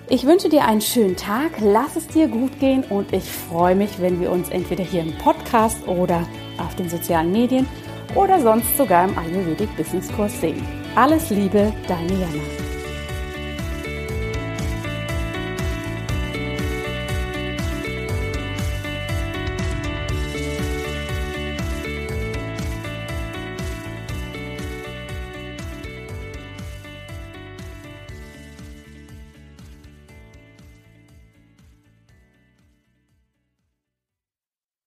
Ich 0.10 0.26
wünsche 0.26 0.50
dir 0.50 0.66
einen 0.66 0.82
schönen 0.82 1.16
Tag, 1.16 1.52
lass 1.62 1.96
es 1.96 2.08
dir 2.08 2.28
gut 2.28 2.60
gehen 2.60 2.84
und 2.90 3.14
ich 3.14 3.24
freue 3.24 3.74
mich, 3.74 4.02
wenn 4.02 4.20
wir 4.20 4.32
uns 4.32 4.50
entweder 4.50 4.84
hier 4.84 5.02
im 5.02 5.18
Podcast 5.18 5.88
oder 5.88 6.28
auf 6.58 6.76
den 6.76 6.90
sozialen 6.90 7.32
Medien 7.32 7.66
oder 8.14 8.40
sonst 8.42 8.78
sogar 8.78 9.08
im 9.08 9.18
Ayurvedic 9.18 9.76
Business 9.78 10.12
Kurs 10.14 10.40
sehen. 10.42 10.62
Alles 10.96 11.30
Liebe, 11.30 11.72
deine 11.88 12.14
Jana. 12.14 12.63